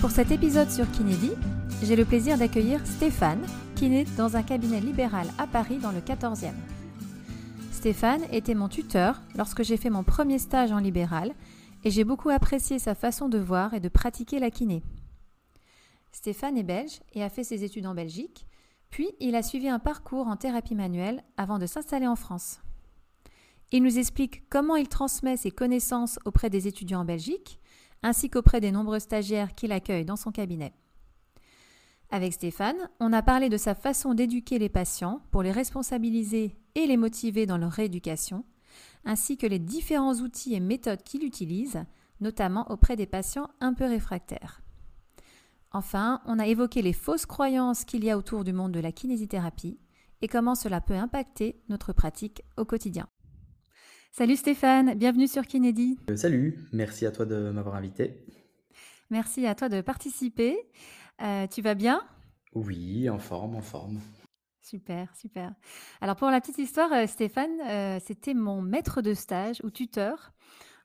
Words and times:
Pour 0.00 0.10
cet 0.10 0.30
épisode 0.30 0.70
sur 0.70 0.90
Kinédi, 0.90 1.30
j'ai 1.82 1.96
le 1.96 2.04
plaisir 2.04 2.36
d'accueillir 2.36 2.86
Stéphane, 2.86 3.46
kiné 3.76 4.04
dans 4.18 4.36
un 4.36 4.42
cabinet 4.42 4.80
libéral 4.80 5.26
à 5.38 5.46
Paris 5.46 5.78
dans 5.78 5.90
le 5.90 6.00
14e. 6.00 6.52
Stéphane 7.72 8.22
était 8.30 8.54
mon 8.54 8.68
tuteur 8.68 9.22
lorsque 9.36 9.62
j'ai 9.62 9.78
fait 9.78 9.88
mon 9.88 10.04
premier 10.04 10.38
stage 10.38 10.70
en 10.70 10.80
libéral 10.80 11.32
et 11.82 11.90
j'ai 11.90 12.04
beaucoup 12.04 12.28
apprécié 12.28 12.78
sa 12.78 12.94
façon 12.94 13.30
de 13.30 13.38
voir 13.38 13.72
et 13.72 13.80
de 13.80 13.88
pratiquer 13.88 14.38
la 14.38 14.50
kiné. 14.50 14.82
Stéphane 16.12 16.58
est 16.58 16.62
belge 16.62 17.00
et 17.14 17.22
a 17.22 17.30
fait 17.30 17.44
ses 17.44 17.64
études 17.64 17.86
en 17.86 17.94
Belgique, 17.94 18.46
puis 18.90 19.08
il 19.18 19.34
a 19.34 19.42
suivi 19.42 19.68
un 19.68 19.78
parcours 19.78 20.26
en 20.26 20.36
thérapie 20.36 20.74
manuelle 20.74 21.24
avant 21.38 21.58
de 21.58 21.66
s'installer 21.66 22.06
en 22.06 22.16
France. 22.16 22.60
Il 23.72 23.82
nous 23.82 23.98
explique 23.98 24.46
comment 24.50 24.76
il 24.76 24.88
transmet 24.88 25.38
ses 25.38 25.50
connaissances 25.50 26.18
auprès 26.26 26.50
des 26.50 26.68
étudiants 26.68 27.00
en 27.00 27.04
Belgique, 27.06 27.60
ainsi 28.06 28.30
qu'auprès 28.30 28.60
des 28.60 28.70
nombreux 28.70 29.00
stagiaires 29.00 29.56
qu'il 29.56 29.72
accueille 29.72 30.04
dans 30.04 30.14
son 30.14 30.30
cabinet. 30.30 30.72
Avec 32.10 32.32
Stéphane, 32.32 32.88
on 33.00 33.12
a 33.12 33.20
parlé 33.20 33.48
de 33.48 33.56
sa 33.56 33.74
façon 33.74 34.14
d'éduquer 34.14 34.60
les 34.60 34.68
patients 34.68 35.22
pour 35.32 35.42
les 35.42 35.50
responsabiliser 35.50 36.56
et 36.76 36.86
les 36.86 36.96
motiver 36.96 37.46
dans 37.46 37.58
leur 37.58 37.72
rééducation, 37.72 38.44
ainsi 39.04 39.36
que 39.36 39.46
les 39.48 39.58
différents 39.58 40.14
outils 40.14 40.54
et 40.54 40.60
méthodes 40.60 41.02
qu'il 41.02 41.24
utilise, 41.24 41.82
notamment 42.20 42.70
auprès 42.70 42.94
des 42.94 43.06
patients 43.06 43.50
un 43.60 43.74
peu 43.74 43.86
réfractaires. 43.86 44.62
Enfin, 45.72 46.22
on 46.26 46.38
a 46.38 46.46
évoqué 46.46 46.82
les 46.82 46.92
fausses 46.92 47.26
croyances 47.26 47.84
qu'il 47.84 48.04
y 48.04 48.10
a 48.10 48.16
autour 48.16 48.44
du 48.44 48.52
monde 48.52 48.72
de 48.72 48.80
la 48.80 48.92
kinésithérapie 48.92 49.80
et 50.22 50.28
comment 50.28 50.54
cela 50.54 50.80
peut 50.80 50.94
impacter 50.94 51.60
notre 51.68 51.92
pratique 51.92 52.42
au 52.56 52.64
quotidien. 52.64 53.08
Salut 54.18 54.36
Stéphane, 54.36 54.94
bienvenue 54.94 55.28
sur 55.28 55.46
Kinédi. 55.46 55.98
Euh, 56.08 56.16
salut, 56.16 56.58
merci 56.72 57.04
à 57.04 57.12
toi 57.12 57.26
de 57.26 57.50
m'avoir 57.50 57.74
invité. 57.74 58.24
Merci 59.10 59.46
à 59.46 59.54
toi 59.54 59.68
de 59.68 59.82
participer. 59.82 60.56
Euh, 61.20 61.46
tu 61.46 61.60
vas 61.60 61.74
bien? 61.74 62.02
Oui, 62.54 63.10
en 63.10 63.18
forme, 63.18 63.56
en 63.56 63.60
forme. 63.60 64.00
Super, 64.62 65.14
super. 65.14 65.52
Alors 66.00 66.16
pour 66.16 66.30
la 66.30 66.40
petite 66.40 66.56
histoire, 66.56 66.90
euh, 66.94 67.06
Stéphane, 67.06 68.00
c'était 68.00 68.32
mon 68.32 68.62
maître 68.62 69.02
de 69.02 69.12
stage 69.12 69.60
ou 69.64 69.68
tuteur 69.68 70.32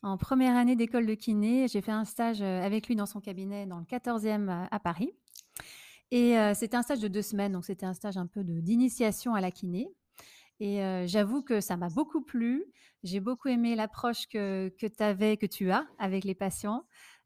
en 0.03 0.17
première 0.17 0.57
année 0.57 0.75
d'école 0.75 1.05
de 1.05 1.13
kiné. 1.13 1.69
J'ai 1.69 1.79
fait 1.79 1.93
un 1.93 2.03
stage 2.03 2.41
avec 2.41 2.89
lui 2.89 2.97
dans 2.97 3.05
son 3.05 3.21
cabinet 3.21 3.65
dans 3.65 3.79
le 3.79 3.85
14e 3.85 4.67
à 4.69 4.79
Paris. 4.81 5.13
Et 6.11 6.35
c'était 6.53 6.75
un 6.75 6.81
stage 6.81 6.99
de 6.99 7.07
deux 7.07 7.21
semaines, 7.21 7.53
donc 7.53 7.63
c'était 7.63 7.85
un 7.85 7.93
stage 7.93 8.17
un 8.17 8.27
peu 8.27 8.43
d'initiation 8.43 9.35
à 9.35 9.39
la 9.39 9.51
kiné. 9.51 9.89
Et 10.63 11.07
j'avoue 11.07 11.41
que 11.41 11.59
ça 11.59 11.75
m'a 11.75 11.89
beaucoup 11.89 12.21
plu. 12.21 12.63
J'ai 13.03 13.19
beaucoup 13.19 13.47
aimé 13.47 13.75
l'approche 13.75 14.27
que, 14.27 14.71
que 14.79 14.85
tu 14.85 15.01
avais, 15.01 15.35
que 15.35 15.47
tu 15.47 15.71
as 15.71 15.87
avec 15.97 16.23
les 16.23 16.35
patients, 16.35 16.83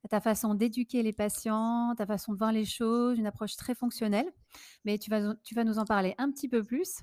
ta 0.09 0.21
façon 0.21 0.53
d'éduquer 0.53 1.03
les 1.03 1.11
patients, 1.11 1.93
ta 1.97 2.05
façon 2.05 2.31
de 2.31 2.37
voir 2.37 2.53
les 2.53 2.63
choses, 2.63 3.19
une 3.19 3.27
approche 3.27 3.57
très 3.57 3.75
fonctionnelle. 3.75 4.31
Mais 4.85 4.97
tu 4.97 5.09
vas, 5.09 5.35
tu 5.43 5.53
vas 5.53 5.65
nous 5.65 5.79
en 5.79 5.83
parler 5.83 6.15
un 6.17 6.31
petit 6.31 6.47
peu 6.47 6.63
plus. 6.63 7.01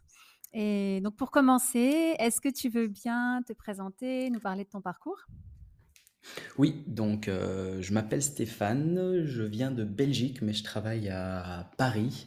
Et 0.55 1.03
donc 1.03 1.17
pour 1.17 1.31
commencer, 1.31 2.15
est-ce 2.19 2.41
que 2.41 2.49
tu 2.49 2.71
veux 2.71 2.87
bien 2.87 3.43
te 3.47 3.53
présenter, 3.53 4.31
nous 4.31 4.41
parler 4.41 4.65
de 4.65 4.71
ton 4.71 4.81
parcours? 4.81 5.19
Oui, 6.57 6.83
donc 6.87 7.27
je 7.27 7.93
m'appelle 7.93 8.23
Stéphane, 8.23 9.27
je 9.27 9.43
viens 9.43 9.71
de 9.71 9.85
Belgique, 9.85 10.41
mais 10.41 10.55
je 10.55 10.65
travaille 10.65 11.11
à 11.11 11.71
Paris. 11.77 12.27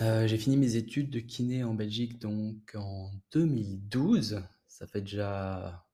Euh, 0.00 0.26
j'ai 0.26 0.38
fini 0.38 0.56
mes 0.56 0.76
études 0.76 1.10
de 1.10 1.20
kiné 1.20 1.62
en 1.64 1.74
Belgique 1.74 2.18
donc 2.18 2.74
en 2.74 3.10
2012. 3.32 4.42
Ça 4.68 4.86
fait 4.86 5.02
déjà 5.02 5.84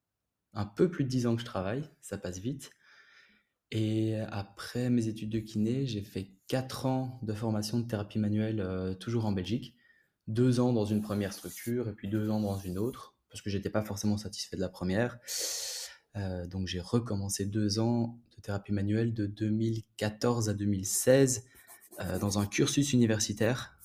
un 0.53 0.65
peu 0.65 0.91
plus 0.91 1.05
de 1.05 1.09
10 1.09 1.27
ans 1.27 1.35
que 1.35 1.41
je 1.41 1.47
travaille, 1.47 1.89
ça 2.01 2.19
passe 2.19 2.39
vite. 2.39 2.71
Et 3.73 4.17
après 4.31 4.91
mes 4.91 5.09
études 5.09 5.31
de 5.31 5.41
kiné, 5.41 5.87
j'ai 5.87 6.03
fait 6.03 6.31
4 6.47 6.87
ans 6.87 7.19
de 7.23 7.33
formation 7.33 7.81
de 7.81 7.87
thérapie 7.87 8.19
manuelle 8.19 8.61
euh, 8.61 8.95
toujours 8.95 9.27
en 9.27 9.33
Belgique. 9.33 9.75
2 10.29 10.61
ans 10.61 10.73
dans 10.73 10.85
une 10.85 11.03
première 11.03 11.33
structure 11.33 11.89
et 11.89 11.93
puis 11.93 12.09
2 12.09 12.31
ans 12.31 12.41
dans 12.41 12.59
une 12.59 12.79
autre, 12.79 13.17
parce 13.29 13.43
que 13.43 13.51
j'étais 13.51 13.71
pas 13.71 13.83
forcément 13.83 14.17
satisfait 14.19 14.57
de 14.57 14.61
la 14.61 14.69
première. 14.69 15.19
Euh, 16.17 16.47
donc 16.47 16.69
j'ai 16.69 16.81
recommencé 16.81 17.45
2 17.45 17.81
ans 17.81 18.21
de 18.37 18.41
thérapie 18.41 18.73
manuelle 18.73 19.15
de 19.15 19.27
2014 19.27 20.49
à 20.49 20.55
2016 20.55 21.45
dans 22.21 22.39
un 22.39 22.45
cursus 22.45 22.93
universitaire 22.93 23.76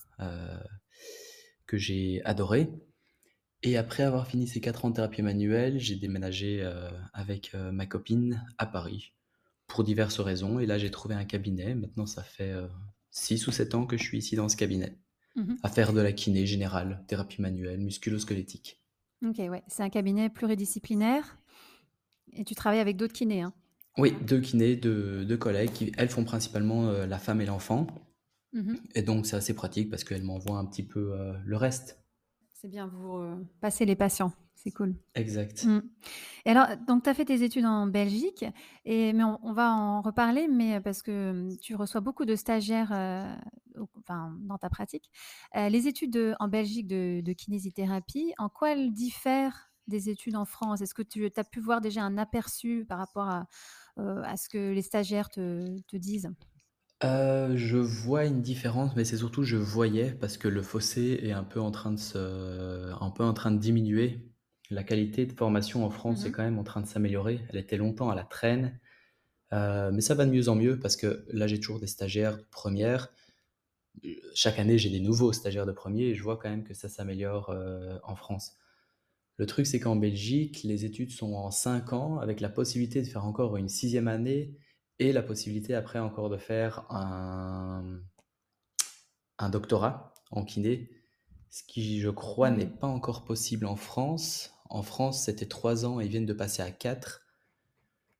que 1.66 1.76
j'ai 1.78 2.22
adoré. 2.24 2.68
Et 3.62 3.76
après 3.76 4.02
avoir 4.02 4.26
fini 4.26 4.46
ces 4.46 4.60
4 4.60 4.84
ans 4.84 4.90
de 4.90 4.96
thérapie 4.96 5.22
manuelle, 5.22 5.78
j'ai 5.78 5.94
déménagé 5.94 6.60
euh, 6.62 6.90
avec 7.12 7.54
euh, 7.54 7.70
ma 7.70 7.86
copine 7.86 8.44
à 8.58 8.66
Paris 8.66 9.14
pour 9.68 9.84
diverses 9.84 10.20
raisons. 10.20 10.58
Et 10.58 10.66
là, 10.66 10.78
j'ai 10.78 10.90
trouvé 10.90 11.14
un 11.14 11.24
cabinet. 11.24 11.74
Maintenant, 11.74 12.06
ça 12.06 12.22
fait 12.22 12.52
6 13.10 13.46
ou 13.46 13.52
7 13.52 13.74
ans 13.74 13.86
que 13.86 13.96
je 13.96 14.02
suis 14.02 14.18
ici 14.18 14.36
dans 14.36 14.48
ce 14.48 14.56
cabinet, 14.56 14.98
mmh 15.36 15.54
à 15.62 15.68
faire 15.68 15.92
de 15.92 16.00
la 16.00 16.12
kiné 16.12 16.44
générale, 16.44 17.02
thérapie 17.06 17.40
manuelle, 17.40 17.80
musculo-squelettique. 17.80 18.82
Ok, 19.24 19.38
ouais. 19.38 19.62
C'est 19.68 19.82
un 19.82 19.88
cabinet 19.88 20.28
pluridisciplinaire. 20.28 21.38
Et 22.32 22.44
tu 22.44 22.54
travailles 22.54 22.80
avec 22.80 22.96
d'autres 22.96 23.14
kinés, 23.14 23.42
hein 23.42 23.54
Oui, 23.96 24.14
deux 24.26 24.40
kinés, 24.40 24.76
deux, 24.76 25.24
deux, 25.24 25.36
collègues 25.36 25.72
qui, 25.72 25.92
elles, 25.96 26.10
font 26.10 26.24
principalement 26.24 26.90
la 26.90 27.18
femme 27.18 27.40
et 27.40 27.46
l'enfant. 27.46 27.86
Mmh 28.52 28.74
et 28.94 29.02
donc, 29.02 29.26
c'est 29.26 29.36
assez 29.36 29.54
pratique 29.54 29.90
parce 29.90 30.04
qu'elle 30.04 30.22
m'envoie 30.22 30.58
un 30.58 30.66
petit 30.66 30.82
peu 30.82 31.12
euh, 31.12 31.32
le 31.44 31.56
reste. 31.56 31.98
C'est 32.52 32.68
bien, 32.68 32.86
vous 32.86 33.16
euh, 33.16 33.36
passez 33.60 33.84
les 33.86 33.96
patients. 33.96 34.32
C'est 34.54 34.70
cool. 34.70 34.94
Exact. 35.14 35.64
Mmh. 35.64 35.80
Et 36.44 36.50
alors, 36.50 36.66
donc, 36.86 37.02
tu 37.02 37.10
as 37.10 37.14
fait 37.14 37.24
tes 37.24 37.42
études 37.42 37.64
en 37.64 37.86
Belgique, 37.86 38.44
et, 38.84 39.12
mais 39.12 39.24
on, 39.24 39.52
va 39.52 39.72
en 39.72 40.02
reparler, 40.02 40.46
mais 40.46 40.80
parce 40.80 41.02
que 41.02 41.32
mmh, 41.32 41.56
tu 41.58 41.74
reçois 41.74 42.00
beaucoup 42.00 42.24
de 42.24 42.36
stagiaires 42.36 42.92
enfin, 43.98 44.36
dans 44.40 44.58
ta 44.58 44.68
pratique. 44.68 45.10
Euh, 45.56 45.68
les 45.68 45.88
études 45.88 46.36
en 46.38 46.48
Belgique 46.48 46.86
de, 46.86 47.32
kinésithérapie, 47.32 48.34
en 48.38 48.48
quoi 48.48 48.72
elles 48.72 48.92
diffèrent 48.92 49.72
des 49.88 50.10
études 50.10 50.36
en 50.36 50.44
France? 50.44 50.80
Est-ce 50.82 50.94
que 50.94 51.02
tu 51.02 51.28
as 51.34 51.44
pu 51.44 51.58
voir 51.58 51.80
déjà 51.80 52.02
un 52.02 52.18
aperçu 52.18 52.84
par 52.88 52.98
rapport 52.98 53.28
à, 53.28 53.46
à 53.96 54.36
ce 54.36 54.48
que 54.48 54.72
les 54.72 54.82
stagiaires 54.82 55.30
te, 55.30 55.80
te 55.88 55.96
disent? 55.96 56.30
Euh, 57.04 57.56
je 57.56 57.78
vois 57.78 58.24
une 58.24 58.42
différence, 58.42 58.94
mais 58.96 59.04
c'est 59.04 59.16
surtout 59.16 59.42
je 59.42 59.56
voyais 59.56 60.12
parce 60.12 60.36
que 60.36 60.48
le 60.48 60.62
fossé 60.62 61.18
est 61.22 61.32
un 61.32 61.44
peu 61.44 61.60
en 61.60 61.70
train 61.70 61.92
de 61.92 61.98
se 61.98 62.92
un 63.00 63.10
peu 63.10 63.24
en 63.24 63.32
train 63.34 63.50
de 63.50 63.58
diminuer. 63.58 64.20
La 64.70 64.84
qualité 64.84 65.26
de 65.26 65.32
formation 65.32 65.84
en 65.84 65.90
France 65.90 66.24
est 66.24 66.30
mmh 66.30 66.32
quand 66.32 66.42
même 66.42 66.58
en 66.58 66.64
train 66.64 66.80
de 66.80 66.86
s'améliorer. 66.86 67.40
Elle 67.50 67.58
était 67.58 67.76
longtemps 67.76 68.10
à 68.10 68.14
la 68.14 68.24
traîne, 68.24 68.78
euh, 69.52 69.90
mais 69.92 70.00
ça 70.00 70.14
va 70.14 70.24
de 70.26 70.30
mieux 70.30 70.48
en 70.48 70.54
mieux 70.54 70.78
parce 70.78 70.96
que 70.96 71.24
là, 71.32 71.46
j'ai 71.46 71.60
toujours 71.60 71.80
des 71.80 71.86
stagiaires 71.86 72.38
de 72.38 72.44
première. 72.50 73.08
chaque 74.34 74.58
année, 74.58 74.78
j'ai 74.78 74.90
des 74.90 75.00
nouveaux 75.00 75.32
stagiaires 75.32 75.66
de 75.66 75.72
premier 75.72 76.04
et 76.04 76.14
je 76.14 76.22
vois 76.22 76.36
quand 76.38 76.48
même 76.48 76.64
que 76.64 76.74
ça 76.74 76.88
s'améliore, 76.88 77.50
euh, 77.50 77.98
en 78.04 78.16
France. 78.16 78.56
Le 79.38 79.46
truc, 79.46 79.66
c'est 79.66 79.80
qu'en 79.80 79.96
Belgique, 79.96 80.62
les 80.64 80.84
études 80.84 81.10
sont 81.10 81.34
en 81.34 81.50
5 81.50 81.92
ans 81.92 82.18
avec 82.18 82.40
la 82.40 82.48
possibilité 82.48 83.02
de 83.02 83.06
faire 83.06 83.24
encore 83.24 83.56
une 83.56 83.68
sixième 83.68 84.08
année 84.08 84.54
et 85.02 85.12
la 85.12 85.22
possibilité 85.22 85.74
après 85.74 85.98
encore 85.98 86.30
de 86.30 86.36
faire 86.36 86.86
un, 86.90 88.00
un 89.38 89.48
doctorat 89.48 90.14
en 90.30 90.44
kiné, 90.44 90.90
ce 91.50 91.62
qui 91.64 92.00
je 92.00 92.08
crois 92.08 92.50
n'est 92.50 92.66
pas 92.66 92.86
encore 92.86 93.24
possible 93.24 93.66
en 93.66 93.76
France. 93.76 94.54
En 94.70 94.82
France, 94.82 95.24
c'était 95.24 95.46
trois 95.46 95.84
ans 95.84 96.00
et 96.00 96.04
ils 96.04 96.10
viennent 96.10 96.26
de 96.26 96.32
passer 96.32 96.62
à 96.62 96.70
quatre. 96.70 97.22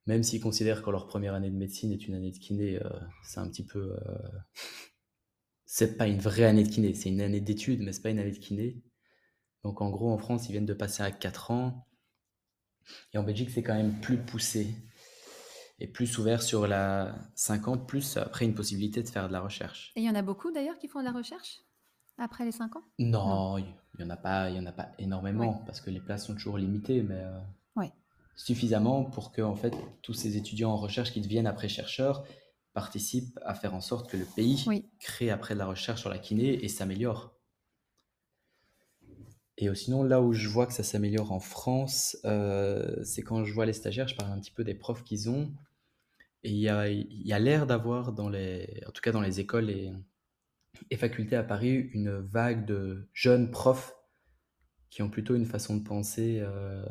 Même 0.07 0.25
s'ils 0.25 0.41
considèrent 0.41 0.83
que 0.83 0.91
leur 0.91 1.07
première 1.07 1.35
année 1.35 1.51
de 1.51 1.57
médecine 1.57 1.93
est 1.93 2.09
une 2.09 2.15
année 2.15 2.33
de 2.33 2.39
kiné, 2.39 2.83
euh, 2.83 2.91
c'est 3.25 3.39
un 3.39 3.49
petit 3.49 3.65
peu. 3.65 3.97
Euh, 4.05 4.29
c'est 5.65 5.97
pas 5.97 6.09
une 6.09 6.19
vraie 6.19 6.45
année 6.45 6.65
de 6.65 6.69
kiné, 6.69 6.95
c'est 6.95 7.09
une 7.09 7.21
année 7.21 7.41
d'études, 7.41 7.81
mais 7.81 7.93
c'est 7.93 8.03
pas 8.03 8.11
une 8.11 8.19
année 8.19 8.33
de 8.33 8.39
kiné. 8.39 8.83
Donc 9.63 9.81
en 9.81 9.91
gros, 9.91 10.11
en 10.11 10.19
France, 10.19 10.49
ils 10.49 10.53
viennent 10.53 10.67
de 10.67 10.75
passer 10.75 11.05
à 11.05 11.13
quatre 11.13 11.53
ans. 11.53 11.87
Et 13.15 13.19
en 13.19 13.23
Belgique, 13.23 13.51
c'est 13.51 13.63
quand 13.63 13.75
même 13.75 14.01
plus 14.01 14.19
poussé 14.19 14.75
et 15.83 15.89
plus 15.89 16.17
ouvert 16.19 16.43
sur 16.43 16.69
la 16.69 17.13
5 17.35 17.69
ans, 17.69 17.77
plus 17.77 18.17
après 18.17 18.45
une 18.45 18.55
possibilité 18.55 19.03
de 19.03 19.09
faire 19.09 19.27
de 19.27 19.33
la 19.33 19.41
recherche. 19.41 19.93
Et 19.97 20.01
il 20.01 20.07
y 20.07 20.11
en 20.11 20.15
a 20.15 20.23
beaucoup 20.23 20.53
d'ailleurs 20.53 20.79
qui 20.79 20.87
font 20.87 21.01
de 21.01 21.05
la 21.05 21.13
recherche 21.13 21.61
après 22.19 22.45
les 22.45 22.53
5 22.53 22.77
ans? 22.77 22.85
Non, 23.01 23.59
il 23.59 23.65
n'y 23.99 24.05
en, 24.05 24.11
a 24.11 24.17
pas, 24.17 24.49
y 24.49 24.61
en 24.61 24.67
a 24.67 24.73
pas 24.73 24.93
énormément 25.01 25.63
parce 25.67 25.81
que 25.81 25.91
les 25.91 25.99
places 25.99 26.27
sont 26.27 26.35
toujours 26.35 26.57
limitées, 26.57 27.03
mais 27.03 27.21
euh, 27.21 27.87
suffisamment 28.37 29.05
pour 29.05 29.33
que 29.33 29.43
en 29.43 29.57
fait, 29.57 29.75
tous 30.03 30.15
ces 30.15 30.37
étudiants 30.37 30.71
en 30.71 30.77
recherche 30.77 31.13
qui 31.13 31.21
deviennent 31.21 31.49
après 31.49 31.69
chercheurs 31.69 32.25
participent 32.75 33.39
à 33.45 33.55
faire 33.55 33.75
en 33.75 33.81
sorte 33.81 34.09
que 34.09 34.17
le 34.17 34.25
pays 34.25 34.65
crée 35.01 35.31
après 35.31 35.55
de 35.55 35.59
la 35.59 35.67
recherche 35.67 36.01
sur 36.01 36.11
la 36.11 36.19
kiné 36.19 36.65
et 36.65 36.69
s'améliore. 36.69 37.35
Et 39.59 39.73
sinon, 39.75 40.03
là 40.03 40.23
où 40.23 40.33
je 40.33 40.49
vois 40.49 40.67
que 40.67 40.73
ça 40.73 40.83
s'améliore 40.83 41.33
en 41.33 41.41
France, 41.41 42.17
euh, 42.25 43.03
c'est 43.05 43.23
quand 43.23 43.45
je 43.45 43.53
vois 43.53 43.67
les 43.67 43.75
stagiaires, 43.75 44.09
je 44.09 44.17
parle 44.17 44.33
un 44.33 44.41
petit 44.41 44.51
peu 44.51 44.65
des 44.65 44.75
profs 44.75 45.05
qu'ils 45.05 45.29
ont. 45.29 45.51
Et 46.45 46.51
il 46.51 46.59
y 46.59 46.69
a, 46.69 46.89
y 46.89 47.33
a 47.33 47.39
l'air 47.39 47.67
d'avoir, 47.67 48.13
dans 48.13 48.29
les, 48.29 48.83
en 48.87 48.91
tout 48.91 49.01
cas 49.01 49.13
dans 49.13 49.21
les 49.21 49.39
écoles 49.39 49.71
et, 49.71 49.93
et, 50.91 50.97
facultés 50.97 51.37
à 51.37 51.45
Paris, 51.45 51.73
une 51.93 52.19
vague 52.19 52.67
de 52.67 53.09
jeunes 53.13 53.51
profs 53.51 53.95
qui 54.91 55.03
ont 55.03 55.11
plutôt 55.11 55.35
une 55.37 55.47
façon 55.47 55.77
de 55.77 55.85
penser 55.85 56.41
euh, 56.41 56.85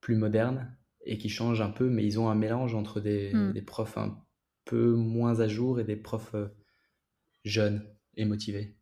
plus 0.00 0.16
moderne 0.16 0.76
et 1.04 1.18
qui 1.18 1.28
changent 1.28 1.60
un 1.60 1.70
peu, 1.70 1.90
mais 1.90 2.04
ils 2.04 2.18
ont 2.18 2.30
un 2.30 2.34
mélange 2.34 2.74
entre 2.74 3.00
des, 3.00 3.32
hmm. 3.34 3.52
des 3.52 3.62
profs 3.62 3.98
peu 4.64 4.94
moins 4.94 5.40
à 5.40 5.48
jour 5.48 5.78
et 5.78 5.84
des 5.84 5.96
profs 5.96 6.34
jeunes 7.44 7.86
et 8.16 8.24
motivés. 8.24 8.76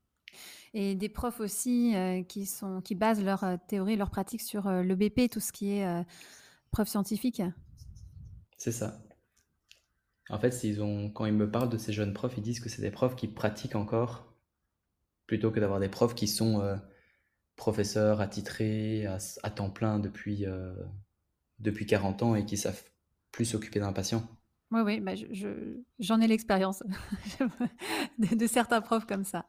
Et 0.73 0.95
des 0.95 1.09
profs 1.09 1.41
aussi 1.41 1.95
qui, 2.29 2.47
sont, 2.47 2.81
qui 2.81 2.95
basent 2.95 3.25
leur 3.25 3.45
théorie, 3.67 3.97
leur 3.97 4.11
pratique 4.11 4.43
sur 4.43 4.71
le 4.71 4.95
BP, 4.95 5.29
tout 5.29 5.41
ce 5.41 5.51
qui 5.51 5.73
est 5.73 6.05
preuve 6.71 6.87
scientifique? 6.87 7.43
C'est 8.57 8.73
ça. 8.73 9.03
En 10.29 10.39
fait, 10.39 10.63
ils 10.65 10.83
ont, 10.83 11.11
quand 11.11 11.27
ils 11.27 11.33
me 11.33 11.51
parlent 11.51 11.71
de 11.71 11.79
ces 11.79 11.93
jeunes 11.93 12.13
profs, 12.13 12.37
ils 12.37 12.43
disent 12.43 12.61
que 12.61 12.69
c'est 12.69 12.83
des 12.83 12.91
profs 12.91 13.17
qui 13.17 13.27
pratiquent 13.29 13.77
encore, 13.77 14.33
plutôt 15.27 15.51
que 15.51 15.61
d'avoir 15.61 15.81
des 15.81 15.89
profs 15.89 16.15
qui 16.15 16.29
sont 16.29 16.79
professeurs 17.57 18.21
attitrés 18.21 19.07
à, 19.07 19.51
temps 19.51 19.71
plein 19.71 19.99
depuis, 19.99 20.45
depuis 21.59 21.87
40 21.87 22.23
ans 22.23 22.35
et 22.37 22.45
qui 22.45 22.57
savent 22.57 22.83
plus 23.33 23.45
s'occuper 23.45 23.81
d'un 23.81 23.93
patient. 23.93 24.29
Oui, 24.73 24.83
oui, 24.83 25.01
bah 25.01 25.13
j'en 25.99 26.21
ai 26.21 26.29
l'expérience 26.29 26.85
de, 28.19 28.47
certains 28.47 28.81
profs 28.81 29.05
comme 29.05 29.25
ça. 29.25 29.47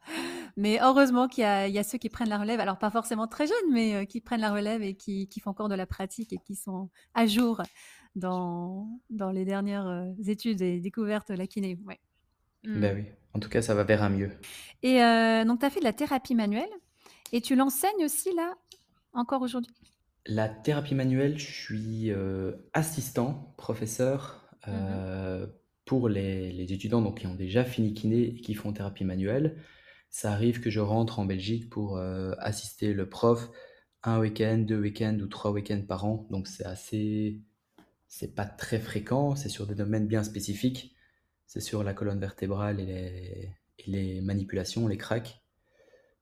Mais 0.58 0.80
heureusement 0.82 1.28
qu'il 1.28 1.44
y, 1.44 1.78
a 1.78 1.84
ceux 1.84 2.00
qui 2.00 2.10
prennent 2.10 2.30
la 2.30 2.40
relève, 2.40 2.60
alors 2.60 2.80
pas 2.80 2.90
forcément 2.90 3.28
très 3.28 3.46
jeunes, 3.46 3.72
mais 3.72 3.94
euh, 3.94 4.06
qui 4.06 4.20
prennent 4.20 4.42
la 4.42 4.52
relève 4.52 4.82
et 4.82 4.96
qui, 4.96 5.28
font 5.44 5.52
encore 5.52 5.70
de 5.70 5.76
la 5.76 5.86
pratique 5.86 6.34
et 6.34 6.40
qui 6.40 6.56
sont 6.56 6.90
à 7.14 7.28
jour 7.28 7.62
dans, 8.16 9.00
dans 9.10 9.31
les 9.31 9.46
dernières 9.46 9.88
euh, 9.88 10.12
études 10.25 10.62
et 10.62 10.80
découvertes 10.80 11.31
de 11.31 11.38
la 11.38 11.48
kiné. 11.48 11.78
Ouais. 11.86 12.00
Ben 12.63 12.96
oui, 12.96 13.06
en 13.34 13.40
tout 13.40 13.50
cas, 13.50 13.62
ça 13.62 13.74
va 13.74 13.84
vers 13.84 14.04
un 14.04 14.10
mieux. 14.10 14.31
Et 14.84 15.02
euh, 15.02 15.46
donc, 15.46 15.60
tu 15.60 15.66
as 15.66 15.69
fait 15.69 15.80
de 15.80 15.86
la 15.86 15.94
thérapie 15.94 16.36
manuelle 16.36 16.69
et 17.31 17.42
tu 17.42 17.56
l'enseignes 17.56 18.06
aussi 18.06 18.34
là, 18.36 18.54
encore 19.13 19.42
aujourd'hui? 19.42 19.74
La 20.28 20.48
thérapie 20.48 20.94
manuelle, 20.94 21.40
je 21.40 21.52
suis 21.52 22.12
assistant, 22.74 23.56
professeur 23.58 24.42
Mmh 24.68 24.72
euh, 24.72 25.48
pour 25.86 26.08
les, 26.08 26.72
étudiants 26.72 27.02
donc, 27.02 27.19
qui 27.19 27.28
ont 27.28 27.36
déjà 27.36 27.66
fini 27.66 27.94
kiné 27.94 28.22
et 28.22 28.36
qui 28.36 28.54
font 28.54 28.72
thérapie 28.72 29.04
manuelle, 29.04 29.58
ça 30.10 30.31
arrive 30.31 30.62
que 30.62 30.69
je 30.69 30.80
rentre 30.80 31.19
en 31.19 31.25
Belgique 31.25 31.69
pour 31.69 31.98
euh, 31.98 32.34
assister 32.38 32.94
le 32.94 33.10
prof 33.10 33.50
un 34.04 34.19
week-end, 34.19 34.60
deux 34.60 34.80
week-ends 34.80 35.18
ou 35.19 35.28
trois 35.28 35.52
week-ends 35.52 35.81
par 35.88 36.06
an. 36.06 36.28
Donc 36.30 36.48
c'est 36.48 36.66
assez, 36.66 37.42
c'est 38.12 38.36
pas 38.36 38.46
très 38.46 38.78
fréquent, 38.78 39.38
c'est 39.38 39.48
sur 39.48 39.66
des 39.66 39.74
domaines 39.74 40.06
bien 40.06 40.22
spécifiques. 40.25 40.94
C'est 41.48 41.62
sur 41.62 41.81
la 41.81 41.94
colonne 41.94 42.19
vertébrale 42.19 42.81
et 42.81 42.86
les, 42.86 43.56
et 43.80 43.90
les 43.90 44.22
manipulations, 44.22 44.86
les 44.90 44.98
cracks. 44.98 45.42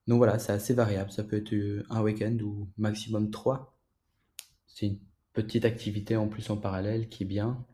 Donc 0.05 0.17
voilà, 0.17 0.37
c'est 0.37 0.51
assez 0.51 0.75
variable. 0.75 1.11
Ça 1.11 1.23
peut 1.23 1.37
être 1.37 1.51
euh, 1.53 1.83
un 1.89 2.03
week-end 2.03 2.37
ou 2.43 2.69
maximum 2.77 3.31
trois. 3.31 3.75
C'est 4.67 4.85
une 4.85 4.99
petite 5.33 5.65
activité 5.65 6.15
en 6.15 6.27
plus 6.27 6.47
en 6.51 6.57
parallèle 6.57 7.09
qui 7.09 7.23
est 7.23 7.25
bien 7.25 7.65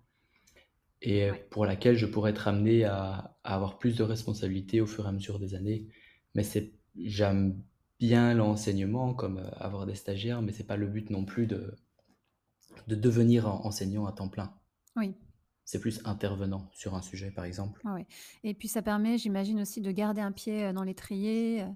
et 1.01 1.31
pour 1.49 1.65
laquelle 1.65 1.97
je 1.97 2.05
pourrais 2.05 2.31
être 2.31 2.47
amené 2.47 2.85
à, 2.85 3.37
avoir 3.43 3.77
plus 3.79 3.97
de 3.97 4.03
responsabilités 4.03 4.79
au 4.79 4.87
fur 4.87 5.05
et 5.05 5.09
à 5.09 5.11
mesure 5.11 5.39
des 5.39 5.55
années. 5.55 5.89
Mais 6.35 6.43
c'est, 6.43 6.71
j'aime 6.97 7.61
bien 7.99 8.33
l'enseignement, 8.33 9.13
comme 9.13 9.39
euh, 9.39 9.49
avoir 9.57 9.85
des 9.85 9.95
stagiaires, 9.95 10.41
mais 10.41 10.53
c'est 10.53 10.63
pas 10.63 10.77
le 10.77 10.87
but 10.87 11.09
non 11.09 11.25
plus 11.25 11.47
de, 11.47 11.75
de 12.87 12.95
devenir 12.95 13.47
enseignant 13.47 14.05
à 14.05 14.11
temps 14.11 14.29
plein. 14.29 14.53
Oui. 14.95 15.13
C'est 15.63 15.79
plus 15.79 15.99
intervenant 16.05 16.69
sur 16.73 16.93
un 16.93 17.01
sujet, 17.01 17.31
par 17.31 17.45
exemple. 17.45 17.81
oui. 17.85 18.01
Et 18.43 18.53
puis 18.53 18.67
ça 18.67 18.81
permet, 18.81 19.17
j'imagine 19.17 19.61
aussi, 19.61 19.81
de 19.81 19.91
garder 19.91 20.21
un 20.21 20.31
pied 20.31 20.65
euh, 20.65 20.73
dans 20.73 20.83
l'étrier 20.83 21.63
euh, 21.63 21.67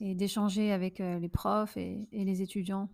et 0.00 0.14
d'échanger 0.14 0.72
avec 0.72 0.98
les 1.00 1.28
profs 1.28 1.76
et, 1.76 2.08
et 2.12 2.24
les 2.24 2.40
étudiants. 2.40 2.88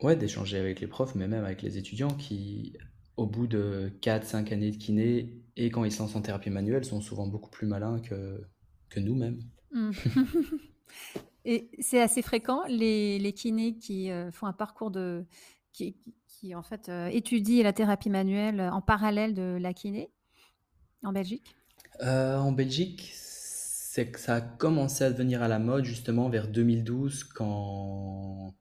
Ouais, 0.00 0.14
d'échanger 0.14 0.58
avec 0.58 0.80
les 0.80 0.86
profs, 0.86 1.16
mais 1.16 1.26
même 1.26 1.44
avec 1.44 1.62
les 1.62 1.78
étudiants 1.78 2.14
qui, 2.14 2.76
au 3.18 3.26
bout 3.26 3.48
de 3.48 3.92
4-5 4.00 4.52
années 4.52 4.70
de 4.70 4.76
kiné 4.76 5.42
et 5.56 5.70
quand 5.70 5.84
ils 5.84 5.90
se 5.90 5.98
lancent 5.98 6.14
en 6.14 6.22
thérapie 6.22 6.50
manuelle, 6.50 6.84
sont 6.84 7.00
souvent 7.00 7.26
beaucoup 7.26 7.50
plus 7.50 7.66
malins 7.66 8.00
que, 8.00 8.40
que 8.88 9.00
nous-mêmes. 9.00 9.42
Mmh. 9.72 9.90
et 11.44 11.68
c'est 11.80 12.00
assez 12.00 12.22
fréquent, 12.22 12.62
les, 12.68 13.18
les 13.18 13.32
kinés 13.32 13.76
qui 13.76 14.10
euh, 14.10 14.30
font 14.30 14.46
un 14.46 14.52
parcours 14.52 14.92
de. 14.92 15.26
qui, 15.72 15.96
qui 16.38 16.54
en 16.54 16.62
fait 16.62 16.88
euh, 16.88 17.08
étudient 17.08 17.64
la 17.64 17.72
thérapie 17.72 18.10
manuelle 18.10 18.60
en 18.60 18.80
parallèle 18.80 19.34
de 19.34 19.58
la 19.60 19.74
kiné 19.74 20.10
en 21.02 21.12
Belgique 21.12 21.56
euh, 22.02 22.36
En 22.36 22.52
Belgique, 22.52 23.10
c'est 23.12 24.10
que 24.10 24.20
ça 24.20 24.36
a 24.36 24.40
commencé 24.40 25.04
à 25.04 25.10
devenir 25.10 25.42
à 25.42 25.48
la 25.48 25.58
mode 25.58 25.84
justement 25.84 26.28
vers 26.28 26.48
2012 26.48 27.24
quand 27.24 28.54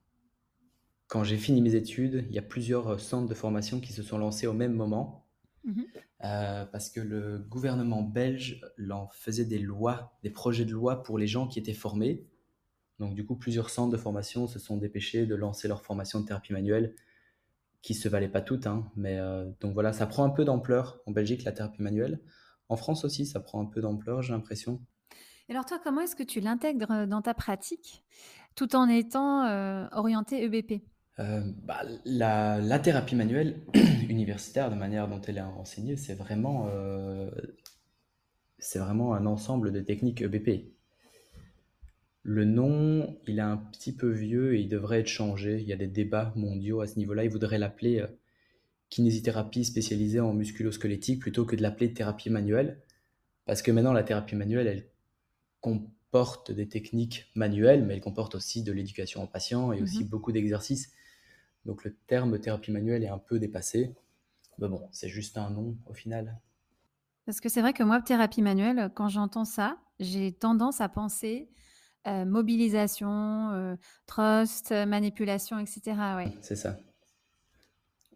quand 1.08 1.24
j'ai 1.24 1.38
fini 1.38 1.62
mes 1.62 1.76
études, 1.76 2.26
il 2.28 2.36
y 2.36 2.40
a 2.40 2.42
plusieurs 2.42 2.88
euh, 2.90 2.98
centres 2.98 3.30
de 3.30 3.34
formation 3.34 3.80
qui 3.80 3.94
se 3.94 4.04
sont 4.04 4.18
lancés 4.18 4.48
au 4.48 4.54
même 4.54 4.74
moment. 4.74 5.26
Mmh 5.64 5.84
euh, 6.24 6.66
parce 6.66 6.90
que 6.90 7.00
le 7.00 7.38
gouvernement 7.38 8.02
belge 8.02 8.60
en 8.90 9.08
faisait 9.10 9.46
des 9.46 9.60
lois, 9.60 10.18
des 10.24 10.32
projets 10.32 10.66
de 10.66 10.72
loi 10.72 11.04
pour 11.04 11.20
les 11.20 11.28
gens 11.28 11.48
qui 11.48 11.60
étaient 11.60 11.74
formés. 11.74 12.26
Donc 12.98 13.14
du 13.14 13.24
coup, 13.24 13.36
plusieurs 13.36 13.70
centres 13.70 13.92
de 13.92 13.98
formation 13.98 14.48
se 14.48 14.58
sont 14.58 14.78
dépêchés 14.78 15.28
de 15.28 15.36
lancer 15.36 15.68
leur 15.68 15.84
formation 15.84 16.20
de 16.20 16.26
thérapie 16.26 16.54
manuelle, 16.54 16.96
qui 17.88 17.94
se 17.94 18.10
valaient 18.10 18.28
pas 18.28 18.42
toutes, 18.42 18.68
hein, 18.68 18.92
mais 18.98 19.18
euh, 19.18 19.50
donc 19.62 19.74
voilà, 19.74 19.94
ça 19.94 20.08
prend 20.08 20.26
un 20.26 20.30
peu 20.30 20.44
d'ampleur 20.44 21.00
en 21.06 21.12
Belgique 21.12 21.46
la 21.46 21.54
thérapie 21.54 21.82
manuelle. 21.82 22.20
En 22.68 22.76
France 22.76 23.06
aussi, 23.06 23.26
ça 23.26 23.40
prend 23.40 23.62
un 23.62 23.66
peu 23.66 23.80
d'ampleur, 23.80 24.22
j'ai 24.22 24.34
l'impression. 24.34 24.82
Alors 25.50 25.66
toi, 25.66 25.80
comment 25.82 26.02
est-ce 26.02 26.18
que 26.18 26.24
tu 26.24 26.42
l'intègres 26.42 27.08
dans 27.08 27.22
ta 27.22 27.34
pratique, 27.34 28.04
tout 28.56 28.76
en 28.76 28.90
étant 28.90 29.48
orienté 29.94 30.44
EBP 30.44 30.84
euh, 31.20 31.42
bah, 31.64 31.82
la, 32.06 32.80
thérapie 32.80 33.16
manuelle 33.16 33.62
universitaire, 34.10 34.70
de 34.70 34.76
manière 34.76 35.08
dont 35.08 35.22
elle 35.22 35.38
est 35.38 35.42
enseignée, 35.42 35.96
c'est 35.96 36.14
vraiment, 36.14 36.68
euh, 36.70 37.32
c'est 38.60 38.80
vraiment 38.80 39.14
un 39.14 39.26
ensemble 39.26 39.72
de 39.72 39.80
techniques 39.80 40.22
EBP. 40.22 40.77
Le 42.28 42.44
nom, 42.44 43.18
il 43.26 43.40
est 43.40 43.42
un 43.42 43.58
petit 43.58 43.96
peu 43.96 44.10
vieux 44.10 44.56
et 44.56 44.60
il 44.60 44.68
devrait 44.68 45.00
être 45.00 45.08
changé. 45.08 45.62
Il 45.62 45.68
y 45.68 45.74
a 45.74 45.78
des 45.78 45.88
débats 45.88 46.34
mondiaux 46.36 46.82
à 46.82 46.88
ce 46.88 47.00
niveau-là. 47.00 47.24
Ils 47.24 47.30
voudraient 47.30 47.58
l'appeler 47.58 48.02
euh, 48.02 48.08
kinésithérapie 48.90 49.64
spécialisée 49.64 50.20
en 50.20 50.34
musculosquelettique 50.34 51.22
plutôt 51.22 51.46
que 51.46 51.56
de 51.56 51.62
l'appeler 51.62 51.94
thérapie 51.94 52.30
manuelle. 52.30 52.82
Parce 53.46 53.62
que 53.62 53.72
maintenant, 53.72 53.94
la 53.94 54.04
thérapie 54.04 54.36
manuelle, 54.36 54.68
elle 54.68 54.90
comporte 55.62 56.52
des 56.52 56.68
techniques 56.68 57.32
manuelles, 57.34 57.86
mais 57.86 57.94
elle 57.94 58.02
comporte 58.02 58.36
aussi 58.36 58.62
de 58.62 58.74
l'éducation 58.74 59.24
en 59.24 59.28
patient 59.28 59.72
et 59.72 59.82
aussi 59.82 60.04
mhm. 60.04 60.10
beaucoup 60.10 60.34
d'exercices 60.34 60.92
donc 61.68 61.84
le 61.84 61.94
terme 62.08 62.40
thérapie 62.40 62.72
manuelle 62.72 63.04
est 63.04 63.10
un 63.10 63.20
peu 63.20 63.40
dépassé. 63.40 63.94
Mais 64.58 64.70
bon, 64.70 64.88
c'est 64.92 65.10
juste 65.10 65.38
un 65.38 65.52
nom 65.52 65.78
au 65.86 65.94
final. 65.94 66.40
Parce 67.26 67.42
que 67.42 67.50
c'est 67.50 67.62
vrai 67.62 67.74
que 67.74 67.84
moi, 67.84 68.02
thérapie 68.02 68.42
manuelle, 68.42 68.90
quand 68.96 69.10
j'entends 69.10 69.46
ça, 69.46 69.78
j'ai 70.00 70.32
tendance 70.32 70.80
à 70.80 70.88
penser 70.88 71.50
euh, 72.08 72.26
mobilisation, 72.26 73.52
euh, 73.52 73.76
trust, 74.06 74.72
manipulation, 74.72 75.60
etc. 75.60 75.96
C'est 76.42 76.56
ça. 76.56 76.80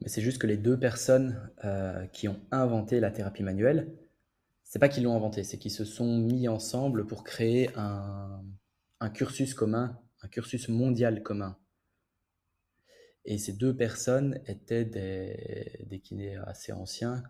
Mais 0.02 0.10
c'est 0.10 0.22
juste 0.22 0.40
que 0.40 0.48
les 0.48 0.58
deux 0.58 0.80
personnes 0.80 1.52
euh, 1.64 2.06
qui 2.08 2.28
ont 2.28 2.40
inventé 2.52 3.00
la 3.00 3.12
thérapie 3.12 3.44
manuelle, 3.44 3.92
c'est 4.64 4.80
pas 4.80 4.90
qu'ils 4.90 5.04
l'ont 5.04 5.16
inventé, 5.16 5.44
c'est 5.44 5.58
qu'ils 5.58 5.72
se 5.72 5.86
sont 5.86 6.18
mis 6.18 6.48
ensemble 6.48 7.06
pour 7.06 7.24
créer 7.24 7.70
un, 7.76 8.42
cursus 9.14 9.54
commun, 9.54 10.00
un 10.24 10.28
cursus 10.28 10.70
mondial 10.70 11.22
commun 11.22 11.58
et 13.26 13.38
ces 13.38 13.54
deux 13.54 13.76
personnes 13.76 14.40
étaient 14.48 14.86
des, 14.86 16.00
kinés 16.00 16.38
assez 16.38 16.72
anciens 16.72 17.24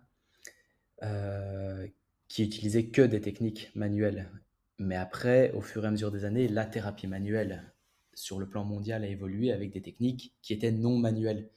euh, 1.02 1.86
qui 2.28 2.44
utilisaient 2.44 2.86
que 2.86 3.02
des 3.02 3.20
techniques 3.20 3.70
manuelles. 3.74 4.30
Mais 4.82 4.96
après, 4.96 5.52
au 5.52 5.60
fur 5.60 5.84
et 5.84 5.86
à 5.86 5.90
mesure 5.92 6.10
des 6.10 6.24
années, 6.24 6.48
la 6.48 6.66
thérapie 6.66 7.06
manuelle 7.06 7.72
sur 8.14 8.40
le 8.40 8.48
plan 8.48 8.64
mondial 8.64 9.04
a 9.04 9.06
évolué 9.06 9.52
avec 9.52 9.70
des 9.70 9.80
techniques 9.80 10.34
qui 10.42 10.52
étaient 10.52 10.72
non 10.72 10.98
manuelles. 10.98 11.50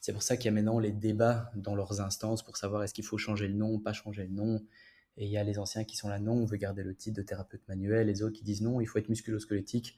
C'est 0.00 0.12
pour 0.12 0.22
ça 0.22 0.36
qu'il 0.36 0.46
y 0.46 0.48
a 0.48 0.52
maintenant 0.52 0.78
les 0.78 0.92
débats 0.92 1.50
dans 1.56 1.74
leurs 1.74 2.02
instances 2.02 2.44
pour 2.44 2.58
savoir 2.58 2.84
est-ce 2.84 2.92
qu'il 2.92 3.04
faut 3.04 3.16
changer 3.16 3.48
le 3.48 3.54
nom 3.54 3.80
pas 3.80 3.94
changer 3.94 4.24
le 4.24 4.34
nom. 4.34 4.62
Et 5.16 5.24
il 5.24 5.30
y 5.30 5.38
a 5.38 5.44
les 5.44 5.58
anciens 5.58 5.84
qui 5.84 5.96
sont 5.96 6.08
là, 6.08 6.20
non, 6.20 6.34
on 6.34 6.44
veut 6.44 6.58
garder 6.58 6.82
le 6.82 6.94
titre 6.94 7.16
de 7.16 7.22
thérapeute 7.22 7.66
manuel. 7.68 8.06
Les 8.06 8.22
autres 8.22 8.36
qui 8.36 8.44
disent 8.44 8.60
non, 8.60 8.82
il 8.82 8.86
faut 8.86 8.98
être 8.98 9.08
musculosquelettique. 9.08 9.96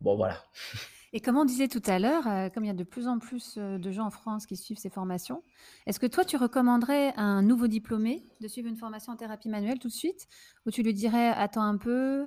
Bon, 0.00 0.16
voilà. 0.16 0.44
Et 1.16 1.20
comme 1.20 1.38
on 1.38 1.46
disait 1.46 1.68
tout 1.68 1.80
à 1.86 1.98
l'heure, 1.98 2.28
euh, 2.28 2.50
comme 2.50 2.64
il 2.64 2.66
y 2.66 2.70
a 2.70 2.74
de 2.74 2.84
plus 2.84 3.08
en 3.08 3.18
plus 3.18 3.54
euh, 3.56 3.78
de 3.78 3.90
gens 3.90 4.04
en 4.04 4.10
France 4.10 4.44
qui 4.44 4.54
suivent 4.54 4.76
ces 4.76 4.90
formations, 4.90 5.42
est-ce 5.86 5.98
que 5.98 6.04
toi, 6.04 6.26
tu 6.26 6.36
recommanderais 6.36 7.14
à 7.16 7.22
un 7.22 7.40
nouveau 7.40 7.68
diplômé 7.68 8.28
de 8.42 8.48
suivre 8.48 8.68
une 8.68 8.76
formation 8.76 9.14
en 9.14 9.16
thérapie 9.16 9.48
manuelle 9.48 9.78
tout 9.78 9.88
de 9.88 9.94
suite? 9.94 10.28
Ou 10.66 10.70
tu 10.70 10.82
lui 10.82 10.92
dirais, 10.92 11.28
attends 11.28 11.62
un 11.62 11.78
peu? 11.78 12.26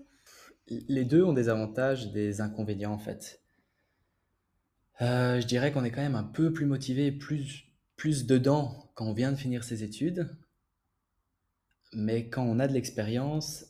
Les 0.88 1.06
deux 1.06 1.24
ont 1.24 1.34
des 1.34 1.50
avantages 1.50 2.08
et 2.08 2.10
des 2.10 2.42
inconvénients, 2.42 2.92
en 2.92 2.98
fait. 2.98 3.44
Euh, 5.02 5.40
je 5.40 5.46
dirais 5.46 5.72
qu'on 5.72 5.84
est 5.84 5.92
quand 5.92 6.02
même 6.02 6.16
un 6.16 6.24
peu 6.24 6.52
plus 6.52 6.66
motivé, 6.66 7.12
plus, 7.12 7.66
plus 7.96 8.26
dedans 8.26 8.90
quand 8.96 9.06
on 9.06 9.14
vient 9.14 9.32
de 9.32 9.38
finir 9.38 9.64
ses 9.64 9.84
études. 9.84 10.36
Mais 11.94 12.28
quand 12.28 12.44
on 12.44 12.58
a 12.58 12.68
de 12.68 12.74
l'expérience, 12.74 13.66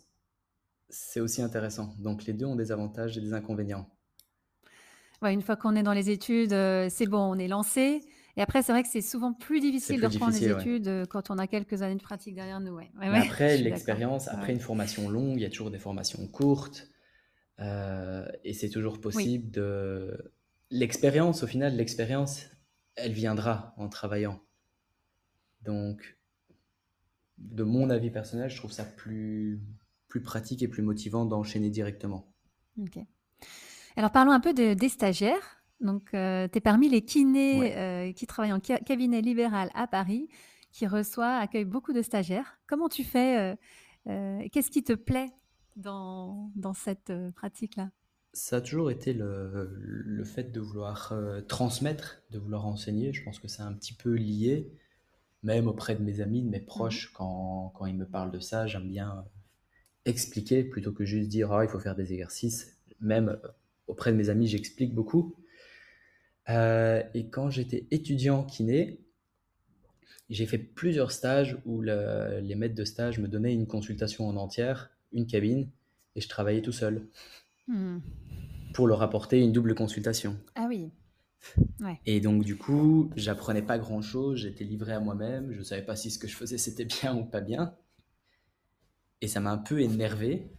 c'est 0.87 1.19
aussi 1.19 1.41
intéressant. 1.41 1.93
Donc 1.99 2.23
les 2.23 2.31
deux 2.31 2.45
ont 2.45 2.55
des 2.55 2.71
avantages 2.71 3.17
et 3.17 3.21
des 3.21 3.33
inconvénients 3.33 3.89
une 5.23 5.41
fois 5.41 5.55
qu'on 5.55 5.75
est 5.75 5.83
dans 5.83 5.93
les 5.93 6.09
études, 6.09 6.53
euh, 6.53 6.87
c'est 6.89 7.05
bon, 7.05 7.19
on 7.19 7.35
est 7.35 7.47
lancé. 7.47 8.01
Et 8.37 8.41
après, 8.41 8.61
c'est 8.61 8.71
vrai 8.71 8.83
que 8.83 8.89
c'est 8.89 9.01
souvent 9.01 9.33
plus 9.33 9.59
difficile 9.59 9.99
de 9.99 10.07
reprendre 10.07 10.33
les 10.33 10.47
études 10.47 11.07
quand 11.09 11.29
on 11.29 11.37
a 11.37 11.47
quelques 11.47 11.81
années 11.81 11.95
de 11.97 12.01
pratique 12.01 12.35
derrière 12.35 12.61
nous. 12.61 12.73
Ouais. 12.73 12.89
après, 13.01 13.57
l'expérience, 13.57 14.29
après 14.29 14.53
une 14.53 14.61
formation 14.61 15.09
longue, 15.09 15.37
il 15.37 15.41
y 15.41 15.45
a 15.45 15.49
toujours 15.49 15.71
des 15.71 15.79
formations 15.79 16.25
courtes. 16.27 16.89
et 17.59 18.53
c'est 18.53 18.69
toujours 18.69 19.01
possible 19.01 19.51
de. 19.51 20.33
L'expérience, 20.71 21.41
au 21.41 21.47
final, 21.47 21.75
l'expérience, 21.75 22.45
elle 22.95 23.11
viendra 23.11 23.73
en 23.77 23.89
travaillant. 23.89 24.39
Donc, 25.63 26.17
de 27.39 27.63
mon 27.63 27.89
avis 27.89 28.11
personnel, 28.11 28.49
je 28.49 28.57
trouve 28.57 28.71
ça 28.71 28.85
plus, 28.85 29.61
plus 30.07 30.21
pratique 30.21 30.61
et 30.61 30.67
plus 30.67 30.83
motivant 30.83 31.25
d'enchaîner 31.25 31.69
directement. 31.69 32.33
Ok. 32.79 32.99
Alors 33.95 34.11
parlons 34.11 34.31
un 34.31 34.39
peu 34.39 34.53
de, 34.53 34.73
des 34.73 34.89
stagiaires. 34.89 35.61
Donc, 35.79 36.09
euh, 36.13 36.47
tu 36.51 36.57
es 36.57 36.61
parmi 36.61 36.89
les 36.89 37.03
kinés 37.03 37.77
euh, 37.77 38.11
qui 38.11 38.27
travaillent 38.27 38.53
en 38.53 38.59
cabinet 38.59 39.21
libéral 39.21 39.69
à 39.73 39.87
Paris, 39.87 40.27
qui 40.71 40.87
reçoit, 40.87 41.37
accueille 41.37 41.65
beaucoup 41.65 41.93
de 41.93 42.01
stagiaires. 42.01 42.59
Comment 42.67 42.89
tu 42.89 43.03
fais 43.03 43.55
euh, 44.07 44.43
Qu'est-ce 44.51 44.71
qui 44.71 44.83
te 44.83 44.93
plaît 44.93 45.29
dans, 45.77 46.51
dans 46.55 46.73
cette 46.73 47.13
pratique-là? 47.35 47.91
Ça 48.33 48.57
a 48.57 48.61
toujours 48.61 48.91
été 48.91 49.13
le, 49.13 49.69
le 49.79 50.23
fait 50.23 50.51
de 50.51 50.59
vouloir 50.59 51.13
transmettre, 51.47 52.21
de 52.31 52.39
vouloir 52.39 52.65
enseigner. 52.65 53.13
Je 53.13 53.23
pense 53.23 53.39
que 53.39 53.47
c'est 53.47 53.63
un 53.63 53.73
petit 53.73 53.93
peu 53.93 54.13
lié 54.13 54.71
même 55.43 55.67
auprès 55.67 55.95
de 55.95 56.03
mes 56.03 56.21
amis, 56.21 56.43
de 56.43 56.49
mes 56.49 56.59
mmh 56.59 56.65
proches, 56.65 57.11
quand, 57.13 57.71
quand 57.75 57.85
ils 57.85 57.95
me 57.95 58.05
parlent 58.05 58.31
de 58.31 58.39
ça, 58.39 58.67
j'aime 58.67 58.87
bien 58.87 59.25
expliquer 60.05 60.63
plutôt 60.63 60.91
que 60.91 61.05
juste 61.05 61.29
dire 61.29 61.51
ah, 61.51 61.63
il 61.63 61.69
faut 61.69 61.79
faire 61.79 61.95
des 61.95 62.13
exercices. 62.13 62.77
Même 62.99 63.29
euh, 63.29 63.47
auprès 63.89 64.11
de 64.11 64.17
mes 64.17 64.29
amis, 64.29 64.47
j'explique 64.47 64.93
beaucoup. 64.93 65.35
Euh, 66.49 67.03
et 67.13 67.29
quand 67.29 67.49
j'étais 67.49 67.87
étudiant 67.91 68.43
kiné, 68.43 69.01
j'ai 70.29 70.45
fait 70.45 70.57
plusieurs 70.57 71.11
stages 71.11 71.57
où 71.65 71.81
les 71.81 72.55
maîtres 72.55 72.75
de 72.75 72.85
stage 72.85 73.19
me 73.19 73.27
donnaient 73.27 73.53
une 73.53 73.67
consultation 73.67 74.27
en 74.27 74.35
entière, 74.37 74.91
une 75.11 75.25
cabine, 75.25 75.69
et 76.15 76.21
je 76.21 76.29
travaillais 76.29 76.61
tout 76.61 76.71
seul. 76.71 77.07
Mmh. 77.67 77.97
Pour 78.73 78.87
leur 78.87 79.01
apporter 79.01 79.39
une 79.39 79.51
double 79.51 79.75
consultation. 79.75 80.37
Ah 80.55 80.65
oui. 80.69 80.91
Et 82.05 82.19
donc, 82.19 82.43
du 82.43 82.57
coup, 82.57 83.11
j'apprenais 83.15 83.61
pas 83.61 83.79
grand-chose, 83.79 84.39
j'étais 84.39 84.63
livré 84.63 84.93
à 84.93 84.99
moi-même, 84.99 85.51
je 85.51 85.61
savais 85.61 85.81
pas 85.81 85.95
si 85.95 86.11
ce 86.11 86.19
que 86.19 86.27
je 86.27 86.35
faisais 86.35 86.57
c'était 86.57 86.85
bien 86.85 87.15
ou 87.15 87.25
pas 87.25 87.41
bien. 87.41 87.75
Et 89.21 89.27
ça 89.27 89.39
m'a 89.39 89.51
un 89.51 89.57
peu 89.57 89.79
énervé. 89.81 90.51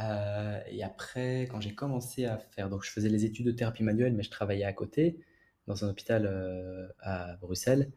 Euh, 0.00 0.60
et 0.70 0.82
après, 0.82 1.42
quand 1.50 1.60
j'ai 1.60 1.74
commencé 1.74 2.26
à 2.26 2.38
faire, 2.38 2.68
donc 2.68 2.84
je 2.84 2.90
faisais 2.90 3.08
les 3.08 3.24
études 3.24 3.46
de 3.46 3.52
thérapie 3.52 3.82
manuelle, 3.82 4.14
mais 4.14 4.22
je 4.22 4.30
travaillais 4.30 4.64
à 4.64 4.72
côté, 4.72 5.18
dans 5.66 5.84
un 5.84 5.88
hôpital 5.88 6.26
euh, 6.26 6.88
à 7.00 7.36
Bruxelles. 7.36 7.90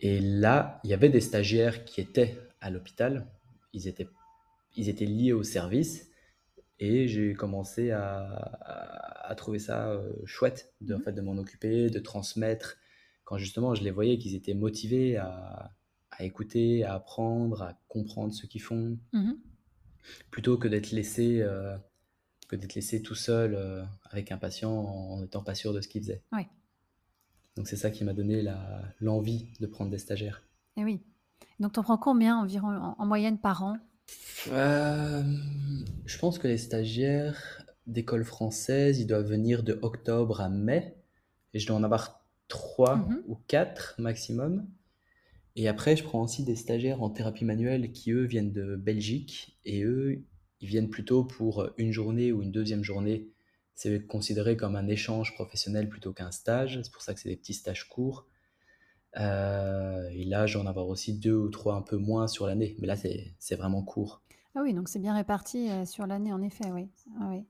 Et 0.00 0.20
là, 0.20 0.80
il 0.84 0.90
y 0.90 0.94
avait 0.94 1.08
des 1.08 1.20
stagiaires 1.20 1.84
qui 1.84 2.00
étaient 2.00 2.38
à 2.60 2.70
l'hôpital, 2.70 3.26
ils 3.72 3.88
étaient, 3.88 4.08
ils 4.76 4.88
étaient 4.88 5.06
liés 5.06 5.32
au 5.32 5.42
service. 5.44 6.10
Et 6.80 7.06
j'ai 7.06 7.34
commencé 7.34 7.92
à, 7.92 9.32
trouver 9.36 9.60
ça 9.60 9.88
euh, 9.88 10.12
chouette 10.26 10.74
de, 10.82 10.94
en 10.94 10.98
mmh 10.98 11.02
fait, 11.02 11.12
de 11.12 11.20
m'en 11.22 11.38
occuper, 11.38 11.88
de 11.88 11.98
transmettre. 12.00 12.76
Quand 13.24 13.38
justement 13.38 13.74
je 13.74 13.82
les 13.82 13.90
voyais 13.90 14.18
qu'ils 14.18 14.34
étaient 14.34 14.52
motivés 14.52 15.16
à, 15.16 15.72
écouter, 16.20 16.84
à 16.84 16.94
apprendre, 16.94 17.62
à 17.62 17.78
comprendre 17.88 18.34
ce 18.34 18.46
qu'ils 18.46 18.60
font, 18.60 18.98
mmh 19.12 19.32
plutôt 20.30 20.58
que 20.58 20.68
d'être 20.68 20.90
laissé, 20.90 21.40
euh, 21.40 21.76
que 22.48 22.56
d'être 22.56 22.74
laissé 22.74 23.02
tout 23.02 23.14
seul 23.14 23.54
euh, 23.54 23.84
avec 24.10 24.32
un 24.32 24.38
patient 24.38 24.72
en 24.72 25.20
n'étant 25.20 25.42
pas 25.42 25.54
sûr 25.54 25.72
de 25.72 25.80
ce 25.80 25.88
qu'il 25.88 26.02
faisait. 26.02 26.22
Donc 27.56 27.68
c'est 27.68 27.76
ça 27.76 27.90
qui 27.90 28.02
m'a 28.02 28.14
donné 28.14 28.42
l'envie 29.00 29.48
de 29.60 29.66
prendre 29.66 29.90
des 29.90 29.98
stagiaires. 29.98 30.42
Et 30.76 30.84
oui. 30.84 31.02
Donc 31.60 31.74
tu 31.74 31.80
en 31.80 31.82
prends 31.82 31.98
combien 31.98 32.38
environ 32.38 32.94
en 32.96 33.06
moyenne 33.06 33.38
par 33.38 33.62
an? 33.62 33.76
Euh, 34.48 35.22
je 36.06 36.18
pense 36.18 36.38
que 36.38 36.48
les 36.48 36.58
stagiaires 36.58 37.64
d'école 37.86 38.24
française, 38.24 39.00
ils 39.00 39.06
doivent 39.06 39.26
venir 39.26 39.62
de 39.62 39.78
octobre 39.82 40.40
à 40.40 40.48
mai. 40.48 40.96
Et 41.54 41.58
je 41.58 41.66
dois 41.66 41.76
en 41.76 41.82
avoir 41.82 42.24
trois 42.48 42.96
mhm. 42.96 43.22
ou 43.26 43.36
quatre 43.46 43.94
maximum. 43.98 44.66
Et 45.56 45.68
après, 45.68 45.96
je 45.96 46.04
prends 46.04 46.22
aussi 46.22 46.44
des 46.44 46.56
stagiaires 46.56 47.02
en 47.02 47.10
thérapie 47.10 47.44
manuelle 47.44 47.92
qui, 47.92 48.12
eux, 48.12 48.24
viennent 48.24 48.52
de 48.52 48.76
Belgique. 48.76 49.58
Et 49.64 49.82
eux, 49.82 50.24
ils 50.60 50.68
viennent 50.68 50.88
plutôt 50.88 51.24
pour 51.24 51.68
une 51.76 51.92
journée 51.92 52.32
ou 52.32 52.42
une 52.42 52.52
deuxième 52.52 52.84
journée. 52.84 53.28
C'est 53.74 54.06
considéré 54.06 54.56
comme 54.56 54.76
un 54.76 54.88
échange 54.88 55.34
professionnel 55.34 55.88
plutôt 55.88 56.12
qu'un 56.12 56.30
stage. 56.30 56.80
C'est 56.82 56.92
pour 56.92 57.02
ça 57.02 57.14
que 57.14 57.20
c'est 57.20 57.28
des 57.28 57.36
petits 57.36 57.54
stages 57.54 57.88
courts. 57.88 58.26
Euh, 59.18 60.08
et 60.12 60.24
là, 60.24 60.46
j'en 60.46 60.66
avoir 60.66 60.88
aussi 60.88 61.18
deux 61.18 61.34
ou 61.34 61.50
trois 61.50 61.74
un 61.74 61.82
peu 61.82 61.96
moins 61.96 62.28
sur 62.28 62.46
l'année. 62.46 62.76
Mais 62.78 62.86
là, 62.86 62.96
c'est 62.96 63.56
vraiment 63.56 63.82
court. 63.82 64.22
Ah 64.54 64.60
oui, 64.62 64.74
donc 64.74 64.88
c'est 64.88 64.98
bien 64.98 65.14
réparti 65.14 65.70
euh, 65.70 65.84
sur 65.84 66.06
l'année, 66.06 66.32
en 66.32 66.42
effet, 66.42 66.70
oui. 66.70 66.88
Ah 67.20 67.28
oui. 67.30 67.44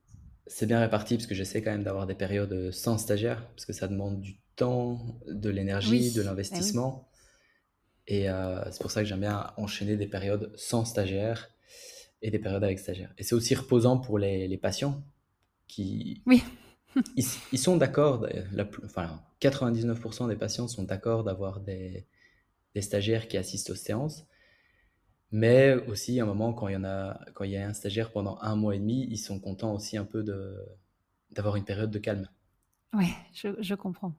C'est 0.46 0.66
bien 0.66 0.80
réparti 0.80 1.16
parce 1.16 1.26
que 1.26 1.34
j'essaie 1.34 1.62
quand 1.62 1.70
même 1.70 1.84
d'avoir 1.84 2.06
des 2.06 2.14
périodes 2.14 2.70
sans 2.72 2.98
stagiaire, 2.98 3.48
parce 3.50 3.64
que 3.64 3.72
ça 3.72 3.86
demande 3.88 4.20
du 4.20 4.38
temps, 4.56 5.00
de 5.28 5.50
l'énergie, 5.50 6.12
de 6.12 6.20
eh 6.20 6.24
l'investissement. 6.24 7.08
Et 8.06 8.28
euh, 8.28 8.62
c'est 8.70 8.80
pour 8.80 8.90
ça 8.90 9.02
que 9.02 9.08
j'aime 9.08 9.20
bien 9.20 9.52
enchaîner 9.56 9.96
des 9.96 10.06
périodes 10.06 10.52
sans 10.56 10.84
stagiaire 10.84 11.50
et 12.20 12.30
des 12.30 12.38
périodes 12.38 12.64
avec 12.64 12.78
stagiaire. 12.78 13.12
Et 13.18 13.22
c'est 13.22 13.34
aussi 13.34 13.54
reposant 13.54 13.98
pour 13.98 14.18
les, 14.18 14.48
les 14.48 14.58
patients 14.58 15.02
qui, 15.68 16.22
oui. 16.26 16.42
ils, 17.16 17.58
sont 17.58 17.76
d'accord, 17.76 18.26
enfin 18.84 19.20
99% 19.40 20.28
des 20.28 20.36
patients 20.36 20.68
sont 20.68 20.84
d'accord 20.84 21.24
d'avoir 21.24 21.60
des, 21.60 22.06
des, 22.74 22.82
stagiaires 22.82 23.28
qui 23.28 23.36
assistent 23.36 23.70
aux 23.70 23.76
séances, 23.76 24.26
mais 25.30 25.74
aussi 25.88 26.20
à 26.20 26.24
un 26.24 26.26
moment 26.26 26.52
quand 26.52 26.68
il 26.68 26.74
y 26.74 26.76
en 26.76 26.84
a, 26.84 27.18
quand 27.34 27.44
il 27.44 27.52
y 27.52 27.56
a 27.56 27.66
un 27.66 27.72
stagiaire 27.72 28.12
pendant 28.12 28.38
un 28.42 28.56
mois 28.56 28.76
et 28.76 28.78
demi, 28.78 29.06
ils 29.10 29.18
sont 29.18 29.40
contents 29.40 29.74
aussi 29.74 29.96
un 29.96 30.04
peu 30.04 30.22
d'avoir 31.30 31.56
une 31.56 31.64
période 31.64 31.90
de 31.90 31.98
calme. 31.98 32.28
Oui, 32.92 33.08
je, 33.32 33.48
je 33.60 33.74
comprends. 33.74 34.14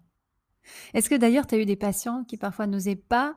Est-ce 0.94 1.10
que 1.10 1.16
d'ailleurs 1.16 1.46
tu 1.46 1.56
as 1.56 1.60
eu 1.60 1.66
des 1.66 1.76
patients 1.76 2.24
qui 2.24 2.38
parfois 2.38 2.66
n'osaient 2.66 2.96
pas 2.96 3.36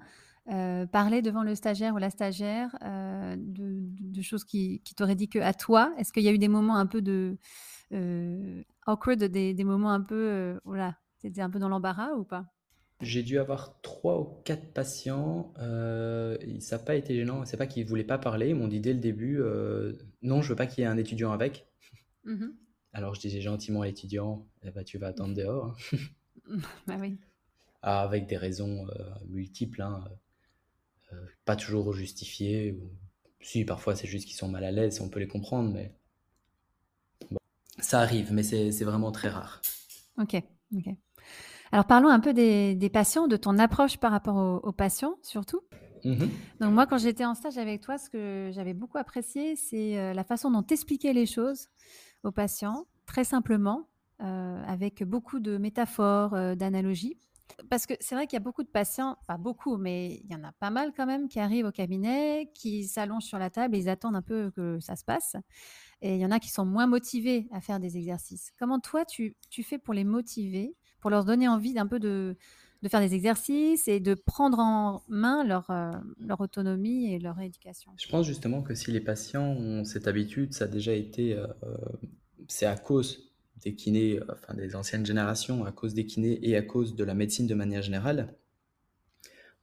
euh, 0.49 0.87
parler 0.87 1.23
devant 1.23 1.43
le 1.43 1.57
stagiaire 1.57 1.95
ou 1.95 1.99
la 1.99 2.11
stagiaire 2.11 2.77
euh, 2.83 3.35
de, 3.37 3.81
de, 3.81 4.23
choses 4.23 4.45
qui, 4.45 4.81
qui 4.85 4.95
t'auraient 4.95 5.17
dit 5.17 5.29
que 5.29 5.41
à 5.41 5.53
toi 5.53 5.93
Est-ce 5.99 6.13
qu'il 6.13 6.23
y 6.23 6.29
a 6.29 6.33
eu 6.33 6.39
des 6.39 6.47
moments 6.47 6.77
un 6.77 6.87
peu 6.87 7.03
de 7.03 7.37
euh, 7.93 8.63
awkward, 8.87 9.25
des, 9.25 9.55
des, 9.55 9.65
moments 9.65 9.91
un 9.91 10.01
peu, 10.01 10.15
euh, 10.15 10.61
voilà, 10.65 10.97
c'était 11.19 11.41
un 11.41 11.51
peu 11.51 11.59
dans 11.59 11.69
l'embarras 11.69 12.13
ou 12.13 12.23
pas? 12.23 12.47
J'ai 13.01 13.25
dû 13.25 13.39
avoir 13.39 13.81
trois 13.83 14.21
ou 14.21 14.25
quatre 14.45 14.73
patients. 14.73 15.53
Ça 15.57 16.77
n'a 16.77 16.83
pas 16.83 16.95
été 16.95 17.15
gênant. 17.15 17.45
C'est 17.45 17.59
pas 17.59 17.67
qu'ils 17.67 17.85
voulaient 17.85 18.05
pas 18.05 18.17
parler. 18.17 18.51
Ils 18.51 18.55
m'ont 18.55 18.69
dit 18.69 18.81
dès 18.81 18.95
le 18.95 19.01
début, 19.01 19.43
non, 20.23 20.41
je 20.41 20.49
veux 20.49 20.57
pas 20.57 20.67
qu'il 20.67 20.83
y 20.83 20.85
ait 20.85 20.91
un 20.91 20.97
étudiant 20.97 21.33
avec. 21.33 21.67
Mmh 22.25 22.47
Alors 22.95 23.15
je 23.15 23.21
disais 23.21 23.43
gentiment 23.43 23.83
à 23.83 23.87
l'étudiant, 23.87 24.47
eh 24.63 24.71
ben, 24.71 24.83
tu 24.83 24.97
vas 24.97 25.09
attendre 25.09 25.35
dehors. 25.35 25.77
bah 26.87 26.97
oui. 26.99 27.19
Ah, 27.83 28.01
avec 28.01 28.27
des 28.27 28.39
raisons 28.39 28.87
multiples, 29.29 29.83
hein, 29.83 30.03
pas 31.45 31.57
toujours 31.57 31.93
justifiées. 31.93 32.73
Ou... 32.73 32.91
Si, 33.41 33.65
parfois 33.65 33.95
c'est 33.95 34.07
juste 34.07 34.27
qu'ils 34.27 34.37
sont 34.37 34.49
mal 34.49 34.65
à 34.65 34.71
l'aise, 34.71 35.01
on 35.01 35.09
peut 35.09 35.21
les 35.21 35.29
comprendre, 35.29 35.71
mais 35.73 35.95
ça 37.79 38.01
arrive, 38.01 38.33
mais 38.33 38.43
c'est 38.43 38.85
vraiment 38.85 39.13
très 39.13 39.29
rare. 39.29 39.61
Ok, 40.19 40.43
ok. 40.75 40.95
Alors 41.73 41.87
parlons 41.87 42.09
un 42.09 42.21
peu 42.21 42.33
des, 42.33 42.91
patients, 42.93 43.27
de 43.27 43.37
ton 43.37 43.59
approche 43.59 43.99
par 43.99 44.13
rapport 44.13 44.65
aux, 44.65 44.73
patients 44.73 45.17
surtout. 45.23 45.61
Mm-hmm. 46.05 46.29
Donc 46.61 46.73
moi, 46.73 46.87
quand 46.87 46.99
j'étais 46.99 47.25
en 47.25 47.35
stage 47.35 47.59
avec 47.59 47.81
toi, 47.81 47.99
ce 47.99 48.09
que 48.09 48.51
j'avais 48.53 48.75
beaucoup 48.75 48.99
apprécié, 48.99 49.57
c'est 49.57 49.99
euh, 49.99 50.13
la 50.13 50.25
façon 50.25 50.51
dont 50.51 50.63
tu 50.63 50.75
expliquais 50.75 51.13
les 51.13 51.27
choses 51.27 51.69
aux 52.23 52.31
patients, 52.31 52.87
très 53.07 53.25
simplement, 53.25 53.89
euh, 54.23 54.63
avec 54.67 55.03
beaucoup 55.03 55.41
de 55.41 55.59
métaphores, 55.59 56.35
euh, 56.35 56.55
d'analogies. 56.55 57.19
Parce 57.71 57.87
que 57.87 57.95
c'est 58.01 58.15
vrai 58.15 58.27
qu'il 58.27 58.37
y 58.37 58.43
a 58.43 58.45
beaucoup 58.45 58.63
de 58.63 58.69
patients, 58.69 59.17
pas 59.27 59.37
beaucoup, 59.37 59.77
mais 59.77 60.21
il 60.25 60.31
y 60.31 60.35
en 60.35 60.45
a 60.45 60.53
pas 60.53 60.71
mal 60.71 60.93
quand 60.97 61.07
même, 61.07 61.29
qui 61.29 61.41
arrivent 61.41 61.67
au 61.67 61.73
cabinet, 61.73 62.51
qui 62.55 62.85
s'allongent 62.85 63.25
sur 63.25 63.39
la 63.39 63.51
table 63.51 63.75
et 63.77 63.79
ils 63.79 63.89
attendent 63.89 64.17
un 64.17 64.23
peu 64.23 64.51
que 64.51 64.79
ça 64.81 64.97
se 64.97 65.05
passe. 65.05 65.37
Et 66.03 66.15
il 66.15 66.21
y 66.21 66.27
en 66.27 66.31
a 66.31 66.39
qui 66.39 66.51
sont 66.51 66.65
moins 66.65 66.87
motivés 66.87 67.49
à 67.53 67.61
faire 67.61 67.81
des 67.81 67.97
exercices. 67.97 68.53
Comment 68.59 68.81
toi, 68.81 69.05
tu, 69.05 69.37
fais 69.63 69.79
pour 69.79 69.95
les 69.95 70.05
motiver, 70.05 70.75
pour 71.01 71.11
leur 71.11 71.25
donner 71.25 71.49
envie 71.49 71.73
d'un 71.73 71.87
peu 71.87 71.99
de, 71.99 72.37
faire 72.89 73.01
des 73.01 73.15
exercices 73.15 73.89
et 73.89 73.99
de 73.99 74.15
prendre 74.15 74.59
en 74.61 75.03
main 75.09 75.43
leur, 75.43 75.71
euh, 75.71 75.93
leur 76.21 76.41
autonomie 76.41 77.13
et 77.13 77.19
leur 77.19 77.41
éducation? 77.41 77.93
Je 77.99 78.09
pense 78.09 78.27
justement 78.27 78.63
que 78.63 78.75
si 78.75 78.93
les 78.93 79.01
patients 79.01 79.53
ont 79.53 79.85
cette 79.85 80.07
habitude, 80.07 80.53
ça 80.53 80.65
a 80.65 80.69
déjà 80.69 80.93
été, 80.93 81.33
euh, 81.35 81.47
c'est 82.49 82.67
à 82.67 82.77
cause 82.77 83.27
des 83.63 83.75
kinés, 83.75 84.21
enfin 84.31 84.55
des 84.55 84.77
anciennes 84.77 85.07
générations, 85.07 85.65
à 85.65 85.73
cause 85.73 85.95
des 85.95 86.07
kinés 86.07 86.39
et 86.43 86.57
à 86.57 86.63
cause 86.63 86.95
de 86.95 87.05
la 87.05 87.15
médecine 87.15 87.47
de 87.47 87.55
manière 87.55 87.83
générale. 87.83 88.35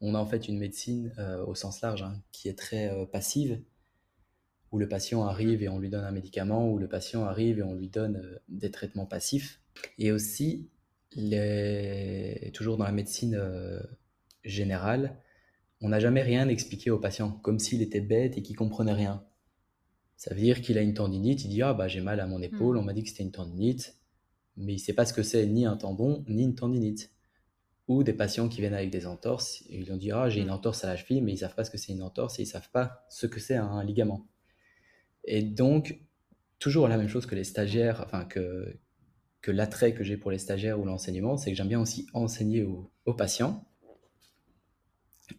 On 0.00 0.14
a 0.14 0.18
en 0.18 0.26
fait 0.26 0.48
une 0.48 0.58
médecine 0.58 1.12
euh, 1.18 1.44
au 1.44 1.54
sens 1.54 1.80
large 1.80 2.02
hein, 2.02 2.20
qui 2.32 2.48
est 2.48 2.58
très 2.58 2.90
passive 3.12 3.60
où 4.74 4.78
le 4.78 4.88
patient 4.88 5.24
arrive 5.24 5.62
et 5.62 5.68
on 5.68 5.78
lui 5.78 5.88
donne 5.88 6.02
un 6.02 6.10
médicament, 6.10 6.68
où 6.68 6.78
le 6.78 6.88
patient 6.88 7.24
arrive 7.24 7.60
et 7.60 7.62
on 7.62 7.74
lui 7.74 7.86
donne 7.86 8.16
euh, 8.16 8.38
des 8.48 8.72
traitements 8.72 9.06
passifs. 9.06 9.60
Et 9.98 10.10
aussi, 10.10 10.68
toujours 12.52 12.76
dans 12.76 12.84
la 12.84 12.90
médecine 12.90 13.36
euh, 13.36 13.78
générale, 14.42 15.16
on 15.80 15.90
n'a 15.90 16.00
jamais 16.00 16.22
rien 16.22 16.48
expliqué 16.48 16.90
au 16.90 16.98
patient, 16.98 17.30
comme 17.30 17.60
s'il 17.60 17.82
était 17.82 18.00
bête 18.00 18.36
et 18.36 18.42
qu'il 18.42 18.56
comprenait 18.56 18.92
rien. 18.92 19.24
Ça 20.16 20.34
veut 20.34 20.40
dire 20.40 20.62
qu'il 20.62 20.78
a 20.78 20.80
une 20.80 20.94
tendinite, 20.94 21.44
il 21.44 21.48
dit 21.48 21.62
ah 21.62 21.74
bah 21.74 21.88
j'ai 21.88 22.00
mal 22.00 22.20
à 22.20 22.26
mon 22.26 22.40
épaule, 22.40 22.76
hmm. 22.76 22.80
on 22.80 22.82
m'a 22.82 22.92
dit 22.92 23.02
que 23.02 23.08
c'était 23.08 23.24
une 23.24 23.32
tendinite, 23.32 23.98
mais 24.56 24.72
il 24.72 24.76
ne 24.76 24.80
sait 24.80 24.92
pas 24.92 25.06
ce 25.06 25.12
que 25.12 25.22
c'est 25.22 25.46
ni 25.46 25.66
un 25.66 25.76
tendon 25.76 26.24
ni 26.28 26.44
une 26.44 26.54
tendinite. 26.54 27.10
Ou 27.86 28.02
des 28.02 28.14
patients 28.14 28.48
qui 28.48 28.62
viennent 28.62 28.72
avec 28.72 28.90
des 28.90 29.06
entorses, 29.06 29.62
et 29.68 29.78
ils 29.78 29.92
ont 29.92 29.96
dit 29.96 30.10
ah 30.10 30.28
j'ai 30.30 30.40
une 30.40 30.48
hmm. 30.48 30.52
entorse 30.52 30.84
à 30.84 30.88
la 30.88 30.96
cheville, 30.96 31.22
mais 31.22 31.32
ils 31.32 31.38
savent 31.38 31.54
pas 31.54 31.64
ce 31.64 31.70
que 31.70 31.78
c'est 31.78 31.92
une 31.92 32.02
entorse 32.02 32.38
et 32.38 32.42
ils 32.42 32.46
savent 32.46 32.70
pas 32.70 33.04
ce 33.10 33.26
que 33.26 33.40
c'est 33.40 33.56
un 33.56 33.82
ligament. 33.84 34.26
Et 35.24 35.42
donc 35.42 36.00
toujours 36.58 36.88
la 36.88 36.96
même 36.96 37.08
chose 37.08 37.26
que 37.26 37.34
les 37.34 37.44
stagiaires, 37.44 38.02
enfin 38.06 38.24
que 38.24 38.78
que 39.44 39.50
l'attrait 39.50 39.92
que 39.92 40.02
j'ai 40.02 40.16
pour 40.16 40.30
les 40.30 40.38
stagiaires 40.38 40.80
ou 40.80 40.86
l'enseignement, 40.86 41.36
c'est 41.36 41.50
que 41.50 41.56
j'aime 41.56 41.68
bien 41.68 41.80
aussi 41.80 42.06
enseigner 42.14 42.62
aux, 42.62 42.90
patients. 43.12 43.68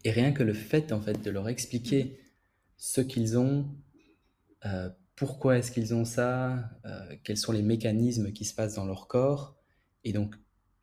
Et 0.03 0.11
rien 0.11 0.31
que 0.31 0.43
le 0.43 0.53
fait 0.53 0.91
en 0.91 1.01
fait 1.01 1.23
de 1.23 1.31
leur 1.31 1.49
expliquer 1.49 2.19
ce 2.77 3.01
qu'ils 3.01 3.35
ont, 3.35 3.65
euh, 4.65 4.89
pourquoi 5.15 5.57
est-ce 5.57 5.71
qu'ils 5.71 5.93
ont 5.93 6.05
ça, 6.05 6.69
euh, 6.85 7.15
quels 7.23 7.37
sont 7.37 7.51
les 7.51 7.61
mécanismes 7.61 8.33
qui 8.33 8.45
se 8.45 8.53
passent 8.53 8.75
dans 8.75 8.85
leur 8.85 9.07
corps, 9.07 9.55
et 10.03 10.11
donc 10.11 10.35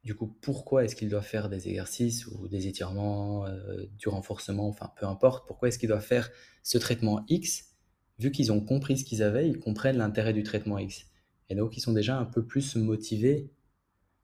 du 0.04 0.14
coup 0.14 0.26
pourquoi 0.26 0.84
est-ce 0.84 0.96
qu'ils 0.96 1.10
doivent 1.10 1.26
faire 1.26 1.48
des 1.48 1.68
exercices 1.68 2.26
ou 2.26 2.48
des 2.48 2.66
étirements, 2.66 3.46
euh, 3.46 3.86
du 3.98 4.08
renforcement, 4.08 4.68
enfin 4.68 4.90
peu 4.96 5.06
importe, 5.06 5.46
pourquoi 5.46 5.68
est-ce 5.68 5.78
qu'ils 5.78 5.88
doivent 5.88 6.04
faire 6.04 6.30
ce 6.62 6.78
traitement 6.78 7.24
X, 7.28 7.74
vu 8.18 8.30
qu'ils 8.30 8.52
ont 8.52 8.60
compris 8.60 8.98
ce 8.98 9.04
qu'ils 9.04 9.22
avaient, 9.22 9.48
ils 9.48 9.58
comprennent 9.58 9.98
l'intérêt 9.98 10.32
du 10.32 10.42
traitement 10.42 10.78
X. 10.78 11.06
Et 11.50 11.54
donc, 11.54 11.76
ils 11.76 11.80
sont 11.80 11.92
déjà 11.92 12.16
un 12.16 12.24
peu 12.24 12.46
plus 12.46 12.76
motivés 12.76 13.50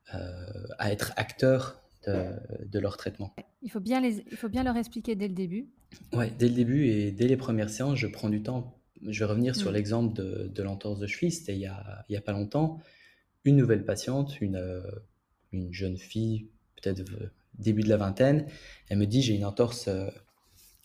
à 0.06 0.90
être 0.90 1.12
acteurs 1.16 1.82
de, 2.06 2.78
leur 2.78 2.96
traitement. 2.96 3.34
Il 3.60 3.70
faut, 3.70 3.80
bien 3.80 4.00
les, 4.00 4.24
il 4.30 4.36
faut 4.36 4.48
bien 4.48 4.62
leur 4.62 4.76
expliquer 4.76 5.14
dès 5.14 5.28
le 5.28 5.34
début. 5.34 5.68
Oui, 6.14 6.30
dès 6.38 6.48
le 6.48 6.54
début 6.54 6.86
et 6.86 7.12
dès 7.12 7.26
les 7.26 7.36
premières 7.36 7.68
séances, 7.68 7.98
je 7.98 8.06
prends 8.06 8.30
du 8.30 8.42
temps. 8.42 8.77
Je 9.06 9.18
vais 9.18 9.24
revenir 9.24 9.56
sur 9.56 9.70
mm. 9.70 9.74
l'exemple 9.74 10.14
de, 10.14 10.50
de 10.52 10.62
l'entorse 10.62 10.98
de 10.98 11.06
cheville. 11.06 11.32
C'était 11.32 11.54
il 11.54 11.58
n'y 11.58 11.66
a, 11.66 12.04
a, 12.10 12.20
pas 12.20 12.32
longtemps. 12.32 12.80
Une 13.44 13.56
nouvelle 13.56 13.84
patiente, 13.84 14.40
une, 14.40 14.56
euh, 14.56 14.82
une 15.52 15.72
jeune 15.72 15.96
fille, 15.96 16.48
peut-être 16.76 17.00
euh, 17.00 17.30
début 17.54 17.82
de 17.82 17.88
la 17.88 17.96
vingtaine, 17.96 18.46
elle 18.88 18.98
me 18.98 19.06
dit 19.06 19.22
j'ai 19.22 19.34
une 19.34 19.44
entorse 19.44 19.88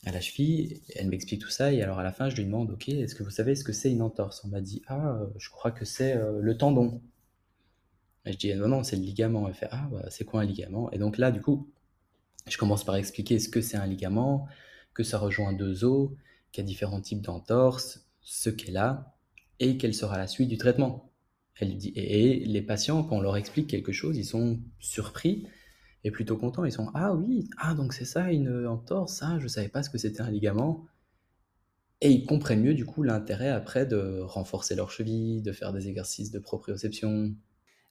à 0.05 0.11
la 0.11 0.19
cheville, 0.19 0.81
elle 0.95 1.07
m'explique 1.07 1.41
tout 1.41 1.49
ça, 1.49 1.71
et 1.71 1.81
alors 1.81 1.99
à 1.99 2.03
la 2.03 2.11
fin, 2.11 2.29
je 2.29 2.35
lui 2.35 2.45
demande, 2.45 2.71
ok, 2.71 2.89
est-ce 2.89 3.15
que 3.15 3.23
vous 3.23 3.29
savez 3.29 3.55
ce 3.55 3.63
que 3.63 3.71
c'est 3.71 3.91
une 3.91 4.01
entorse? 4.01 4.43
On 4.43 4.49
m'a 4.49 4.61
dit, 4.61 4.81
ah, 4.87 5.19
je 5.37 5.49
crois 5.49 5.71
que 5.71 5.85
c'est 5.85 6.15
euh, 6.15 6.39
le 6.41 6.57
tendon. 6.57 7.01
Et 8.25 8.33
je 8.33 8.37
dis, 8.37 8.53
non, 8.55 8.67
non, 8.67 8.83
c'est 8.83 8.95
le 8.95 9.01
ligament. 9.01 9.47
Elle 9.47 9.53
fait, 9.53 9.67
ah, 9.71 9.87
bah, 9.91 10.05
c'est 10.09 10.25
quoi 10.25 10.41
un 10.41 10.45
ligament? 10.45 10.91
Et 10.91 10.97
donc 10.97 11.17
là, 11.17 11.31
du 11.31 11.41
coup, 11.41 11.69
je 12.47 12.57
commence 12.57 12.83
par 12.83 12.95
expliquer 12.95 13.39
ce 13.39 13.49
que 13.49 13.61
c'est 13.61 13.77
un 13.77 13.85
ligament, 13.85 14.47
que 14.93 15.03
ça 15.03 15.17
rejoint 15.17 15.53
deux 15.53 15.85
os, 15.85 16.09
qu'il 16.51 16.63
y 16.63 16.65
a 16.65 16.67
différents 16.67 17.01
types 17.01 17.21
d'entorses, 17.21 18.02
ce 18.23 18.49
qu'elle 18.49 18.77
a, 18.77 19.15
et 19.59 19.77
quelle 19.77 19.93
sera 19.93 20.17
la 20.17 20.27
suite 20.27 20.49
du 20.49 20.57
traitement. 20.57 21.11
Elle 21.59 21.77
dit, 21.77 21.93
et 21.95 22.43
les 22.45 22.61
patients, 22.61 23.03
quand 23.03 23.17
on 23.17 23.21
leur 23.21 23.37
explique 23.37 23.67
quelque 23.67 23.91
chose, 23.91 24.17
ils 24.17 24.25
sont 24.25 24.59
surpris, 24.79 25.47
et 26.03 26.11
plutôt 26.11 26.37
contents. 26.37 26.65
Ils 26.65 26.71
sont 26.71 26.89
Ah 26.93 27.13
oui, 27.13 27.49
ah 27.57 27.73
donc 27.73 27.93
c'est 27.93 28.05
ça 28.05 28.31
une 28.31 28.67
entorse, 28.67 29.21
ah 29.23 29.37
je 29.39 29.47
savais 29.47 29.69
pas 29.69 29.83
ce 29.83 29.89
que 29.89 29.97
c'était 29.97 30.21
un 30.21 30.29
ligament. 30.29 30.85
Et 32.01 32.11
ils 32.11 32.25
comprennent 32.25 32.61
mieux 32.61 32.73
du 32.73 32.85
coup 32.85 33.03
l'intérêt 33.03 33.49
après 33.49 33.85
de 33.85 34.19
renforcer 34.21 34.75
leur 34.75 34.91
cheville, 34.91 35.41
de 35.41 35.53
faire 35.53 35.71
des 35.71 35.87
exercices 35.87 36.31
de 36.31 36.39
proprioception. 36.39 37.33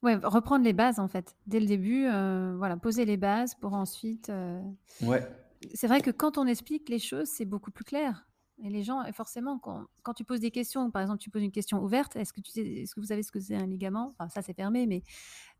Ouais, 0.02 0.16
reprendre 0.16 0.64
les 0.64 0.74
bases 0.74 0.98
en 0.98 1.08
fait. 1.08 1.34
Dès 1.46 1.60
le 1.60 1.66
début, 1.66 2.06
euh, 2.06 2.54
voilà, 2.58 2.76
poser 2.76 3.04
les 3.04 3.16
bases 3.16 3.54
pour 3.54 3.72
ensuite. 3.72 4.28
Euh, 4.28 4.60
ouais. 5.02 5.26
C'est 5.74 5.86
vrai 5.86 6.02
que 6.02 6.10
quand 6.10 6.36
on 6.36 6.46
explique 6.46 6.88
les 6.88 6.98
choses, 6.98 7.28
c'est 7.28 7.44
beaucoup 7.44 7.70
plus 7.70 7.84
clair. 7.84 8.26
Et 8.64 8.70
les 8.70 8.84
gens, 8.84 9.02
forcément, 9.12 9.58
quand, 9.58 10.14
tu 10.14 10.24
poses 10.24 10.38
des 10.38 10.52
questions, 10.52 10.90
par 10.92 11.02
exemple, 11.02 11.18
tu 11.18 11.30
poses 11.30 11.42
une 11.42 11.50
question 11.50 11.82
ouverte, 11.82 12.14
est-ce 12.14 12.32
que, 12.32 12.40
tu 12.40 12.52
sais, 12.52 12.64
est-ce 12.64 12.94
que 12.94 13.00
vous 13.00 13.06
savez 13.06 13.24
ce 13.24 13.32
que 13.32 13.40
c'est 13.40 13.56
un 13.56 13.66
ligament? 13.66 14.14
Enfin, 14.16 14.28
ça, 14.28 14.40
c'est 14.40 14.54
fermé, 14.54 14.86
mais 14.86 15.02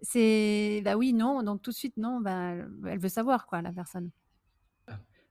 c'est, 0.01 0.83
bah 0.85 0.97
oui, 0.97 1.13
non, 1.13 1.43
donc 1.43 1.63
tout 1.63 1.73
de 1.73 1.77
suite, 1.77 1.97
non, 1.97 2.21
bah, 2.21 2.55
elle 2.87 2.99
veut 3.01 3.09
savoir, 3.09 3.47
quoi, 3.47 3.61
la 3.61 3.73
personne. 3.73 4.11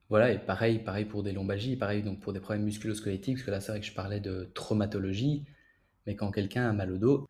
Voilà, 0.10 0.34
et 0.34 0.40
pareil, 0.40 0.80
pareil 0.80 1.06
pour 1.06 1.24
des 1.24 1.32
lombalgies, 1.32 1.78
pareil 1.78 2.04
donc 2.04 2.20
pour 2.20 2.34
des 2.34 2.42
problèmes 2.42 2.66
musculosquelettiques, 2.66 3.38
parce 3.38 3.46
que 3.46 3.52
là, 3.52 3.62
c'est 3.62 3.72
vrai 3.72 3.80
que 3.80 3.86
je 3.86 3.94
parlais 3.94 4.20
de 4.20 4.52
traumatologie, 4.54 5.46
mais 6.06 6.18
quand 6.18 6.32
quelqu'un 6.32 6.70
a 6.70 6.74
mal 6.74 6.92
au 6.92 6.98
dos, 6.98 7.30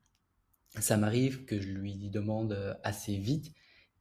ça 0.79 0.97
m'arrive 0.97 1.45
que 1.45 1.61
je 1.61 1.69
lui 1.69 2.09
demande 2.09 2.79
assez 2.83 3.17
vite, 3.17 3.53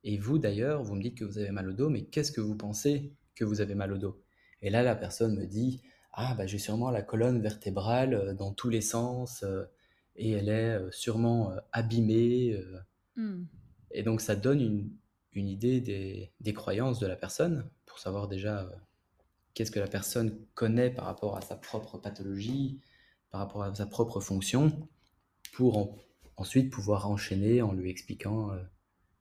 et 0.02 0.16
vous 0.16 0.38
d'ailleurs, 0.38 0.82
vous 0.82 0.94
me 0.94 1.02
dites 1.02 1.18
que 1.18 1.26
vous 1.26 1.36
avez 1.36 1.50
mal 1.50 1.68
au 1.68 1.74
dos, 1.74 1.90
mais 1.90 2.04
qu'est-ce 2.06 2.32
que 2.32 2.40
vous 2.40 2.56
pensez 2.56 3.12
que 3.34 3.44
vous 3.44 3.60
avez 3.60 3.74
mal 3.74 3.92
au 3.92 3.98
dos? 3.98 4.22
Et 4.62 4.70
là, 4.70 4.82
la 4.82 4.96
personne 4.96 5.36
me 5.36 5.44
dit, 5.44 5.82
ah 6.12 6.34
bah 6.34 6.46
j'ai 6.46 6.58
sûrement 6.58 6.90
la 6.90 7.02
colonne 7.02 7.40
vertébrale 7.40 8.14
euh, 8.14 8.34
dans 8.34 8.52
tous 8.52 8.68
les 8.68 8.80
sens 8.80 9.42
euh, 9.42 9.64
et 10.16 10.30
elle 10.32 10.48
est 10.48 10.76
euh, 10.76 10.90
sûrement 10.90 11.52
abîmée. 11.72 12.60
Mmh. 13.16 13.44
Et 13.92 14.02
donc 14.02 14.20
ça 14.20 14.36
donne 14.36 14.60
une, 14.60 14.90
une 15.32 15.48
idée 15.48 15.80
des, 15.80 16.32
des, 16.40 16.52
croyances 16.52 16.98
de 16.98 17.06
la 17.06 17.16
personne 17.16 17.68
pour 17.86 17.98
savoir 17.98 18.28
déjà 18.28 18.70
qu'est-ce 19.54 19.70
que 19.70 19.80
la 19.80 19.88
personne 19.88 20.36
connaît 20.54 20.90
par 20.90 21.06
rapport 21.06 21.36
à 21.36 21.40
sa 21.40 21.56
propre 21.56 21.98
pathologie, 21.98 22.80
par 23.30 23.40
rapport 23.40 23.62
à 23.62 23.74
sa 23.74 23.86
propre 23.86 24.20
fonction, 24.20 24.88
pour 25.52 25.98
ensuite 26.36 26.70
pouvoir 26.70 27.10
enchaîner 27.10 27.62
en 27.62 27.72
lui 27.72 27.90
expliquant 27.90 28.50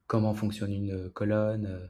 comment 0.07 0.33
fonctionne 0.35 0.71
une 0.71 1.09
colonne 1.09 1.89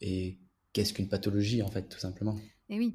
et 0.00 0.38
qu'est-ce 0.72 0.92
qu'une 0.92 1.08
pathologie 1.08 1.62
en 1.62 1.68
fait 1.68 1.88
tout 1.88 1.98
simplement. 1.98 2.38
Et 2.68 2.78
oui, 2.78 2.94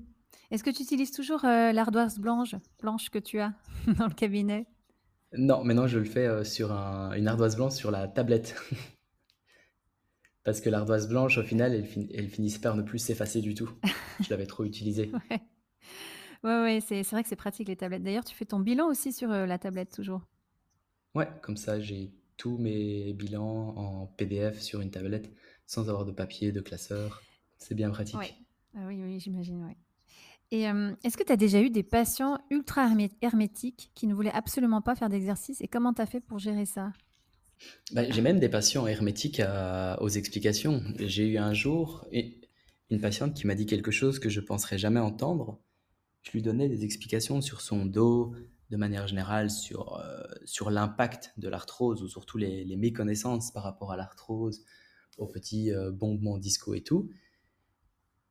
est-ce 0.51 0.63
que 0.63 0.69
tu 0.69 0.83
utilises 0.83 1.11
toujours 1.11 1.45
euh, 1.45 1.71
l'ardoise 1.71 2.19
blanche, 2.19 2.55
blanche 2.81 3.09
que 3.09 3.19
tu 3.19 3.39
as 3.39 3.53
dans 3.97 4.07
le 4.07 4.13
cabinet? 4.13 4.65
Non, 5.37 5.63
maintenant 5.63 5.87
je 5.87 5.99
le 5.99 6.05
fais 6.05 6.25
euh, 6.25 6.43
sur 6.43 6.71
une 6.71 7.27
ardoise 7.27 7.55
blanche 7.55 7.73
sur 7.73 7.91
la 7.91 8.07
tablette. 8.07 8.55
Parce 10.43 10.61
que 10.61 10.69
l'ardoise 10.69 11.07
blanche, 11.07 11.37
au 11.37 11.43
final, 11.43 11.73
elle, 11.75 11.85
elle 12.13 12.29
finissait 12.29 12.59
par 12.59 12.75
ne 12.75 12.81
plus 12.81 12.97
s'effacer 12.97 13.41
du 13.41 13.53
tout. 13.53 13.69
Je 14.21 14.29
l'avais 14.31 14.47
trop 14.47 14.63
utilisée. 14.63 15.11
ouais, 15.29 15.41
ouais, 16.43 16.61
ouais 16.61 16.79
c'est 16.81 17.03
vrai 17.03 17.21
que 17.21 17.29
c'est 17.29 17.35
pratique 17.35 17.67
les 17.67 17.75
tablettes. 17.75 18.03
D'ailleurs, 18.03 18.23
tu 18.23 18.33
fais 18.33 18.45
ton 18.45 18.59
bilan 18.59 18.87
aussi 18.87 19.13
sur 19.13 19.31
euh, 19.31 19.45
la 19.45 19.59
tablette 19.59 19.91
toujours? 19.91 20.25
Ouais, 21.13 21.27
comme 21.43 21.57
ça, 21.57 21.79
j'ai 21.79 22.11
tous 22.37 22.57
mes 22.57 23.13
bilans 23.13 23.75
en 23.75 24.07
PDF 24.07 24.59
sur 24.59 24.81
une 24.81 24.89
tablette 24.89 25.31
sans 25.67 25.89
avoir 25.89 26.05
de 26.05 26.11
papier, 26.11 26.51
de 26.51 26.61
classeur. 26.61 27.21
C'est 27.57 27.75
bien 27.75 27.91
pratique. 27.91 28.39
Ah 28.75 28.87
oui, 28.87 28.99
oui, 29.03 29.19
j'imagine, 29.19 29.63
oui. 29.63 29.75
Est-ce 30.51 31.17
que 31.17 31.23
tu 31.23 31.31
as 31.31 31.37
déjà 31.37 31.61
eu 31.61 31.69
des 31.69 31.83
patients 31.83 32.39
ultra 32.49 32.89
hermétiques 33.21 33.91
qui 33.93 34.07
ne 34.07 34.13
voulaient 34.13 34.31
absolument 34.31 34.81
pas 34.81 34.95
faire 34.95 35.09
d'exercice 35.09 35.61
et 35.61 35.67
comment 35.67 35.93
tu 35.93 36.01
as 36.01 36.05
fait 36.05 36.21
pour 36.21 36.39
gérer 36.39 36.65
ça? 36.65 36.91
Bah, 37.91 38.09
J'ai 38.09 38.21
même 38.21 38.39
des 38.39 38.49
patients 38.49 38.87
hermétiques 38.87 39.41
aux 39.99 40.09
explications. 40.09 40.81
J'ai 40.99 41.27
eu 41.27 41.37
un 41.37 41.53
jour 41.53 42.07
une 42.89 42.99
patiente 42.99 43.35
qui 43.35 43.45
m'a 43.45 43.53
dit 43.53 43.67
quelque 43.67 43.91
chose 43.91 44.17
que 44.17 44.29
je 44.29 44.39
ne 44.39 44.45
penserais 44.45 44.79
jamais 44.79 44.99
entendre. 44.99 45.59
Je 46.23 46.31
lui 46.31 46.41
donnais 46.41 46.67
des 46.67 46.83
explications 46.83 47.41
sur 47.41 47.61
son 47.61 47.85
dos, 47.85 48.33
de 48.71 48.77
manière 48.77 49.07
générale, 49.07 49.51
sur, 49.51 50.01
sur 50.45 50.71
l'impact 50.71 51.33
de 51.37 51.47
l'arthrose 51.47 52.01
ou 52.01 52.07
surtout 52.07 52.39
les, 52.39 52.65
les, 52.65 52.75
méconnaissances 52.75 53.51
par 53.51 53.63
rapport 53.63 53.91
à 53.91 53.97
l'arthrose, 53.97 54.63
aux 55.17 55.27
petits 55.27 55.71
bombements 55.93 56.39
disco 56.39 56.73
et 56.73 56.81
tout. 56.81 57.09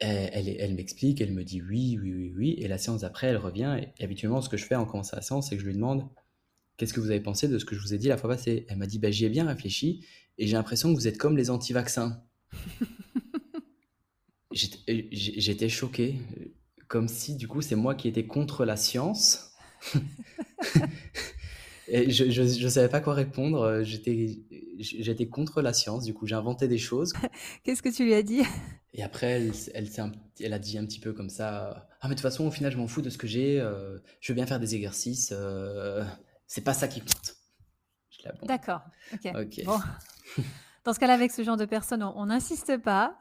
Elle, 0.00 0.48
elle, 0.48 0.74
m'explique, 0.74 1.20
elle 1.20 1.32
me 1.32 1.42
dit 1.42 1.60
oui, 1.60 1.98
oui, 2.00 2.14
oui, 2.14 2.32
oui. 2.36 2.54
Et 2.58 2.68
la 2.68 2.78
séance 2.78 3.00
d'après, 3.00 3.28
elle 3.28 3.36
revient. 3.36 3.80
Et, 3.98 4.04
habituellement, 4.04 4.40
ce 4.40 4.48
que 4.48 4.56
je 4.56 4.64
fais 4.64 4.76
en 4.76 4.86
commençant 4.86 5.16
la 5.16 5.22
séance, 5.22 5.48
c'est 5.48 5.56
que 5.56 5.62
je 5.62 5.66
lui 5.66 5.74
demande 5.74 6.08
Qu'est-ce 6.76 6.94
que 6.94 7.00
vous 7.00 7.10
avez 7.10 7.20
pensé 7.20 7.48
de 7.48 7.58
ce 7.58 7.64
que 7.64 7.74
je 7.74 7.80
vous 7.80 7.92
ai 7.92 7.98
dit 7.98 8.06
la 8.06 8.16
fois 8.16 8.30
passée? 8.30 8.64
Elle 8.68 8.78
m'a 8.78 8.86
dit 8.86 9.00
bah, 9.00 9.10
J'y 9.10 9.24
ai 9.24 9.28
bien 9.28 9.46
réfléchi 9.46 10.06
et 10.38 10.46
j'ai 10.46 10.52
l'impression 10.52 10.90
que 10.90 10.98
vous 10.98 11.08
êtes 11.08 11.18
comme 11.18 11.36
les 11.36 11.50
anti-vaccins. 11.50 12.22
J'étais 14.52 15.68
choqué, 15.68 16.14
comme 16.86 17.08
si 17.08 17.36
du 17.36 17.48
coup 17.48 17.60
c'est 17.60 17.76
moi 17.76 17.94
qui 17.94 18.08
étais 18.08 18.26
contre 18.26 18.64
la 18.64 18.76
science. 18.76 19.52
et 21.88 22.10
je 22.10 22.64
ne 22.64 22.68
savais 22.68 22.88
pas 22.88 23.00
quoi 23.00 23.14
répondre. 23.14 23.82
J'étais 23.82 24.38
contre 25.30 25.62
la 25.62 25.72
science, 25.72 26.04
du 26.04 26.14
coup 26.14 26.26
j'ai 26.26 26.34
inventé 26.34 26.68
des 26.68 26.78
choses. 26.78 27.12
Qu'est-ce 27.64 27.82
que 27.82 27.88
tu 27.88 28.04
lui 28.04 28.14
as 28.14 28.22
dit? 28.22 28.42
Et 28.94 29.02
après, 29.02 29.26
elle, 29.26 29.52
elle, 29.74 29.88
elle, 30.40 30.52
a 30.52 30.58
dit 30.58 30.78
un 30.78 30.84
petit 30.84 31.00
peu 31.00 31.12
comme 31.12 31.28
ça 31.28 31.88
Ah, 32.00 32.08
mais 32.08 32.10
de 32.10 32.14
toute 32.14 32.22
façon, 32.22 32.46
au 32.46 32.50
final, 32.50 32.72
je 32.72 32.78
m'en 32.78 32.86
fous 32.86 33.02
de 33.02 33.10
ce 33.10 33.18
que 33.18 33.26
j'ai. 33.26 33.60
Euh, 33.60 33.98
je 34.20 34.32
veux 34.32 34.34
bien 34.34 34.46
faire 34.46 34.58
des 34.58 34.74
exercices. 34.74 35.32
Euh, 35.36 36.04
c'est 36.46 36.64
pas 36.64 36.74
ça 36.74 36.88
qui 36.88 37.00
compte. 37.00 37.36
D'accord. 38.42 38.80
Ok. 39.12 39.64
Bon. 39.64 39.78
Dans 40.84 40.94
ce 40.94 40.98
cas-là, 40.98 41.14
avec 41.14 41.30
ce 41.30 41.42
genre 41.42 41.56
de 41.56 41.66
personnes, 41.66 42.02
on 42.02 42.26
n'insiste 42.26 42.78
pas. 42.78 43.18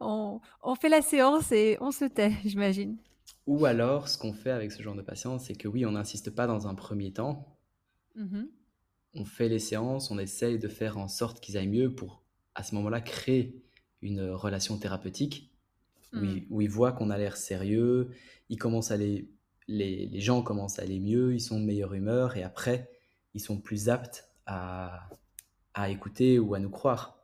On, 0.00 0.40
on, 0.62 0.74
fait 0.74 0.88
la 0.88 1.02
séance 1.02 1.52
et 1.52 1.76
on 1.80 1.90
se 1.90 2.04
tait, 2.04 2.32
j'imagine. 2.44 2.96
Ou 3.46 3.66
alors, 3.66 4.08
ce 4.08 4.18
qu'on 4.18 4.32
fait 4.32 4.50
avec 4.50 4.72
ce 4.72 4.82
genre 4.82 4.94
de 4.94 5.02
patients, 5.02 5.38
c'est 5.38 5.54
que 5.54 5.68
oui, 5.68 5.84
on 5.84 5.92
n'insiste 5.92 6.30
pas 6.30 6.46
dans 6.46 6.66
un 6.66 6.74
premier 6.74 7.12
temps. 7.12 7.56
Mmh 8.14 8.42
on 9.14 9.24
fait 9.24 9.48
les 9.48 9.58
séances, 9.58 10.10
on 10.10 10.18
essaye 10.18 10.58
de 10.58 10.68
faire 10.68 10.98
en 10.98 11.08
sorte 11.08 11.40
qu'ils 11.40 11.56
aillent 11.56 11.68
mieux 11.68 11.94
pour, 11.94 12.22
à 12.54 12.62
ce 12.62 12.74
moment-là, 12.76 13.00
créer 13.00 13.62
une 14.02 14.30
relation 14.30 14.78
thérapeutique 14.78 15.52
où, 16.12 16.24
ils, 16.24 16.46
mmh. 16.50 16.66
voient 16.68 16.92
qu'on 16.92 17.10
a 17.10 17.18
l'air 17.18 17.36
sérieux, 17.36 18.10
ils 18.48 18.58
commencent 18.58 18.90
à 18.90 18.96
les, 18.96 19.28
les, 19.68 20.20
gens 20.20 20.42
commencent 20.42 20.78
à 20.78 20.82
aller 20.82 20.98
mieux, 20.98 21.34
ils 21.34 21.40
sont 21.40 21.60
de 21.60 21.64
meilleure 21.64 21.94
humeur 21.94 22.36
et 22.36 22.42
après, 22.42 22.90
ils 23.34 23.40
sont 23.40 23.60
plus 23.60 23.88
aptes 23.88 24.28
à, 24.46 25.08
à 25.74 25.90
écouter 25.90 26.38
ou 26.38 26.54
à 26.54 26.58
nous 26.58 26.70
croire. 26.70 27.16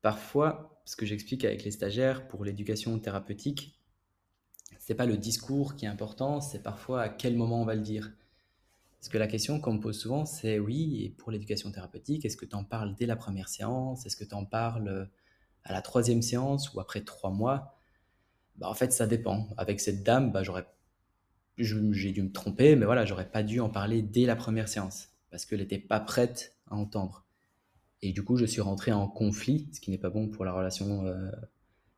Parfois, 0.00 0.82
ce 0.84 0.96
que 0.96 1.06
j'explique 1.06 1.44
avec 1.44 1.62
les 1.62 1.70
stagiaires 1.70 2.26
pour 2.26 2.44
l'éducation 2.44 2.98
thérapeutique, 2.98 3.80
c'est 4.78 4.96
pas 4.96 5.06
le 5.06 5.16
discours 5.16 5.76
qui 5.76 5.84
est 5.84 5.88
important, 5.88 6.40
c'est 6.40 6.62
parfois 6.62 7.02
à 7.02 7.08
quel 7.08 7.36
moment 7.36 7.62
on 7.62 7.64
va 7.64 7.76
le 7.76 7.82
dire. 7.82 8.10
Parce 9.02 9.10
que 9.10 9.18
la 9.18 9.26
question 9.26 9.58
qu'on 9.58 9.74
me 9.74 9.80
pose 9.80 9.98
souvent, 9.98 10.24
c'est 10.24 10.60
oui, 10.60 11.02
et 11.02 11.10
pour 11.10 11.32
l'éducation 11.32 11.72
thérapeutique, 11.72 12.24
est-ce 12.24 12.36
que 12.36 12.44
tu 12.44 12.54
en 12.54 12.62
parles 12.62 12.94
dès 12.94 13.04
la 13.04 13.16
première 13.16 13.48
séance? 13.48 14.06
Est-ce 14.06 14.14
que 14.16 14.22
tu 14.22 14.36
en 14.36 14.44
parles 14.44 14.86
euh, 14.86 15.04
à 15.64 15.72
la 15.72 15.82
troisième 15.82 16.22
séance 16.22 16.72
ou 16.72 16.78
après 16.78 17.00
trois 17.00 17.32
mois? 17.32 17.74
Bah, 18.54 18.68
En 18.68 18.74
fait, 18.74 18.92
ça 18.92 19.08
dépend. 19.08 19.48
Avec 19.56 19.80
cette 19.80 20.04
dame, 20.04 20.30
bah, 20.30 20.44
j'ai 21.58 22.12
dû 22.12 22.22
me 22.22 22.30
tromper, 22.30 22.76
mais 22.76 22.86
voilà, 22.86 23.04
j'aurais 23.04 23.28
pas 23.28 23.42
dû 23.42 23.58
en 23.58 23.68
parler 23.70 24.02
dès 24.02 24.24
la 24.24 24.36
première 24.36 24.68
séance 24.68 25.08
parce 25.32 25.46
qu'elle 25.46 25.58
n'était 25.58 25.80
pas 25.80 25.98
prête 25.98 26.56
à 26.70 26.76
entendre. 26.76 27.26
Et 28.02 28.12
du 28.12 28.22
coup, 28.22 28.36
je 28.36 28.44
suis 28.44 28.60
rentré 28.60 28.92
en 28.92 29.08
conflit, 29.08 29.68
ce 29.72 29.80
qui 29.80 29.90
n'est 29.90 29.98
pas 29.98 30.10
bon 30.10 30.28
pour 30.28 30.44
la 30.44 30.52
relation 30.52 31.06
euh, 31.06 31.28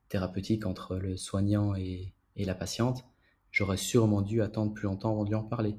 thérapeutique 0.08 0.64
entre 0.64 0.96
le 0.96 1.18
soignant 1.18 1.74
et, 1.74 2.14
et 2.36 2.46
la 2.46 2.54
patiente. 2.54 3.04
J'aurais 3.50 3.76
sûrement 3.76 4.22
dû 4.22 4.40
attendre 4.40 4.72
plus 4.72 4.86
longtemps 4.86 5.10
avant 5.10 5.24
de 5.24 5.28
lui 5.28 5.34
en 5.34 5.44
parler 5.44 5.76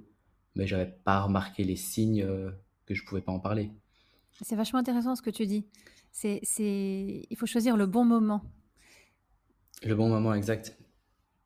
mais 0.55 0.67
j'avais 0.67 0.87
pas 1.03 1.21
remarqué 1.21 1.63
les 1.63 1.75
signes 1.75 2.23
euh, 2.23 2.51
que 2.85 2.93
je 2.95 3.05
pouvais 3.05 3.21
pas 3.21 3.31
en 3.31 3.39
parler. 3.39 3.71
C'est 4.41 4.55
vachement 4.55 4.79
intéressant 4.79 5.15
ce 5.15 5.21
que 5.21 5.29
tu 5.29 5.45
dis. 5.45 5.67
C'est, 6.11 6.39
c'est, 6.43 7.25
il 7.29 7.37
faut 7.37 7.45
choisir 7.45 7.77
le 7.77 7.85
bon 7.85 8.05
moment. 8.05 8.41
Le 9.83 9.95
bon 9.95 10.09
moment 10.09 10.33
exact. 10.33 10.77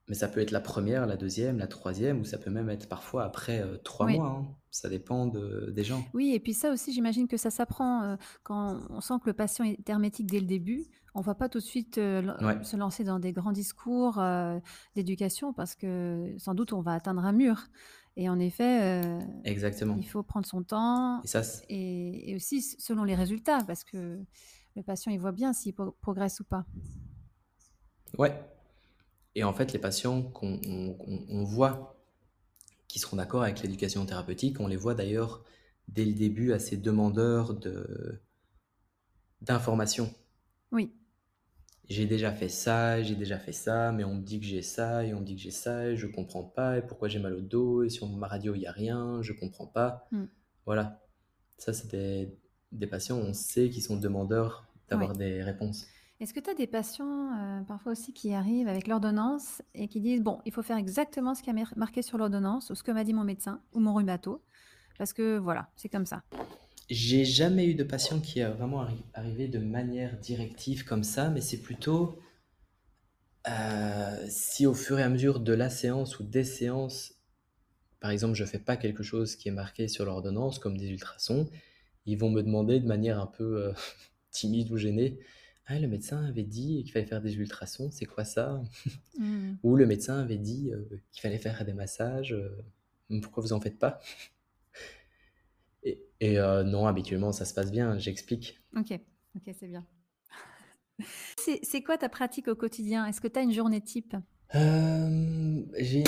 Mais 0.08 0.16
ça 0.16 0.28
peut 0.28 0.40
être 0.40 0.52
la 0.52 0.60
première, 0.60 1.06
la 1.06 1.18
deuxième, 1.18 1.60
la 1.60 1.68
troisième, 1.68 2.20
ou 2.20 2.26
ça 2.26 2.40
peut 2.40 2.50
même 2.50 2.70
être 2.70 2.90
parfois 2.90 3.26
après 3.26 3.62
euh, 3.62 3.78
trois 3.78 4.08
mois. 4.08 4.40
Hein. 4.40 4.56
Ça 4.72 4.90
dépend 4.90 5.28
de, 5.28 5.72
des 5.72 5.84
gens. 5.84 6.04
Oui, 6.14 6.34
et 6.34 6.40
puis 6.40 6.54
ça 6.54 6.72
aussi, 6.72 6.94
j'imagine 6.94 7.28
que 7.28 7.38
ça 7.38 7.52
s'apprend 7.52 8.04
euh, 8.04 8.16
quand 8.44 8.80
on 8.90 9.02
sent 9.02 9.16
que 9.24 9.30
le 9.30 9.34
patient 9.34 9.66
est 9.66 9.88
hermétique 9.88 10.28
dès 10.28 10.40
le 10.40 10.48
début. 10.48 10.88
On 11.16 11.20
ne 11.20 11.26
va 11.26 11.36
pas 11.36 11.50
tout 11.50 11.60
de 11.60 11.64
suite 11.64 11.96
se 11.96 12.78
lancer 12.78 13.04
dans 13.04 13.20
des 13.20 13.34
grands 13.34 13.52
discours 13.52 14.22
d'éducation 14.96 15.54
parce 15.54 15.76
que 15.76 16.36
sans 16.38 16.54
doute 16.54 16.72
on 16.72 16.82
va 16.82 16.94
atteindre 16.94 17.26
un 17.26 17.32
mur. 17.32 17.68
Et 18.16 18.28
en 18.30 18.40
effet, 18.40 18.82
euh, 18.82 19.20
Exactement. 19.46 19.96
il 19.98 20.08
faut 20.08 20.24
prendre 20.24 20.46
son 20.46 20.64
temps 20.64 21.22
et, 21.24 21.28
ça, 21.28 21.42
et, 21.70 22.34
aussi 22.36 22.62
selon 22.62 23.04
les 23.04 23.16
résultats, 23.16 23.64
parce 23.66 23.84
que 23.84 24.20
le 24.76 24.84
patient, 24.84 25.12
il 25.12 25.20
voit 25.20 25.32
bien 25.32 25.54
s'il 25.54 25.74
progresse 25.74 26.40
ou 26.40 26.44
pas. 26.44 26.66
Ouais. 28.18 28.34
Et 29.36 29.44
en 29.44 29.54
fait, 29.54 29.72
les 29.72 29.80
patients 29.80 30.22
qu'on 30.22 30.60
on, 30.64 31.44
voit 31.44 31.96
qui 32.88 33.00
seront 33.00 33.18
d'accord 33.18 33.44
avec 33.44 33.62
l'éducation 33.62 34.06
thérapeutique, 34.06 34.60
on 34.60 34.68
les 34.68 34.76
voit 34.76 34.96
d'ailleurs 34.96 35.44
dès 35.88 36.04
le 36.06 36.14
début 36.14 36.52
assez 36.52 36.76
demandeurs 36.76 37.58
d'informations. 39.42 40.14
Oui 40.72 40.92
j'ai 41.90 42.06
déjà 42.06 42.32
fait 42.32 42.50
ça, 42.50 43.02
j'ai 43.02 43.16
déjà 43.16 43.40
fait 43.40 43.52
ça, 43.52 43.92
mais 43.92 44.04
on 44.04 44.16
me 44.16 44.22
dit 44.22 44.40
que 44.40 44.46
j'ai 44.46 44.62
ça, 44.62 45.04
et 45.04 45.14
on 45.14 45.22
me 45.22 45.26
dit 45.26 45.36
que 45.36 45.42
j'ai 45.42 45.52
ça, 45.52 45.88
et 45.88 45.96
je 45.96 46.06
comprends 46.06 46.44
pas, 46.44 46.78
et 46.78 46.82
pourquoi 46.82 47.08
j'ai 47.08 47.20
mal 47.20 47.34
au 47.34 47.42
dos, 47.42 47.84
et 47.84 47.90
sur 47.90 48.08
ma 48.08 48.28
radio 48.28 48.54
il 48.54 48.60
n'y 48.60 48.68
a 48.68 48.72
rien, 48.72 49.22
je 49.22 49.34
comprends 49.34 49.66
pas. 49.66 50.08
Hmm. 50.12 50.26
Voilà. 50.66 51.02
Ça, 51.58 51.74
c'est 51.74 51.90
des, 51.90 52.38
des, 52.72 52.88
patients, 52.88 53.18
on 53.18 53.34
sait 53.34 53.70
qu'ils 53.70 53.82
sont 53.82 53.98
demandeurs 53.98 54.68
d'avoir 54.88 55.14
des 55.14 55.42
réponses. 55.42 55.88
Est-ce 56.20 56.34
que 56.34 56.40
tu 56.40 56.50
as 56.50 56.54
des 56.54 56.68
patients 56.68 57.32
euh, 57.34 57.62
parfois 57.64 57.94
aussi 57.94 58.14
qui 58.14 58.34
arrivent 58.34 58.68
avec 58.68 58.88
l'ordonnance 58.88 59.62
et 59.74 59.88
qui 59.88 60.00
disent 60.00 60.22
Bon, 60.22 60.40
il 60.46 60.52
faut 60.52 60.62
faire 60.62 60.78
exactement 60.78 61.34
ce 61.34 61.42
qui 61.42 61.50
est 61.50 61.76
marqué 61.76 62.02
sur 62.02 62.18
l'ordonnance, 62.18 62.70
ou 62.70 62.76
ce 62.76 62.84
que 62.84 62.92
m'a 62.92 63.04
dit 63.04 63.14
mon 63.14 63.24
médecin, 63.24 63.62
ou 63.74 63.80
mon 63.80 63.94
rhumato, 63.94 64.44
parce 64.98 65.12
que 65.12 65.38
voilà, 65.38 65.70
c'est 65.76 65.90
comme 65.90 66.06
ça 66.06 66.24
j'ai 66.90 67.24
jamais 67.24 67.68
eu 67.68 67.76
de 67.76 67.84
patient 67.84 68.20
qui 68.20 68.42
a 68.42 68.50
vraiment 68.52 68.88
arrivé 69.14 69.48
de 69.48 69.60
manière 69.60 70.18
directive 70.18 70.86
comme 70.86 71.04
ça, 71.04 71.30
mais 71.30 71.42
c'est 71.42 71.62
plutôt 71.62 72.20
euh, 73.48 74.26
si 74.28 74.66
au 74.66 74.74
fur 74.74 75.00
et 75.00 75.04
à 75.04 75.10
mesure 75.10 75.40
de 75.40 75.54
la 75.54 75.70
séance 75.70 76.20
ou 76.20 76.24
des 76.24 76.44
séances, 76.44 77.14
par 78.00 78.12
exemple, 78.12 78.34
je 78.34 78.46
fais 78.46 78.60
pas 78.60 78.76
quelque 78.76 79.04
chose 79.04 79.36
qui 79.36 79.50
est 79.50 79.52
marqué 79.52 79.88
sur 79.88 80.06
l'ordonnance, 80.06 80.58
comme 80.58 80.78
des 80.78 80.90
ultrasons, 80.90 81.50
ils 82.06 82.18
vont 82.18 82.30
me 82.30 82.42
demander 82.42 82.80
de 82.80 82.88
manière 82.88 83.20
un 83.20 83.28
peu 83.28 83.68
euh, 83.68 83.74
timide 84.32 84.72
ou 84.72 84.78
gênée, 84.78 85.20
ah, 85.68 85.78
le 85.78 85.88
médecin 85.88 86.26
avait 86.26 86.44
dit 86.44 86.82
qu'il 86.84 86.92
fallait 86.92 87.06
faire 87.06 87.22
des 87.22 87.36
ultrasons, 87.36 87.92
c'est 87.92 88.06
quoi 88.06 88.26
ça 88.26 88.64
mmh. 89.20 89.52
Ou 89.64 89.76
le 89.76 89.86
médecin 89.86 90.20
avait 90.20 90.40
dit 90.40 90.72
euh, 90.74 90.84
qu'il 91.12 91.22
fallait 91.22 91.38
faire 91.38 91.64
des 91.64 91.74
massages, 91.74 92.36
pourquoi 93.22 93.44
vous 93.44 93.54
en 93.54 93.62
faites 93.62 93.78
pas? 93.78 94.00
Et 95.84 96.38
euh, 96.40 96.64
non, 96.64 96.86
habituellement, 96.86 97.32
ça 97.32 97.46
se 97.46 97.54
passe 97.54 97.72
bien, 97.72 97.98
j'explique. 97.98 98.60
Ok, 98.76 98.92
ok, 99.36 99.56
c'est 99.58 99.68
bien. 99.68 99.86
c'est 101.64 101.82
quoi 101.82 101.98
ta 101.98 102.10
pratique 102.10 102.48
au 102.48 102.56
quotidien? 102.56 103.06
Est-ce 103.06 103.22
que 103.22 103.28
tu 103.28 103.40
as 103.40 103.42
une 103.42 103.54
journée 103.54 103.82
type? 103.82 104.16
Euh, 104.56 105.62
J'ai 105.78 106.00
une 106.00 106.06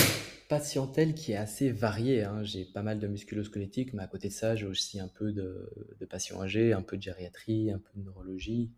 patientèle 0.49 1.13
qui 1.13 1.31
est 1.31 1.37
assez 1.37 1.71
variée. 1.71 2.23
Hein. 2.23 2.43
J'ai 2.43 2.65
pas 2.65 2.81
mal 2.81 2.99
de 2.99 3.07
musculosquelettique, 3.07 3.93
mais 3.93 4.03
à 4.03 4.07
côté 4.07 4.27
de 4.27 4.33
ça, 4.33 4.55
j'ai 4.55 4.65
aussi 4.65 4.99
un 4.99 5.07
peu 5.07 5.31
de, 5.31 5.69
patients 6.09 6.41
âgés, 6.41 6.73
un 6.73 6.81
peu 6.81 6.97
de 6.97 7.01
gériatrie, 7.01 7.71
un 7.71 7.79
peu 7.79 7.91
de 7.95 8.03
neurologie. 8.03 8.71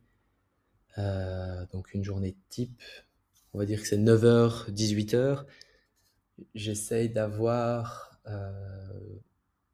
Euh, 1.00 1.66
donc 1.74 1.96
une 1.96 2.04
journée 2.04 2.36
type, 2.50 2.84
on 3.54 3.58
va 3.58 3.66
dire 3.66 3.82
que 3.82 3.88
c'est 3.88 3.98
9h, 3.98 4.70
18h. 4.72 5.46
J'essaye 6.54 7.10
d'avoir 7.10 8.20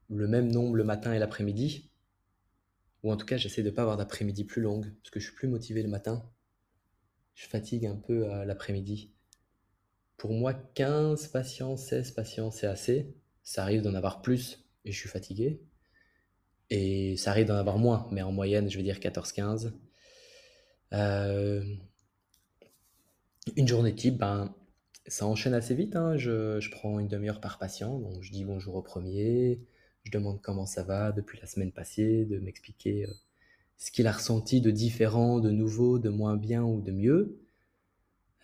le 0.10 0.28
même 0.28 0.52
nombre 0.52 0.76
le 0.76 0.84
matin 0.84 1.14
et 1.14 1.20
l'après-midi. 1.20 1.92
Ou 3.04 3.12
en 3.12 3.18
tout 3.18 3.26
cas, 3.26 3.38
j'essaie 3.38 3.64
de 3.64 3.70
ne 3.70 3.76
pas 3.76 3.84
avoir 3.84 3.98
d'après-midi 3.98 4.44
plus 4.44 4.62
longue, 4.62 4.92
parce 5.02 5.12
que 5.12 5.20
je 5.20 5.26
suis 5.26 5.36
plus 5.36 5.48
motivé 5.48 5.82
le 5.82 5.90
matin. 5.90 6.24
Je 7.36 7.48
fatigue 7.48 7.86
un 7.86 7.96
peu 7.96 8.28
l'après-midi. 8.44 9.14
Pour 10.18 10.34
moi, 10.34 10.54
15 10.54 11.28
patients, 11.30 11.78
16 11.78 12.12
patients, 12.12 12.52
c'est 12.52 12.68
assez. 12.68 13.16
Ça 13.42 13.64
arrive 13.64 13.82
d'en 13.82 13.94
avoir 13.94 14.22
plus 14.22 14.66
et 14.84 14.92
je 14.92 15.00
suis 15.00 15.08
fatigué. 15.08 15.62
Et 16.70 17.16
ça 17.16 17.32
arrive 17.32 17.48
d'en 17.48 17.56
avoir 17.56 17.78
moins, 17.78 18.08
mais 18.12 18.22
en 18.22 18.34
moyenne, 18.34 18.70
je 18.70 18.78
vais 18.78 18.84
dire 18.84 19.00
14-15. 19.00 19.72
Euh, 20.94 21.64
une 23.56 23.68
journée 23.68 23.96
type, 23.96 24.18
ben, 24.18 24.54
ça 25.08 25.26
enchaîne 25.26 25.54
assez 25.54 25.74
vite. 25.74 25.96
Hein. 25.96 26.18
Je, 26.18 26.60
je, 26.60 26.70
prends 26.70 27.00
une 27.00 27.08
demi-heure 27.08 27.40
par 27.40 27.58
patient, 27.58 27.98
donc 28.00 28.22
je 28.22 28.32
dis 28.32 28.44
bonjour 28.44 28.76
au 28.76 28.82
premier, 28.82 29.62
je 30.10 30.18
demande 30.18 30.42
comment 30.42 30.66
ça 30.66 30.84
va 30.84 31.12
depuis 31.12 31.40
la 31.40 31.46
semaine 31.46 31.72
passée, 31.72 32.26
de 32.26 32.40
m'expliquer 32.40 33.06
euh, 33.06 33.14
ce 33.78 33.92
qu'il 33.92 34.08
a 34.08 34.12
ressenti 34.12 34.60
de 34.60 34.72
différent, 34.72 35.40
de 35.40 35.52
nouveau, 35.52 36.00
de 36.00 36.10
moins 36.10 36.36
bien 36.36 36.64
ou 36.64 36.82
de 36.82 36.92
mieux. 36.92 37.40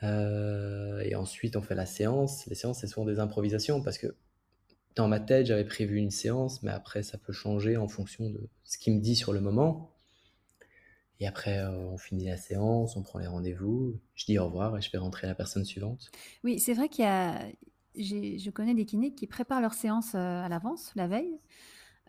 Euh, 0.04 1.00
et 1.00 1.16
ensuite, 1.16 1.56
on 1.56 1.62
fait 1.62 1.76
la 1.76 1.88
séance. 1.88 2.46
Les 2.46 2.56
séances, 2.56 2.80
c'est 2.80 2.88
souvent 2.88 3.06
des 3.06 3.20
improvisations 3.20 3.82
parce 3.82 3.98
que 3.98 4.16
dans 4.96 5.08
ma 5.08 5.20
tête, 5.20 5.48
j'avais 5.48 5.66
prévu 5.66 5.98
une 5.98 6.12
séance, 6.12 6.62
mais 6.62 6.72
après, 6.72 7.02
ça 7.02 7.18
peut 7.18 7.34
changer 7.34 7.78
en 7.78 7.88
fonction 7.88 8.30
de 8.30 8.48
ce 8.64 8.78
qu'il 8.78 8.94
me 8.96 9.02
dit 9.02 9.16
sur 9.16 9.34
le 9.34 9.42
moment. 9.42 9.92
Et 11.20 11.28
après, 11.28 11.60
euh, 11.60 11.72
on 11.72 11.98
finit 11.98 12.26
la 12.26 12.38
séance, 12.38 12.96
on 12.96 13.02
prend 13.02 13.20
les 13.20 13.28
rendez-vous, 13.28 14.00
je 14.14 14.26
dis 14.26 14.38
au 14.38 14.46
revoir 14.46 14.78
et 14.78 14.82
je 14.82 14.90
fais 14.90 14.98
rentrer 14.98 15.26
la 15.26 15.34
personne 15.34 15.66
suivante. 15.66 16.12
Oui, 16.44 16.60
c'est 16.60 16.74
vrai 16.74 16.90
qu'il 16.90 17.06
y 17.06 17.08
a, 17.08 17.40
je 17.98 18.50
connais 18.50 18.74
des 18.74 18.86
kinés 18.86 19.14
qui 19.14 19.28
préparent 19.28 19.62
leur 19.62 19.74
séance 19.74 20.14
euh, 20.16 20.44
à 20.44 20.50
l'avance, 20.50 20.92
la 20.96 21.08
veille. 21.08 21.40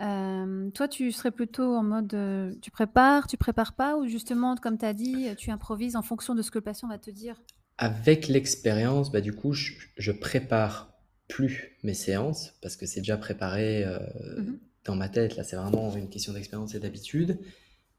Euh, 0.00 0.70
toi, 0.70 0.88
tu 0.88 1.10
serais 1.12 1.30
plutôt 1.30 1.74
en 1.74 1.82
mode 1.82 2.12
euh, 2.14 2.54
tu 2.60 2.70
prépares, 2.70 3.26
tu 3.26 3.36
prépares 3.36 3.74
pas, 3.74 3.96
ou 3.96 4.06
justement, 4.06 4.54
comme 4.56 4.76
tu 4.76 4.84
as 4.84 4.92
dit, 4.92 5.28
tu 5.36 5.50
improvises 5.50 5.96
en 5.96 6.02
fonction 6.02 6.34
de 6.34 6.42
ce 6.42 6.50
que 6.50 6.58
le 6.58 6.64
patient 6.64 6.88
va 6.88 6.98
te 6.98 7.10
dire? 7.10 7.40
Avec 7.78 8.28
l'expérience, 8.28 9.10
bah, 9.10 9.20
du 9.20 9.32
coup, 9.32 9.52
je, 9.52 10.12
prépare 10.12 10.92
plus 11.28 11.76
mes 11.82 11.94
séances 11.94 12.54
parce 12.62 12.76
que 12.76 12.86
c'est 12.86 13.00
déjà 13.00 13.16
préparé 13.16 13.84
mmh 13.84 14.52
dans 14.84 14.94
ma 14.94 15.08
tête. 15.08 15.34
Là, 15.34 15.42
c'est 15.42 15.56
vraiment 15.56 15.92
une 15.96 16.08
question 16.08 16.32
d'expérience 16.32 16.76
et 16.76 16.78
d'habitude. 16.78 17.40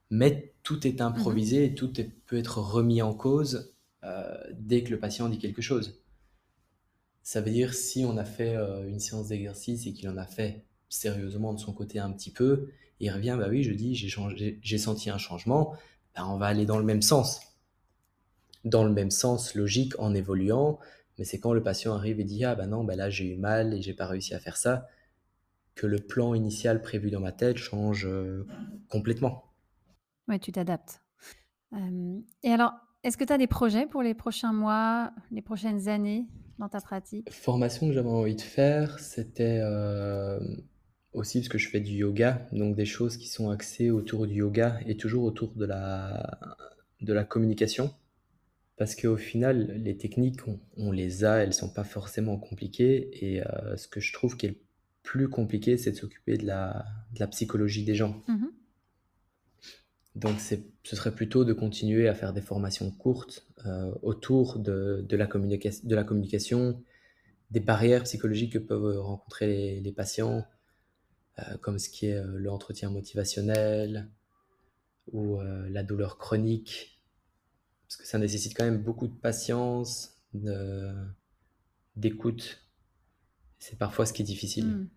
Mais 0.10 0.54
tout 0.64 0.88
est 0.88 1.02
mmh 1.02 1.04
improvisé 1.04 1.66
et 1.66 1.76
tout 1.76 1.92
peut 2.28 2.38
être 2.38 2.60
remis 2.60 3.02
en 3.02 3.14
cause 3.14 3.76
dès 4.54 4.84
que 4.84 4.92
le 4.92 4.98
patient 4.98 5.28
dit 5.28 5.38
quelque 5.38 5.62
chose. 5.62 6.00
Ça 7.28 7.42
veut 7.42 7.52
dire 7.52 7.74
si 7.74 8.06
on 8.06 8.16
a 8.16 8.24
fait 8.24 8.56
euh, 8.56 8.88
une 8.88 9.02
séance 9.02 9.28
d'exercice 9.28 9.86
et 9.86 9.92
qu'il 9.92 10.08
en 10.08 10.16
a 10.16 10.26
fait 10.26 10.64
sérieusement 10.88 11.54
de 11.54 11.60
son 11.60 11.74
côté 11.74 12.00
un 12.00 12.10
petit 12.14 12.32
peu, 12.32 12.70
il 13.02 13.12
revient, 13.12 13.36
bah 13.38 13.48
oui, 13.50 13.64
je 13.64 13.74
dis, 13.74 13.96
j'ai 13.96 14.78
senti 14.78 15.10
un 15.10 15.18
changement, 15.18 15.74
bah 16.16 16.26
on 16.26 16.38
va 16.38 16.46
aller 16.46 16.66
dans 16.66 16.78
le 16.78 16.86
même 16.86 17.02
sens. 17.02 17.42
Dans 18.64 18.86
le 18.86 18.94
même 18.94 19.12
sens 19.12 19.56
logique 19.56 19.92
en 20.00 20.14
évoluant, 20.16 20.80
mais 21.18 21.26
c'est 21.26 21.38
quand 21.38 21.52
le 21.52 21.62
patient 21.62 21.96
arrive 21.96 22.22
et 22.22 22.24
dit, 22.24 22.46
ah 22.46 22.56
bah 22.56 22.66
non, 22.66 22.86
bah 22.86 22.96
là 22.96 23.10
j'ai 23.10 23.34
eu 23.34 23.36
mal 23.36 23.74
et 23.74 23.82
j'ai 23.82 23.94
pas 23.94 24.08
réussi 24.08 24.34
à 24.34 24.40
faire 24.40 24.56
ça, 24.56 24.88
que 25.76 25.86
le 25.86 25.98
plan 25.98 26.34
initial 26.34 26.82
prévu 26.82 27.12
dans 27.12 27.20
ma 27.20 27.34
tête 27.34 27.58
change 27.58 28.08
complètement. 28.88 29.52
Oui, 30.30 30.40
tu 30.40 30.54
t'adaptes. 30.54 31.02
et 31.74 32.52
alors, 32.54 32.72
est-ce 33.04 33.18
que 33.18 33.26
tu 33.26 33.34
as 33.34 33.38
des 33.38 33.48
projets 33.48 33.86
pour 33.86 34.02
les 34.02 34.14
prochains 34.14 34.54
mois, 34.54 35.12
les 35.30 35.42
prochaines 35.42 35.90
années? 35.90 36.26
Dans 36.60 36.70
ta 36.70 36.82
pratique? 36.82 37.32
Formation 37.32 37.88
que 37.88 37.94
j'avais 37.94 38.10
envie 38.10 38.36
de 38.36 38.42
faire, 38.42 39.00
c'était 39.00 39.62
aussi 41.14 41.40
parce 41.40 41.50
que 41.50 41.58
je 41.58 41.70
fais 41.70 41.80
du 41.80 41.94
yoga, 41.94 42.48
donc 42.52 42.76
des 42.76 42.86
choses 42.86 43.18
qui 43.18 43.28
sont 43.28 43.50
axées 43.50 43.90
autour 43.90 44.28
du 44.28 44.36
yoga 44.36 44.80
et 44.86 44.98
toujours 44.98 45.24
autour 45.24 45.54
de 45.54 45.66
la, 45.66 46.40
de 47.02 47.14
la 47.14 47.24
communication. 47.24 47.94
Parce 48.78 48.96
qu'au 48.96 49.18
final, 49.18 49.82
les 49.84 49.98
techniques, 49.98 50.42
on, 50.78 50.92
les 50.92 51.26
a, 51.26 51.38
elles 51.38 51.54
sont 51.54 51.70
pas 51.70 51.84
forcément 51.84 52.38
compliquées. 52.38 53.10
Et 53.26 53.42
euh, 53.42 53.76
ce 53.76 53.88
que 53.88 54.00
je 54.00 54.14
trouve 54.14 54.38
qui 54.38 54.46
est 54.46 54.50
le 54.50 54.60
plus 55.02 55.30
compliqué, 55.30 55.78
c'est 55.78 55.92
de 55.92 55.96
s'occuper 55.96 56.38
de 56.38 56.46
la, 56.46 56.86
de 57.14 57.20
la 57.20 57.28
psychologie 57.28 57.84
des 57.84 57.96
gens. 57.96 58.22
Mmh 58.28 58.46
donc 60.18 60.40
ce 60.40 60.96
serait 60.96 61.14
plutôt 61.14 61.46
de 61.46 61.54
continuer 61.54 62.08
à 62.08 62.16
faire 62.16 62.34
des 62.34 62.42
formations 62.42 62.90
courtes 62.90 63.46
euh, 63.68 63.94
autour 64.02 64.58
de, 64.58 65.06
la 65.12 65.28
communication, 65.28 66.84
des 67.52 67.60
barrières 67.60 68.04
psychologiques 68.04 68.54
que 68.54 68.58
peuvent 68.58 69.00
rencontrer 69.00 69.80
les, 69.80 69.92
patients, 69.92 70.44
euh, 71.38 71.58
comme 71.62 71.78
ce 71.78 71.90
qui 71.90 72.08
est 72.08 72.20
l'entretien 72.24 72.90
motivationnel 72.90 74.10
ou 75.14 75.40
la 75.70 75.84
douleur 75.84 76.18
chronique, 76.18 77.00
parce 77.88 77.96
que 77.96 78.06
ça 78.06 78.18
nécessite 78.18 78.58
quand 78.58 78.66
même 78.66 78.84
beaucoup 78.84 79.08
de 79.08 79.14
patience, 79.14 80.18
d'écoute. 81.96 82.68
C'est 83.60 83.78
parfois 83.78 84.06
ce 84.06 84.12
qui 84.12 84.24
est 84.24 84.26
difficile. 84.26 84.66
Hmm. 84.66 84.90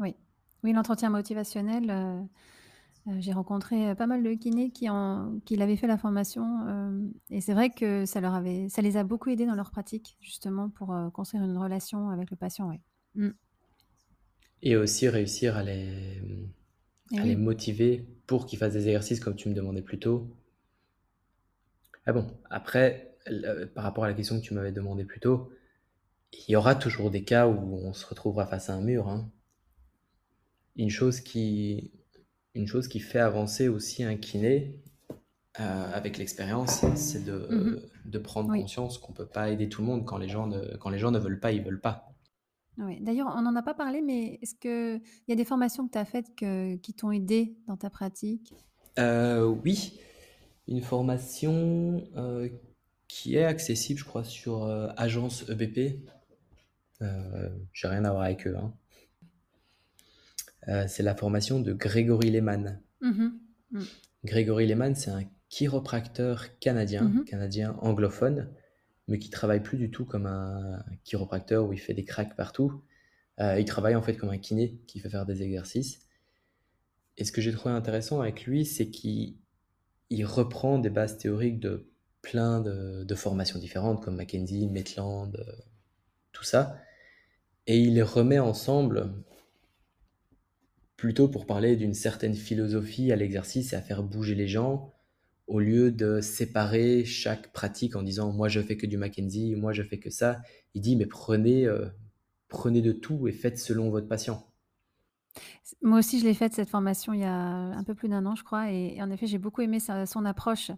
Oui, 0.00 0.16
oui 0.64 0.72
l'entretien 0.72 1.10
motivationnel. 1.10 2.26
Euh, 3.06 3.10
euh, 3.10 3.16
j'ai 3.20 3.32
rencontré 3.32 3.90
euh, 3.90 3.94
pas 3.94 4.06
mal 4.06 4.22
de 4.22 4.32
kinés 4.34 4.70
qui, 4.70 4.88
en, 4.88 5.40
qui 5.44 5.56
l'avaient 5.56 5.76
fait 5.76 5.86
la 5.86 5.98
formation 5.98 6.42
et 7.30 7.40
c'est 7.40 7.54
vrai 7.54 7.70
que 7.70 8.06
ça, 8.06 8.20
leur 8.20 8.34
avait, 8.34 8.68
ça 8.68 8.82
les 8.82 8.96
a 8.96 9.04
beaucoup 9.04 9.30
aidés 9.30 9.46
dans 9.46 9.54
leur 9.54 9.70
pratique, 9.70 10.16
justement, 10.20 10.68
pour 10.68 10.94
construire 11.12 11.44
une 11.44 11.56
relation 11.56 12.10
avec 12.10 12.30
le 12.30 12.36
patient. 12.36 12.68
Ouais. 12.68 12.80
Hmm. 13.14 13.32
Et 14.62 14.76
aussi 14.76 15.08
réussir 15.08 15.56
à 15.56 15.62
les, 15.62 16.22
à 17.16 17.24
les 17.24 17.36
motiver 17.36 18.06
pour 18.26 18.46
qu'ils 18.46 18.58
fassent 18.58 18.74
des 18.74 18.86
exercices 18.86 19.20
comme 19.20 19.34
tu 19.34 19.48
me 19.48 19.54
demandais 19.54 19.82
plus 19.82 19.98
tôt, 19.98 20.28
ah 22.06 22.12
bon, 22.12 22.26
après, 22.50 23.16
par 23.74 23.84
rapport 23.84 24.04
à 24.04 24.08
la 24.08 24.14
question 24.14 24.40
que 24.40 24.44
tu 24.44 24.54
m'avais 24.54 24.72
demandé 24.72 25.04
plus 25.04 25.20
tôt, 25.20 25.52
il 26.32 26.52
y 26.52 26.56
aura 26.56 26.74
toujours 26.74 27.10
des 27.10 27.24
cas 27.24 27.46
où 27.46 27.76
on 27.76 27.92
se 27.92 28.06
retrouvera 28.06 28.46
face 28.46 28.70
à 28.70 28.74
un 28.74 28.80
mur. 28.80 29.08
Hein. 29.08 29.30
Une, 30.76 30.90
chose 30.90 31.20
qui, 31.20 31.92
une 32.54 32.66
chose 32.66 32.88
qui 32.88 33.00
fait 33.00 33.18
avancer 33.18 33.68
aussi 33.68 34.04
un 34.04 34.16
kiné 34.16 34.82
euh, 35.60 35.92
avec 35.92 36.16
l'expérience, 36.18 36.84
c'est 36.96 37.24
de, 37.24 37.46
mhm. 37.50 37.80
de 38.06 38.18
prendre 38.18 38.54
conscience 38.54 38.98
qu'on 38.98 39.12
ne 39.12 39.16
peut 39.16 39.26
pas 39.26 39.50
aider 39.50 39.68
tout 39.68 39.82
le 39.82 39.86
monde 39.86 40.06
quand 40.06 40.16
les 40.16 40.28
gens 40.28 40.46
ne, 40.46 40.76
quand 40.76 40.90
les 40.90 40.98
gens 40.98 41.10
ne 41.10 41.18
veulent 41.18 41.40
pas, 41.40 41.52
ils 41.52 41.62
veulent 41.62 41.80
pas. 41.80 42.14
Oui. 42.78 42.98
D'ailleurs, 43.00 43.30
on 43.36 43.42
n'en 43.42 43.54
a 43.54 43.62
pas 43.62 43.74
parlé, 43.74 44.00
mais 44.00 44.38
est-ce 44.40 44.54
qu'il 44.54 45.02
y 45.28 45.32
a 45.32 45.36
des 45.36 45.44
formations 45.44 45.86
que 45.86 45.92
tu 45.92 45.98
as 45.98 46.06
faites 46.06 46.34
que, 46.34 46.76
qui 46.76 46.94
t'ont 46.94 47.12
aidé 47.12 47.54
dans 47.66 47.76
ta 47.76 47.90
pratique? 47.90 48.54
Euh, 48.98 49.44
Oui 49.64 49.98
une 50.68 50.80
formation 50.80 52.04
euh, 52.16 52.48
qui 53.08 53.34
est 53.36 53.44
accessible, 53.44 53.98
je 53.98 54.04
crois, 54.04 54.22
sur 54.22 54.64
Agence 54.96 55.44
EBP. 55.50 55.98
J'ai 57.00 57.88
rien 57.88 58.04
à 58.04 58.12
voir 58.12 58.22
avec 58.22 58.46
eux. 58.46 58.56
Hein. 58.56 58.72
Euh, 60.68 60.86
c'est 60.88 61.02
la 61.02 61.14
formation 61.14 61.60
de 61.60 61.72
Grégory 61.72 62.30
Lehman. 62.30 62.80
Mm-hmm. 63.02 63.32
Mm. 63.72 63.82
Grégory 64.24 64.66
Lehman, 64.66 64.94
c'est 64.94 65.10
un 65.10 65.24
chiropracteur 65.48 66.58
canadien, 66.58 67.04
mm-hmm. 67.04 67.24
canadien 67.24 67.76
anglophone, 67.80 68.48
mais 69.08 69.18
qui 69.18 69.30
travaille 69.30 69.62
plus 69.62 69.78
du 69.78 69.90
tout 69.90 70.04
comme 70.04 70.26
un 70.26 70.84
chiropracteur 71.04 71.66
où 71.66 71.72
il 71.72 71.78
fait 71.78 71.94
des 71.94 72.04
cracks 72.04 72.36
partout. 72.36 72.82
il 73.40 73.64
travaille 73.64 73.96
en 73.96 74.02
fait 74.02 74.16
comme 74.16 74.30
un 74.30 74.38
kiné 74.38 74.80
qui 74.86 75.00
fait 75.00 75.10
faire 75.10 75.26
des 75.26 75.42
exercices. 75.42 76.06
Et 77.18 77.24
ce 77.24 77.32
que 77.32 77.40
j'ai 77.40 77.52
trouvé 77.52 77.74
intéressant 77.74 78.20
avec 78.20 78.44
lui, 78.44 78.64
c'est 78.64 78.88
qu'il 78.88 79.36
il 80.10 80.24
reprend 80.24 80.78
des 80.78 80.90
bases 80.90 81.18
théoriques 81.18 81.58
de 81.58 81.90
plein 82.20 82.60
de, 82.60 83.14
formations 83.14 83.58
différentes, 83.58 84.02
comme 84.02 84.16
Mackenzie, 84.16 84.68
Maitland, 84.68 85.34
euh, 85.36 85.52
tout 86.32 86.44
ça, 86.44 86.78
et 87.66 87.78
il 87.78 87.94
les 87.94 88.02
remet 88.02 88.38
ensemble 88.38 89.12
plutôt 91.02 91.26
pour 91.26 91.46
parler 91.46 91.74
d'une 91.74 91.94
certaine 91.94 92.36
philosophie 92.36 93.10
à 93.10 93.16
l'exercice 93.16 93.72
et 93.72 93.76
à 93.76 93.80
faire 93.80 94.04
bouger 94.04 94.36
les 94.36 94.46
gens, 94.46 94.92
au 95.48 95.58
lieu 95.58 95.90
de 95.90 96.20
séparer 96.20 97.04
chaque 97.04 97.52
pratique 97.52 97.96
en 97.96 98.04
disant 98.04 98.30
moi 98.30 98.46
je 98.46 98.60
fais 98.60 98.76
que 98.76 98.86
du 98.86 98.96
Mackenzie, 98.96 99.56
moi 99.56 99.72
je 99.72 99.82
fais 99.82 99.98
que 99.98 100.10
ça. 100.10 100.42
Il 100.74 100.80
dit 100.80 100.94
mais 100.94 101.06
prenez, 101.06 101.66
euh, 101.66 101.86
prenez 102.46 102.82
de 102.82 102.92
tout 102.92 103.26
et 103.26 103.32
faites 103.32 103.58
selon 103.58 103.90
votre 103.90 104.06
patient. 104.06 104.46
Moi 105.82 105.98
aussi, 105.98 106.20
je 106.20 106.24
l'ai 106.24 106.34
faite 106.34 106.54
cette 106.54 106.68
formation 106.68 107.12
il 107.12 107.18
y 107.22 107.24
a 107.24 107.34
un 107.34 107.82
peu 107.82 107.96
plus 107.96 108.08
d'un 108.08 108.24
an, 108.24 108.36
je 108.36 108.44
crois 108.44 108.70
et 108.70 109.02
en 109.02 109.10
effet, 109.10 109.26
j'ai 109.26 109.38
beaucoup 109.38 109.62
aimé 109.62 109.80
son 109.80 110.24
approche 110.24 110.70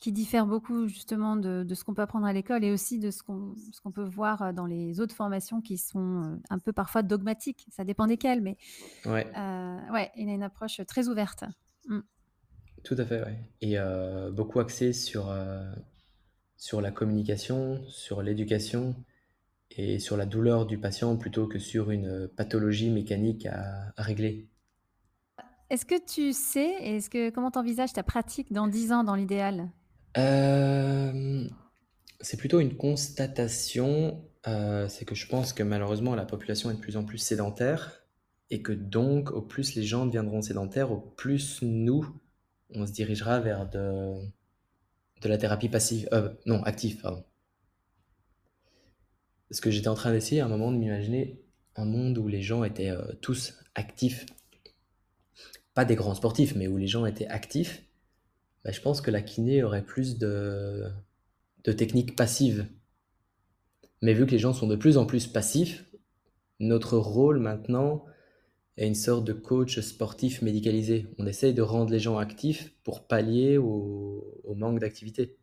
qui 0.00 0.12
diffère 0.12 0.46
beaucoup 0.46 0.86
justement 0.86 1.36
de 1.36 1.74
ce 1.74 1.82
qu'on 1.82 1.94
peut 1.94 2.02
apprendre 2.02 2.26
à 2.26 2.32
l'école 2.32 2.64
et 2.64 2.70
aussi 2.70 2.98
de 2.98 3.10
ce 3.10 3.22
qu'on 3.22 3.92
peut 3.92 4.04
voir, 4.04 4.54
dans 4.54 4.66
les 4.66 5.00
autres 5.00 5.14
formations 5.14 5.60
qui 5.60 5.76
sont, 5.76 6.38
un 6.50 6.58
peu 6.58 6.72
parfois 6.72 7.02
dogmatiques. 7.02 7.66
Ça 7.70 7.84
dépend 7.84 8.06
desquelles, 8.06 8.40
mais 8.40 8.56
Ouais. 9.06 9.26
Euh, 9.36 9.92
ouais, 9.92 10.10
il 10.16 10.28
a 10.28 10.32
une 10.32 10.42
approche 10.42 10.80
très 10.86 11.08
ouverte. 11.08 11.44
Mmh. 11.86 12.00
Tout 12.84 12.94
à 12.96 13.04
fait, 13.04 13.22
ouais 13.22 13.38
et 13.60 13.76
beaucoup 14.32 14.60
axé 14.60 14.92
sur, 14.92 15.34
sur 16.56 16.80
la 16.80 16.90
communication, 16.90 17.82
sur 17.88 18.22
l'éducation 18.22 18.94
et 19.70 19.98
sur 19.98 20.16
la 20.16 20.26
douleur 20.26 20.66
du 20.66 20.78
patient 20.78 21.16
plutôt 21.16 21.46
que 21.46 21.58
sur 21.58 21.90
une 21.90 22.28
pathologie 22.28 22.90
mécanique 22.90 23.46
à, 23.46 23.92
régler. 23.96 24.48
Est-ce 25.70 25.84
que 25.84 26.02
tu 26.04 26.32
sais, 26.32 26.70
est-ce 26.80 27.10
que 27.10 27.30
comment 27.30 27.50
t'envisages 27.50 27.92
ta 27.92 28.02
pratique 28.02 28.52
dans 28.52 28.68
10 28.68 28.92
ans 28.92 29.04
dans 29.04 29.14
l'idéal? 29.14 29.70
Euh, 30.16 31.44
C'est 32.20 32.36
plutôt 32.36 32.60
une 32.60 32.76
constatation, 32.76 34.24
euh, 34.46 34.88
c'est 34.88 35.04
que 35.04 35.14
je 35.14 35.26
pense 35.26 35.52
que 35.52 35.62
malheureusement 35.62 36.14
la 36.14 36.24
population 36.24 36.70
est 36.70 36.74
de 36.74 36.80
plus 36.80 36.96
en 36.96 37.04
plus 37.04 37.18
sédentaire 37.18 38.02
et 38.50 38.62
que 38.62 38.72
donc 38.72 39.30
au 39.30 39.42
plus 39.42 39.74
les 39.74 39.82
gens 39.82 40.06
deviendront 40.06 40.40
sédentaires, 40.40 40.90
au 40.90 40.98
plus 40.98 41.60
nous, 41.62 42.06
on 42.70 42.86
se 42.86 42.92
dirigera 42.92 43.40
vers 43.40 43.68
de, 43.68 44.14
la 45.24 45.38
thérapie 45.38 45.68
passive, 45.68 46.08
euh, 46.12 46.30
non 46.46 46.62
active, 46.62 47.00
pardon. 47.00 47.24
Parce 49.48 49.60
que 49.60 49.70
j'étais 49.70 49.88
en 49.88 49.94
train 49.94 50.12
d'essayer 50.12 50.40
à 50.40 50.46
un 50.46 50.48
moment 50.48 50.72
de 50.72 50.76
m'imaginer 50.76 51.42
un 51.76 51.84
monde 51.84 52.18
où 52.18 52.28
les 52.28 52.42
gens 52.42 52.64
étaient 52.64 52.92
tous 53.22 53.54
actifs. 53.74 54.26
Pas 55.72 55.86
des 55.86 55.94
grands 55.94 56.14
sportifs, 56.14 56.54
mais 56.54 56.66
où 56.66 56.76
les 56.76 56.86
gens 56.86 57.06
étaient 57.06 57.28
actifs. 57.28 57.87
Bah, 58.64 58.72
je 58.72 58.80
pense 58.80 59.00
que 59.00 59.10
la 59.10 59.22
kiné 59.22 59.62
aurait 59.62 59.84
plus 59.84 60.18
de, 60.18 60.84
techniques 61.62 62.16
passives. 62.16 62.66
Mais 64.00 64.14
vu 64.14 64.26
que 64.26 64.30
les 64.30 64.38
gens 64.38 64.54
sont 64.54 64.66
de 64.66 64.76
plus 64.76 64.96
en 64.96 65.06
plus 65.06 65.26
passifs, 65.26 65.84
notre 66.60 66.96
rôle 66.96 67.38
maintenant 67.38 68.04
est 68.76 68.86
une 68.86 68.94
sorte 68.94 69.24
de 69.24 69.32
coach 69.32 69.80
sportif 69.80 70.40
médicalisé. 70.40 71.06
On 71.18 71.26
essaye 71.26 71.52
de 71.52 71.62
rendre 71.62 71.90
les 71.90 71.98
gens 71.98 72.16
actifs 72.16 72.72
pour 72.84 73.06
pallier 73.06 73.58
au, 73.58 74.54
manque 74.56 74.80
d'activité. 74.80 75.36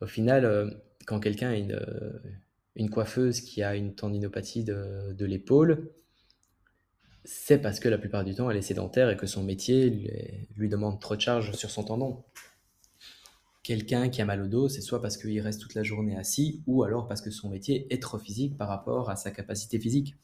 Au 0.00 0.06
final, 0.06 0.44
euh, 0.44 0.70
quand 1.06 1.20
quelqu'un 1.20 1.50
a 1.50 1.56
une, 1.56 1.72
euh, 1.72 2.18
une, 2.74 2.90
coiffeuse 2.90 3.40
qui 3.40 3.62
a 3.62 3.74
une 3.74 3.94
tendinopathie 3.94 4.64
de 4.64 5.24
l'épaule, 5.24 5.90
c'est 7.26 7.58
parce 7.58 7.80
que 7.80 7.88
la 7.88 7.98
plupart 7.98 8.24
du 8.24 8.34
temps, 8.34 8.48
elle 8.50 8.56
est 8.56 8.62
sédentaire 8.62 9.10
et 9.10 9.16
que 9.16 9.26
son 9.26 9.42
métier 9.42 9.90
lui, 10.56 10.68
demande 10.68 11.00
trop 11.00 11.16
de 11.16 11.20
charge 11.20 11.52
sur 11.52 11.70
son 11.70 11.82
tendon. 11.82 12.22
Quelqu'un 13.64 14.08
qui 14.08 14.22
a 14.22 14.24
mal 14.24 14.42
au 14.42 14.46
dos, 14.46 14.68
c'est 14.68 14.80
soit 14.80 15.02
parce 15.02 15.16
qu'il 15.16 15.40
reste 15.40 15.60
toute 15.60 15.74
la 15.74 15.82
journée 15.82 16.16
assis, 16.16 16.62
ou 16.68 16.84
alors 16.84 17.08
parce 17.08 17.20
que 17.20 17.30
son 17.30 17.50
métier 17.50 17.92
est 17.92 18.00
trop 18.00 18.18
physique 18.18 18.56
par 18.56 18.68
rapport 18.68 19.10
à 19.10 19.16
sa 19.16 19.32
capacité 19.32 19.80
physique. 19.80 20.14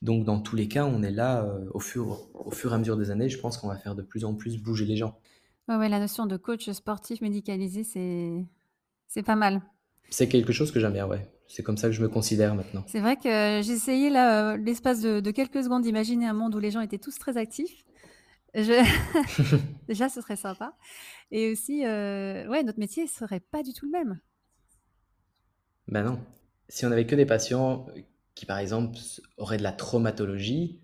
Donc 0.00 0.24
dans 0.24 0.40
tous 0.40 0.56
les 0.56 0.66
cas, 0.66 0.86
on 0.86 1.02
est 1.02 1.10
là, 1.10 1.44
euh, 1.44 1.68
au, 1.74 1.80
fur, 1.80 2.30
au 2.34 2.50
fur 2.52 2.72
et 2.72 2.74
à 2.74 2.78
mesure 2.78 2.96
des 2.96 3.10
années, 3.10 3.28
je 3.28 3.38
pense 3.38 3.58
qu'on 3.58 3.68
va 3.68 3.76
faire 3.76 3.94
de 3.94 4.02
plus 4.02 4.24
en 4.24 4.34
plus 4.34 4.56
bouger 4.56 4.86
les 4.86 4.96
gens. 4.96 5.18
Ouais, 5.68 5.76
ouais, 5.76 5.90
la 5.90 6.00
notion 6.00 6.24
de 6.24 6.38
coach 6.38 6.70
sportif 6.70 7.20
médicalisé, 7.20 7.84
c'est, 7.84 8.46
c'est 9.08 9.22
pas 9.22 9.36
mal. 9.36 9.60
C'est 10.08 10.28
quelque 10.28 10.54
chose 10.54 10.72
que 10.72 10.80
j'aime 10.80 10.94
bien, 10.94 11.06
ouais. 11.06 11.30
C'est 11.48 11.62
comme 11.62 11.78
ça 11.78 11.88
que 11.88 11.94
je 11.94 12.02
me 12.02 12.08
considère 12.08 12.54
maintenant. 12.54 12.84
C'est 12.86 13.00
vrai 13.00 13.16
que 13.16 13.60
j'ai 13.62 13.72
essayé 13.72 14.10
là, 14.10 14.52
euh, 14.52 14.56
l'espace 14.58 15.00
de, 15.00 15.30
quelques 15.30 15.64
secondes 15.64 15.82
d'imaginer 15.82 16.26
un 16.26 16.34
monde 16.34 16.54
où 16.54 16.58
les 16.58 16.70
gens 16.70 16.82
étaient 16.82 16.98
tous 16.98 17.18
très 17.18 17.38
actifs. 17.38 17.84
Déjà, 18.54 20.08
ce 20.10 20.20
serait 20.20 20.36
sympa. 20.36 20.76
Et 21.30 21.50
aussi, 21.50 21.86
euh, 21.86 22.46
ouais, 22.48 22.62
notre 22.62 22.78
métier 22.78 23.06
serait 23.06 23.40
pas 23.40 23.62
du 23.62 23.72
tout 23.72 23.86
le 23.86 23.92
même. 23.92 24.20
Ben 25.88 26.04
non. 26.04 26.20
Si 26.68 26.84
on 26.84 26.92
avait 26.92 27.06
que 27.06 27.16
des 27.16 27.24
patients 27.24 27.86
qui 28.34 28.44
par 28.44 28.58
exemple 28.58 28.98
auraient 29.38 29.56
de 29.56 29.62
la 29.62 29.72
traumatologie, 29.72 30.80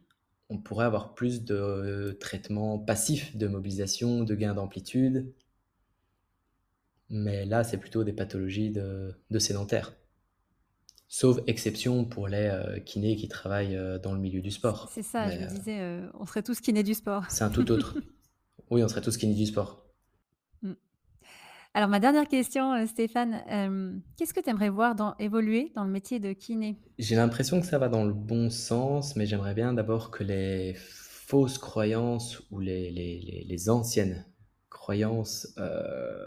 on 0.49 0.59
pourrait 0.59 0.87
avoir 0.87 1.15
plus 1.15 1.45
de 1.45 2.17
traitements 2.21 2.79
passifs 2.79 3.37
de 3.37 3.49
mobilisation, 3.49 4.23
de 4.23 4.35
gain 4.35 4.55
d'amplitude. 4.55 5.31
Mais 7.11 7.45
là, 7.45 7.65
c'est 7.65 7.77
plutôt 7.77 8.03
des 8.03 8.15
pathologies 8.15 8.71
de, 8.71 9.15
de 9.31 9.39
sédentaires. 9.39 9.95
Sauf 11.17 11.39
exception 11.47 12.05
pour 12.05 12.27
les 12.27 12.51
euh, 12.53 12.81
kinés 12.81 13.15
qui 13.15 13.29
travaillent 13.29 13.77
euh, 13.77 14.01
dans 14.01 14.13
le 14.13 14.19
milieu 14.19 14.41
du 14.41 14.51
sport. 14.51 14.91
C'est 14.93 15.05
ça, 15.05 15.31
je 15.31 15.39
me 15.39 15.47
disais, 15.47 16.01
on 16.19 16.27
serait 16.27 16.43
tous 16.43 16.61
kinés 16.61 16.83
du 16.83 16.93
sport. 16.93 17.23
C'est 17.29 17.45
un 17.45 17.51
tout 17.51 17.71
autre. 17.71 17.97
oui, 18.73 18.83
on 18.83 18.89
serait 18.89 19.01
tous 19.01 19.17
kinés 19.17 19.37
du 19.37 19.47
sport. 19.47 19.87
Mm. 20.63 20.73
Alors, 21.75 21.89
ma 21.89 22.01
dernière 22.01 22.27
question, 22.27 22.85
Stéphane, 22.89 23.45
qu'est-ce 24.17 24.35
que 24.35 24.41
tu 24.41 24.51
aimerais 24.51 24.71
voir 24.71 24.97
dans, 24.97 25.15
évoluer 25.19 25.71
dans 25.77 25.85
le 25.85 25.91
métier 25.93 26.19
de 26.19 26.33
kiné? 26.33 26.81
J'ai 26.99 27.15
l'impression 27.15 27.61
que 27.61 27.67
ça 27.67 27.79
va 27.79 27.89
dans 27.89 28.05
le 28.05 28.13
bon 28.13 28.51
sens, 28.51 29.15
mais 29.15 29.25
j'aimerais 29.25 29.55
bien 29.55 29.73
d'abord 29.73 30.11
que 30.11 30.25
les 30.25 30.75
fausses 30.75 31.59
croyances 31.59 32.43
ou 32.51 32.59
les, 32.59 32.91
les, 32.91 33.47
les, 33.49 33.71
anciennes 33.71 34.27
croyances 34.69 35.55
euh, 35.59 36.27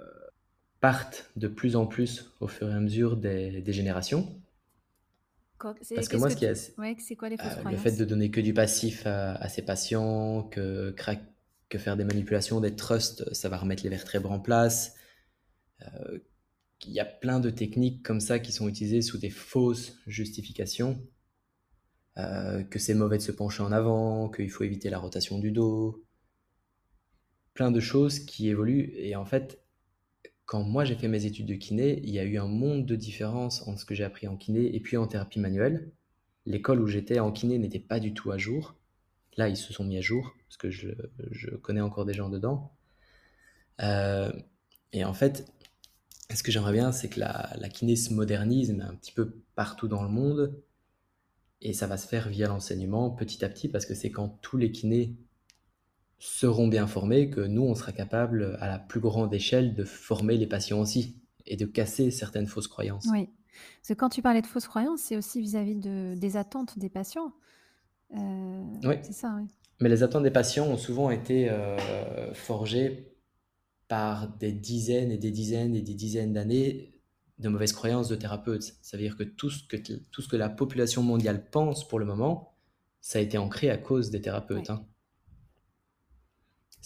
partent 0.80 1.30
de 1.36 1.50
plus 1.50 1.76
en 1.76 1.88
plus 1.88 2.32
au 2.40 2.48
fur 2.48 2.70
et 2.70 2.74
à 2.74 2.80
mesure 2.80 3.18
des, 3.18 3.60
des 3.60 3.74
générations. 3.74 4.34
Parce 5.60 6.08
que 6.08 6.18
moi, 6.18 6.30
ce 6.30 6.36
qui 6.36 6.46
c'est 7.00 7.16
quoi 7.16 7.30
les 7.30 7.38
fausses 7.38 7.48
euh, 7.48 7.60
croyances 7.60 7.84
le 7.84 7.92
fait 7.92 7.98
de 7.98 8.06
donner 8.06 8.30
que 8.30 8.42
du 8.42 8.54
passif 8.54 9.06
à, 9.06 9.50
ses 9.50 9.64
patients, 9.64 10.44
que, 10.44 10.96
que 11.70 11.78
faire 11.78 11.98
des 11.98 12.04
manipulations, 12.04 12.60
des 12.62 12.76
trusts, 12.76 13.34
ça 13.34 13.50
va 13.50 13.58
remettre 13.58 13.84
les 13.84 13.90
vertèbres 13.90 14.32
en 14.32 14.40
place. 14.40 14.94
Euh, 15.82 16.20
il 16.86 16.94
y 16.94 17.00
a 17.00 17.06
plein 17.06 17.40
de 17.40 17.50
techniques 17.50 18.04
comme 18.04 18.20
ça 18.20 18.40
qui 18.40 18.52
sont 18.52 18.68
utilisées 18.68 19.02
sous 19.02 19.18
des 19.18 19.30
fausses 19.30 19.98
justifications. 20.06 21.02
Euh, 22.18 22.64
que 22.64 22.80
c'est 22.80 22.96
mauvais 22.96 23.18
de 23.18 23.24
se 23.24 23.32
pencher 23.32 23.62
en 23.62 23.72
avant, 23.72 24.30
qu'il 24.30 24.50
faut 24.50 24.64
éviter 24.64 24.90
la 24.90 24.98
rotation 24.98 25.38
du 25.38 25.52
dos. 25.52 26.04
Plein 27.54 27.72
de 27.72 27.80
choses 27.80 28.20
qui 28.20 28.50
évoluent. 28.50 28.92
Et 28.96 29.16
en 29.16 29.26
fait, 29.26 29.64
quand 30.48 30.64
moi 30.64 30.86
j'ai 30.86 30.96
fait 30.96 31.10
mes 31.10 31.26
études 31.26 31.46
de 31.46 31.56
kiné, 31.56 32.00
il 32.04 32.10
y 32.10 32.20
a 32.20 32.24
eu 32.24 32.38
un 32.38 32.48
monde 32.48 32.86
de 32.86 32.96
différence 32.96 33.68
entre 33.68 33.82
ce 33.82 33.86
que 33.86 33.94
j'ai 33.94 34.06
appris 34.06 34.30
en 34.30 34.38
kiné 34.38 34.74
et 34.74 34.80
puis 34.80 34.96
en 34.96 35.06
thérapie 35.06 35.42
manuelle. 35.42 35.92
L'école 36.46 36.82
où 36.82 36.88
j'étais 36.88 37.20
en 37.20 37.34
kiné 37.34 37.60
n'était 37.60 37.80
pas 37.80 38.00
du 38.00 38.14
tout 38.14 38.32
à 38.32 38.38
jour. 38.38 38.76
Là, 39.36 39.50
ils 39.50 39.58
se 39.58 39.74
sont 39.74 39.84
mis 39.84 39.98
à 39.98 40.02
jour, 40.02 40.34
parce 40.48 40.56
que 40.56 40.72
je, 40.72 40.90
connais 41.58 41.82
encore 41.82 42.06
des 42.06 42.14
gens 42.14 42.30
dedans. 42.30 42.72
Euh, 43.82 44.32
et 44.94 45.04
en 45.04 45.14
fait, 45.14 45.52
ce 46.34 46.42
que 46.44 46.52
j'aimerais 46.54 46.72
bien, 46.72 46.94
c'est 46.94 47.10
que 47.10 47.20
la, 47.20 47.54
la, 47.58 47.68
kiné 47.68 47.98
se 47.98 48.14
modernise, 48.14 48.72
un 48.72 48.96
petit 48.96 49.12
peu 49.12 49.42
partout 49.56 49.90
dans 49.90 50.02
le 50.02 50.10
monde. 50.10 50.56
Et 51.60 51.74
ça 51.74 51.88
va 51.88 51.98
se 51.98 52.08
faire 52.08 52.30
via 52.30 52.48
l'enseignement, 52.48 53.12
petit 53.12 53.44
à 53.44 53.50
petit, 53.50 53.68
parce 53.68 53.86
que 53.86 53.94
c'est 53.94 54.12
quand 54.12 54.30
tous 54.42 54.56
les 54.56 54.72
kinés 54.72 55.18
seront 56.20 56.68
bien 56.68 56.88
formés 56.88 57.30
que 57.30 57.42
nous, 57.42 57.64
on 57.64 57.76
sera 57.76 57.92
capable 57.92 58.58
à 58.60 58.68
la 58.68 58.80
plus 58.80 59.00
grande 59.00 59.34
échelle 59.34 59.76
de 59.76 59.84
former 59.84 60.38
les 60.38 60.48
patients 60.48 60.80
aussi 60.80 61.22
et 61.46 61.58
de 61.58 61.66
casser 61.66 62.12
certaines 62.12 62.48
fausses 62.48 62.68
croyances. 62.68 63.06
Oui, 63.12 63.30
parce 63.80 63.90
que 63.90 63.94
quand 63.94 64.10
tu 64.10 64.22
parlais 64.22 64.42
de 64.42 64.48
fausses 64.48 64.68
croyances, 64.68 65.02
c'est 65.02 65.18
aussi 65.18 65.42
vis-à-vis 65.42 65.76
de, 65.76 66.16
des 66.16 66.38
attentes 66.38 66.78
des 66.80 66.90
patients. 66.90 67.34
Euh, 68.16 68.64
oui. 68.84 68.96
C'est 69.04 69.14
ça, 69.14 69.36
oui. 69.40 69.48
Mais 69.80 69.90
les 69.90 70.02
attentes 70.02 70.24
des 70.24 70.32
patients 70.32 70.66
ont 70.66 70.78
souvent 70.78 71.12
été 71.12 71.50
euh, 71.50 72.34
forgées 72.34 73.14
par 73.88 74.28
des 74.28 74.52
dizaines 74.52 75.12
et 75.12 75.18
des 75.18 75.32
dizaines 75.32 75.76
et 75.76 75.82
des 75.82 75.94
dizaines 75.94 76.34
d'années 76.34 76.96
de 77.38 77.50
mauvaises 77.50 77.74
croyances 77.74 78.10
de 78.10 78.16
thérapeutes. 78.16 78.74
Ça 78.82 78.98
veut 78.98 79.04
dire 79.04 79.16
que 79.16 79.24
tout 79.24 79.52
ce 79.52 79.64
que, 79.68 79.78
tout 79.78 80.22
ce 80.22 80.28
que 80.28 80.36
la 80.36 80.50
population 80.50 81.04
mondiale 81.04 81.50
pense 81.52 81.88
pour 81.88 82.00
le 82.00 82.06
moment, 82.06 82.56
ça 83.02 83.20
a 83.20 83.22
été 83.22 83.38
ancré 83.38 83.70
à 83.70 83.78
cause 83.78 84.10
des 84.10 84.20
thérapeutes. 84.20 84.72
Hein 84.72 84.84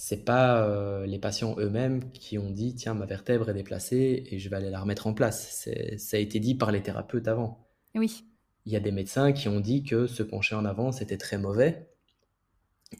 c'est 0.04 0.26
pas 0.26 0.66
euh, 0.66 1.06
les 1.06 1.20
patients 1.20 1.56
eux-mêmes 1.60 2.12
qui 2.12 2.40
ont 2.40 2.50
dit 2.50 2.74
tiens 2.74 2.96
ma 2.96 3.06
vertèbre 3.06 3.52
est 3.52 3.54
déplacée 3.54 4.24
et 4.32 4.40
je 4.40 4.50
vais 4.50 4.56
aller 4.56 4.72
la 4.72 4.80
remettre 4.82 5.06
en 5.06 5.14
place. 5.14 5.70
Ça 5.98 6.18
a 6.18 6.20
été 6.20 6.40
dit 6.40 6.56
par 6.56 6.72
les 6.72 6.82
thérapeutes 6.82 7.28
avant. 7.28 7.68
Oui. 7.94 8.24
Il 8.66 8.74
y 8.74 8.76
a 8.76 8.80
des 8.80 8.92
médecins 8.92 9.32
qui 9.32 9.48
ont 9.48 9.60
dit 9.60 9.84
que 9.84 10.08
se 10.08 10.24
pencher 10.24 10.56
en 10.56 10.66
avant 10.66 10.92
c'était 10.92 11.20
très 11.20 11.38
mauvais. 11.38 11.88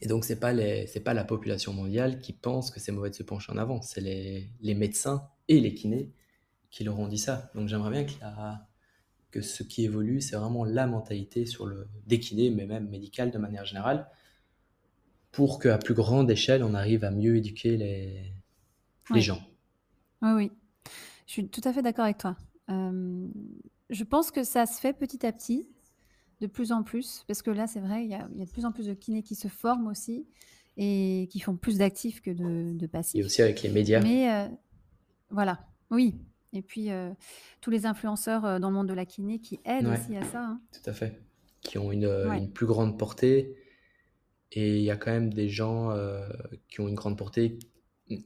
Et 0.00 0.06
donc 0.06 0.24
c'est 0.24 0.38
pas 0.38 0.52
les 0.52 0.86
c'est 0.86 1.00
pas 1.00 1.12
la 1.12 1.24
population 1.24 1.72
mondiale 1.72 2.20
qui 2.20 2.32
pense 2.32 2.70
que 2.70 2.78
c'est 2.78 2.92
mauvais 2.92 3.10
de 3.10 3.16
se 3.16 3.24
pencher 3.24 3.50
en 3.50 3.56
avant, 3.56 3.82
c'est 3.82 4.00
les, 4.00 4.48
les, 4.60 4.74
médecins 4.74 5.28
et 5.48 5.58
les 5.58 5.74
kinés 5.74 6.12
qui 6.70 6.84
leur 6.84 7.00
ont 7.00 7.08
dit 7.08 7.18
ça. 7.18 7.50
Donc 7.56 7.66
j'aimerais 7.66 7.90
bien 7.90 8.04
que 8.04 8.12
la, 8.20 8.68
que 9.32 9.42
ce 9.42 9.64
qui 9.64 9.84
évolue 9.84 10.20
c'est 10.20 10.36
vraiment 10.36 10.64
la 10.64 10.86
mentalité 10.86 11.46
sur 11.46 11.66
le 11.66 11.88
des 12.06 12.20
kinés 12.20 12.50
mais 12.50 12.66
même 12.66 12.88
médical 12.88 13.32
de 13.32 13.38
manière 13.38 13.64
générale 13.64 14.08
pour 15.32 15.58
qu'à 15.58 15.78
plus 15.78 15.94
grande 15.94 16.30
échelle, 16.30 16.62
on 16.62 16.74
arrive 16.74 17.04
à 17.04 17.10
mieux 17.10 17.36
éduquer 17.36 17.76
les, 17.76 18.32
les 19.12 19.20
gens. 19.20 19.42
Oui, 20.20 20.30
oui. 20.32 20.52
Je 21.26 21.32
suis 21.32 21.48
tout 21.48 21.62
à 21.64 21.72
fait 21.72 21.82
d'accord 21.82 22.04
avec 22.04 22.18
toi. 22.18 22.36
Euh, 22.70 23.26
je 23.88 24.04
pense 24.04 24.30
que 24.30 24.44
ça 24.44 24.66
se 24.66 24.78
fait 24.78 24.92
petit 24.92 25.26
à 25.26 25.32
petit, 25.32 25.66
de 26.40 26.46
plus 26.46 26.70
en 26.70 26.82
plus, 26.82 27.24
parce 27.26 27.40
que 27.40 27.50
là, 27.50 27.66
c'est 27.66 27.80
vrai, 27.80 28.04
il 28.04 28.10
y, 28.10 28.14
a, 28.14 28.28
de 28.28 28.50
plus 28.50 28.66
en 28.66 28.72
plus 28.72 28.86
de 28.86 28.94
kinés 28.94 29.22
qui 29.22 29.34
se 29.34 29.48
forment 29.48 29.86
aussi 29.86 30.26
et 30.76 31.28
qui 31.30 31.40
font 31.40 31.56
plus 31.56 31.78
d'actifs 31.78 32.20
que 32.20 32.30
de, 32.30 32.76
de, 32.76 32.86
passifs. 32.86 33.20
Et 33.20 33.24
aussi 33.24 33.40
avec 33.40 33.62
les 33.62 33.70
médias. 33.70 34.00
Mais 34.00 34.30
euh, 34.30 34.48
voilà, 35.30 35.66
oui. 35.90 36.14
Et 36.52 36.60
puis, 36.60 36.90
euh, 36.90 37.10
tous 37.62 37.70
les 37.70 37.86
influenceurs 37.86 38.60
dans 38.60 38.68
le 38.68 38.74
monde 38.74 38.88
de 38.88 38.94
la 38.94 39.06
kiné 39.06 39.38
qui 39.38 39.58
aident 39.64 39.86
aussi 39.86 40.14
à 40.16 40.24
ça. 40.24 40.44
Hein. 40.44 40.60
Tout 40.72 40.90
à 40.90 40.92
fait. 40.92 41.18
Qui 41.62 41.78
ont 41.78 41.90
une, 41.90 42.04
une 42.04 42.50
plus 42.50 42.66
grande 42.66 42.98
portée 42.98 43.56
et 44.54 44.76
il 44.76 44.82
y 44.82 44.90
a 44.90 44.96
quand 44.96 45.10
même 45.10 45.32
des 45.32 45.48
gens 45.48 45.90
euh, 45.92 46.28
qui 46.68 46.80
ont 46.80 46.88
une 46.88 46.94
grande 46.94 47.16
portée 47.16 47.58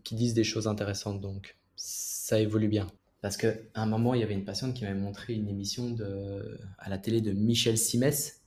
qui 0.03 0.17
disent 0.17 0.35
des 0.35 0.45
choses 0.45 0.67
intéressantes. 0.67 1.21
Donc, 1.21 1.57
ça 1.77 2.41
évolue 2.41 2.69
bien. 2.69 2.89
Parce 3.23 3.37
qu'à 3.37 3.55
un 3.75 3.87
moment, 3.87 4.15
il 4.15 4.21
y 4.21 4.25
avait 4.25 4.35
une 4.35 4.45
patiente 4.45 4.75
qui 4.75 4.85
m'avait 4.85 4.99
montré 4.99 5.35
une 5.35 5.49
émission 5.49 5.91
de, 5.91 6.59
à 6.79 6.91
la 6.91 6.99
télé 6.99 7.21
de 7.21 7.33
Michel 7.33 7.79
Simès. 7.79 8.43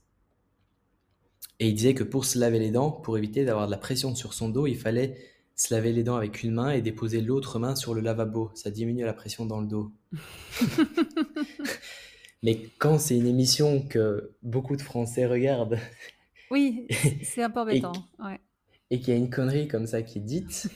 Et 1.58 1.68
il 1.68 1.74
disait 1.74 1.94
que 1.94 2.04
pour 2.04 2.26
se 2.26 2.38
laver 2.38 2.58
les 2.58 2.70
dents, 2.70 2.90
pour 2.90 3.16
éviter 3.16 3.44
d'avoir 3.44 3.66
de 3.66 3.70
la 3.70 3.78
pression 3.78 4.14
sur 4.14 4.34
son 4.34 4.50
dos, 4.50 4.66
il 4.66 4.76
fallait 4.76 5.16
se 5.56 5.74
laver 5.74 5.92
les 5.92 6.02
dents 6.02 6.16
avec 6.16 6.42
une 6.42 6.52
main 6.52 6.70
et 6.70 6.80
déposer 6.80 7.20
l'autre 7.20 7.58
main 7.58 7.74
sur 7.76 7.94
le 7.94 8.00
lavabo. 8.00 8.50
Ça 8.54 8.70
diminue 8.70 9.04
la 9.04 9.12
pression 9.12 9.44
dans 9.44 9.60
le 9.60 9.66
dos. 9.66 9.92
Mais 12.42 12.68
quand 12.78 12.98
c'est 12.98 13.16
une 13.16 13.26
émission 13.26 13.82
que 13.82 14.32
beaucoup 14.42 14.76
de 14.76 14.82
Français 14.82 15.26
regardent 15.26 15.78
oui, 16.50 16.86
c'est 17.22 17.42
un 17.42 17.50
peu 17.50 17.60
embêtant. 17.60 17.92
Et, 18.90 19.00
qu'il 19.00 19.14
y 19.14 19.16
a 19.16 19.18
une 19.18 19.30
connerie 19.30 19.68
comme 19.68 19.86
ça 19.86 20.02
qui 20.02 20.18
est 20.18 20.22
dite 20.22 20.68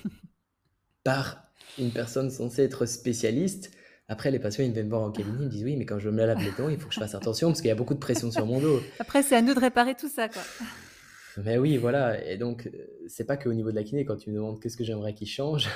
par 1.04 1.44
une 1.78 1.90
personne 1.90 2.30
censée 2.30 2.62
être 2.62 2.86
spécialiste. 2.86 3.72
Après, 4.06 4.30
les 4.30 4.38
patients, 4.38 4.64
ils 4.64 4.72
viennent 4.72 4.88
voir 4.88 5.02
en 5.02 5.10
cabinet, 5.10 5.38
ils 5.40 5.44
me 5.46 5.50
disent 5.50 5.64
Oui, 5.64 5.76
mais 5.76 5.86
quand 5.86 5.98
je 5.98 6.10
me 6.10 6.24
lave 6.24 6.38
les 6.38 6.52
dents, 6.52 6.68
il 6.68 6.78
faut 6.78 6.88
que 6.88 6.94
je 6.94 7.00
fasse 7.00 7.14
attention 7.14 7.48
parce 7.48 7.60
qu'il 7.60 7.68
y 7.68 7.72
a 7.72 7.74
beaucoup 7.74 7.94
de 7.94 7.98
pression 7.98 8.30
sur 8.30 8.46
mon 8.46 8.60
dos. 8.60 8.80
Après, 8.98 9.22
c'est 9.22 9.34
à 9.34 9.42
nous 9.42 9.54
de 9.54 9.60
réparer 9.60 9.94
tout 9.94 10.08
ça, 10.08 10.28
quoi. 10.28 10.42
Mais 11.44 11.58
oui, 11.58 11.78
voilà. 11.78 12.24
Et 12.24 12.36
donc, 12.36 12.70
c'est 13.08 13.24
pas 13.24 13.36
qu'au 13.36 13.52
niveau 13.52 13.72
de 13.72 13.74
la 13.74 13.82
kiné, 13.82 14.04
quand 14.04 14.16
tu 14.16 14.30
me 14.30 14.36
demandes 14.36 14.60
qu'est-ce 14.60 14.76
que 14.76 14.84
j'aimerais 14.84 15.14
qu'il 15.14 15.26
change 15.26 15.68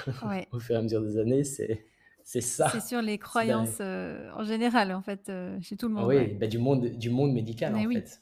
au 0.53 0.61
fur 0.61 0.77
et 0.77 0.79
à 0.79 0.83
mesure 0.83 1.03
des 1.03 1.19
années, 1.19 1.45
c'est. 1.45 1.85
C'est 2.23 2.43
ça. 2.43 2.69
C'est 2.69 2.83
sur 2.83 3.01
les 3.01 3.17
croyances 3.17 3.79
euh, 3.81 4.31
en 4.37 4.45
général, 4.45 4.93
en 4.93 5.01
fait, 5.01 5.31
euh, 5.31 5.59
chez 5.63 5.79
tout 5.79 5.89
le 5.89 5.95
monde. 5.95 6.09
Oui, 6.09 6.35
bah, 6.35 6.47
du, 6.47 6.59
monde, 6.59 6.85
du 6.85 7.09
monde 7.09 7.33
médical, 7.33 7.75
en 7.75 7.91
fait. 7.91 8.21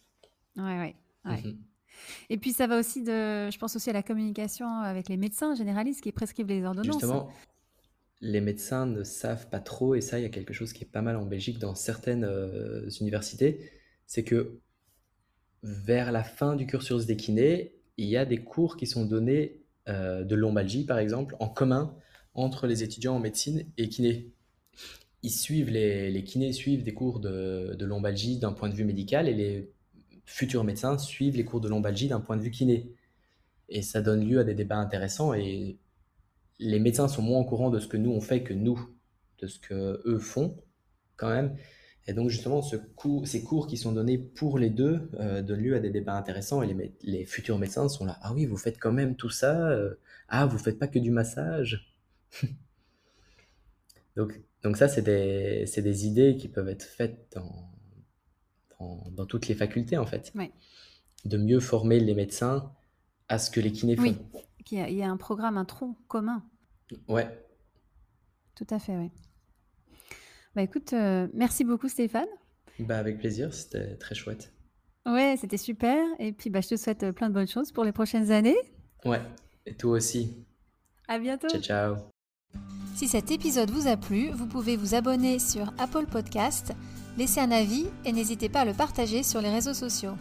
Oui, 0.57 0.63
oui. 0.79 0.95
Mmh 1.27 1.57
et 2.29 2.39
puis 2.39 2.53
ça 2.53 2.67
va 2.67 2.79
aussi 2.79 3.03
de, 3.03 3.51
je 3.51 3.59
pense 3.59 3.77
aussi 3.77 3.91
à 3.91 3.93
la 3.93 4.03
communication 4.03 4.69
avec 4.81 5.09
les 5.09 5.17
médecins 5.17 5.55
généralistes 5.55 6.03
qui 6.03 6.13
prescrivent 6.13 6.49
les 6.49 6.65
ordonnances. 6.65 7.01
Justement, 7.01 7.31
les 8.21 8.41
médecins 8.41 8.87
ne 8.87 9.03
savent 9.03 9.49
pas 9.49 9.61
trop, 9.61 9.95
et 9.95 10.01
ça, 10.01 10.19
il 10.19 10.23
y 10.23 10.27
a 10.27 10.31
quelque 10.31 10.55
chose 10.55 10.73
qui 10.73 10.85
est 10.85 10.91
pas 10.91 11.03
mal 11.03 11.17
en 11.17 11.27
Belgique 11.27 11.59
dans 11.59 11.75
certaines 11.75 12.25
euh, 12.25 12.89
universités, 13.01 13.71
c'est 14.07 14.25
que 14.25 14.59
vers 15.63 16.13
la 16.13 16.23
fin 16.23 16.57
du 16.57 16.67
cursus 16.67 17.07
des 17.07 17.17
kinés, 17.17 17.75
il 17.97 18.07
y 18.07 18.17
a 18.17 18.25
des 18.25 18.39
cours 18.39 18.77
qui 18.77 18.87
sont 18.87 19.05
donnés 19.05 19.63
euh, 19.89 20.25
de 20.25 20.35
lombalgie, 20.35 20.85
par 20.85 20.99
exemple, 20.99 21.37
en 21.41 21.49
commun 21.49 21.95
entre 22.35 22.67
les 22.67 22.83
étudiants 22.83 23.17
en 23.17 23.21
médecine 23.21 23.65
et 23.79 23.89
kinés. 23.89 24.33
Ils 25.23 25.31
suivent 25.31 25.71
les, 25.71 26.11
les 26.11 26.25
kinés 26.25 26.53
suivent 26.53 26.83
des 26.83 26.95
cours 26.95 27.21
de, 27.21 27.75
de 27.75 27.87
lombalgie 27.87 28.39
d'un 28.39 28.53
point 28.53 28.69
de 28.69 28.75
vue 28.75 28.85
médical 28.85 29.29
et 29.29 29.35
les 29.35 29.71
futurs 30.27 30.65
médecins 30.65 30.99
suivent 30.99 31.37
les 31.37 31.45
cours 31.45 31.61
de 31.61 31.69
lombalgie 31.69 32.09
d'un 32.09 32.21
point 32.21 32.37
de 32.37 32.43
vue 32.43 32.51
kiné. 32.51 32.93
Et 33.69 33.83
ça 33.83 34.03
donne 34.03 34.29
lieu 34.29 34.41
à 34.41 34.45
des 34.45 34.55
débats 34.55 34.77
intéressants 34.77 35.33
et 35.33 35.79
les 36.59 36.79
médecins 36.79 37.09
sont 37.09 37.23
moins 37.23 37.41
au 37.41 37.45
courant 37.45 37.71
de 37.71 37.79
ce 37.79 37.87
que 37.87 37.97
nous 37.97 38.11
on 38.11 38.21
fait 38.21 38.43
que 38.43 38.55
nous, 38.55 38.79
de 39.39 39.47
ce 39.47 39.59
que 39.59 40.03
eux 40.05 40.19
font 40.19 40.57
quand 41.17 41.31
même. 41.31 41.57
Et 42.09 42.13
donc 42.13 42.29
justement, 42.29 42.63
ces 42.63 43.43
cours 43.43 43.67
qui 43.67 43.77
sont 43.77 43.93
donnés 43.93 44.19
pour 44.19 44.59
les 44.59 44.71
deux 44.71 45.11
euh, 45.19 45.43
donnent 45.43 45.63
lieu 45.63 45.75
à 45.75 45.81
des 45.81 45.91
débats 45.91 46.17
intéressants 46.17 46.63
et 46.63 46.95
les, 47.03 47.25
futurs 47.25 47.59
médecins 47.59 47.89
sont 47.89 48.05
là, 48.05 48.19
ah 48.23 48.33
oui, 48.33 48.47
vous 48.47 48.57
faites 48.57 48.79
quand 48.79 48.93
même 48.93 49.17
tout 49.17 49.31
ça, 49.31 49.71
euh, 49.71 49.95
ah, 50.29 50.47
vous 50.47 50.59
faites 50.59 50.79
pas 50.79 50.87
que 50.87 51.01
du 51.01 51.11
massage. 51.11 51.93
donc, 54.17 54.41
donc 54.63 54.77
ça, 54.77 54.87
c'est 54.87 55.03
des, 55.03 55.65
des 55.65 56.07
idées 56.07 56.37
qui 56.37 56.49
peuvent 56.49 56.69
être 56.69 56.85
faites 56.85 57.27
dans, 57.35 57.69
dans, 58.79 59.27
toutes 59.27 59.49
les 59.49 59.55
facultés, 59.55 59.97
en 59.97 60.07
fait. 60.07 60.33
De 61.25 61.37
mieux 61.37 61.61
former 61.61 62.01
les 62.01 62.15
médecins 62.15 62.73
à 63.29 63.39
ce 63.39 63.51
que 63.51 63.61
les 63.61 63.73
kinés 63.73 63.97
font. 63.97 64.03
Oui, 64.03 64.17
il 64.71 64.79
y, 64.79 64.81
a, 64.81 64.89
il 64.89 64.97
y 64.97 65.03
a 65.03 65.11
un 65.11 65.17
programme, 65.17 65.57
un 65.57 65.65
tronc 65.65 65.97
commun. 66.09 66.45
Ouais. 67.09 67.29
Tout 68.55 68.67
à 68.71 68.79
fait, 68.79 68.97
oui. 68.97 69.11
Bah 70.55 70.63
écoute, 70.63 70.95
euh, 70.95 71.29
merci 71.35 71.65
beaucoup 71.65 71.89
Stéphane. 71.89 72.29
Bah 72.79 72.99
avec 72.99 73.19
plaisir, 73.19 73.53
c'était 73.53 73.97
très 73.97 74.15
chouette. 74.15 74.53
Ouais, 75.05 75.37
c'était 75.39 75.59
super. 75.59 76.03
Et 76.19 76.33
puis 76.33 76.49
bah, 76.49 76.63
je 76.63 76.69
te 76.69 76.77
souhaite 76.77 77.03
euh, 77.03 77.13
plein 77.13 77.29
de 77.29 77.35
bonnes 77.35 77.47
choses 77.47 77.73
pour 77.73 77.85
les 77.85 77.93
prochaines 77.93 78.33
années. 78.33 78.57
Ouais, 79.05 79.21
et 79.67 79.75
toi 79.75 79.93
aussi. 79.93 80.47
À 81.09 81.19
bientôt. 81.19 81.49
Ciao, 81.49 81.61
ciao. 81.61 81.97
Si 82.95 83.07
cet 83.07 83.31
épisode 83.31 83.71
vous 83.71 83.87
a 83.87 83.99
plu, 83.99 84.31
vous 84.31 84.47
pouvez 84.47 84.77
vous 84.77 84.95
abonner 84.95 85.39
sur 85.39 85.73
Apple 85.79 86.07
Podcast, 86.07 86.73
laisser 87.17 87.41
un 87.41 87.51
avis 87.51 87.87
et 88.05 88.13
n'hésitez 88.13 88.49
pas 88.49 88.61
à 88.61 88.65
le 88.65 88.75
partager 88.75 89.23
sur 89.23 89.41
les 89.41 89.51
réseaux 89.51 89.75
sociaux. 89.75 90.15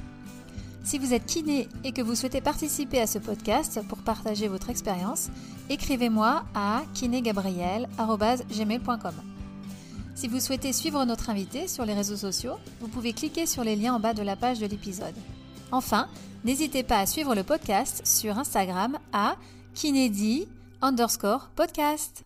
Si 0.83 0.97
vous 0.99 1.13
êtes 1.13 1.25
kiné 1.25 1.67
et 1.83 1.91
que 1.91 2.03
vous 2.03 2.13
souhaitez 2.13 2.41
participer 2.41 3.01
à 3.01 3.07
ce 3.07 3.17
podcast 3.17 3.81
pour 3.87 3.97
partager 3.99 4.47
votre 4.47 4.69
expérience, 4.69 5.29
écrivez-moi 5.69 6.43
à 6.53 6.83
kinégabriel.gmail.com. 6.93 9.13
Si 10.13 10.27
vous 10.27 10.39
souhaitez 10.39 10.73
suivre 10.73 11.03
notre 11.05 11.31
invité 11.31 11.67
sur 11.67 11.85
les 11.85 11.95
réseaux 11.95 12.15
sociaux, 12.15 12.57
vous 12.79 12.87
pouvez 12.87 13.13
cliquer 13.13 13.47
sur 13.47 13.63
les 13.63 13.75
liens 13.75 13.95
en 13.95 13.99
bas 13.99 14.13
de 14.13 14.21
la 14.21 14.35
page 14.35 14.59
de 14.59 14.67
l'épisode. 14.67 15.15
Enfin, 15.71 16.07
n'hésitez 16.43 16.83
pas 16.83 16.99
à 16.99 17.07
suivre 17.07 17.33
le 17.33 17.43
podcast 17.43 18.05
sur 18.05 18.37
Instagram 18.37 18.99
à 19.11 19.37
kinédi 19.73 20.47
underscore 20.81 21.49
podcast. 21.55 22.25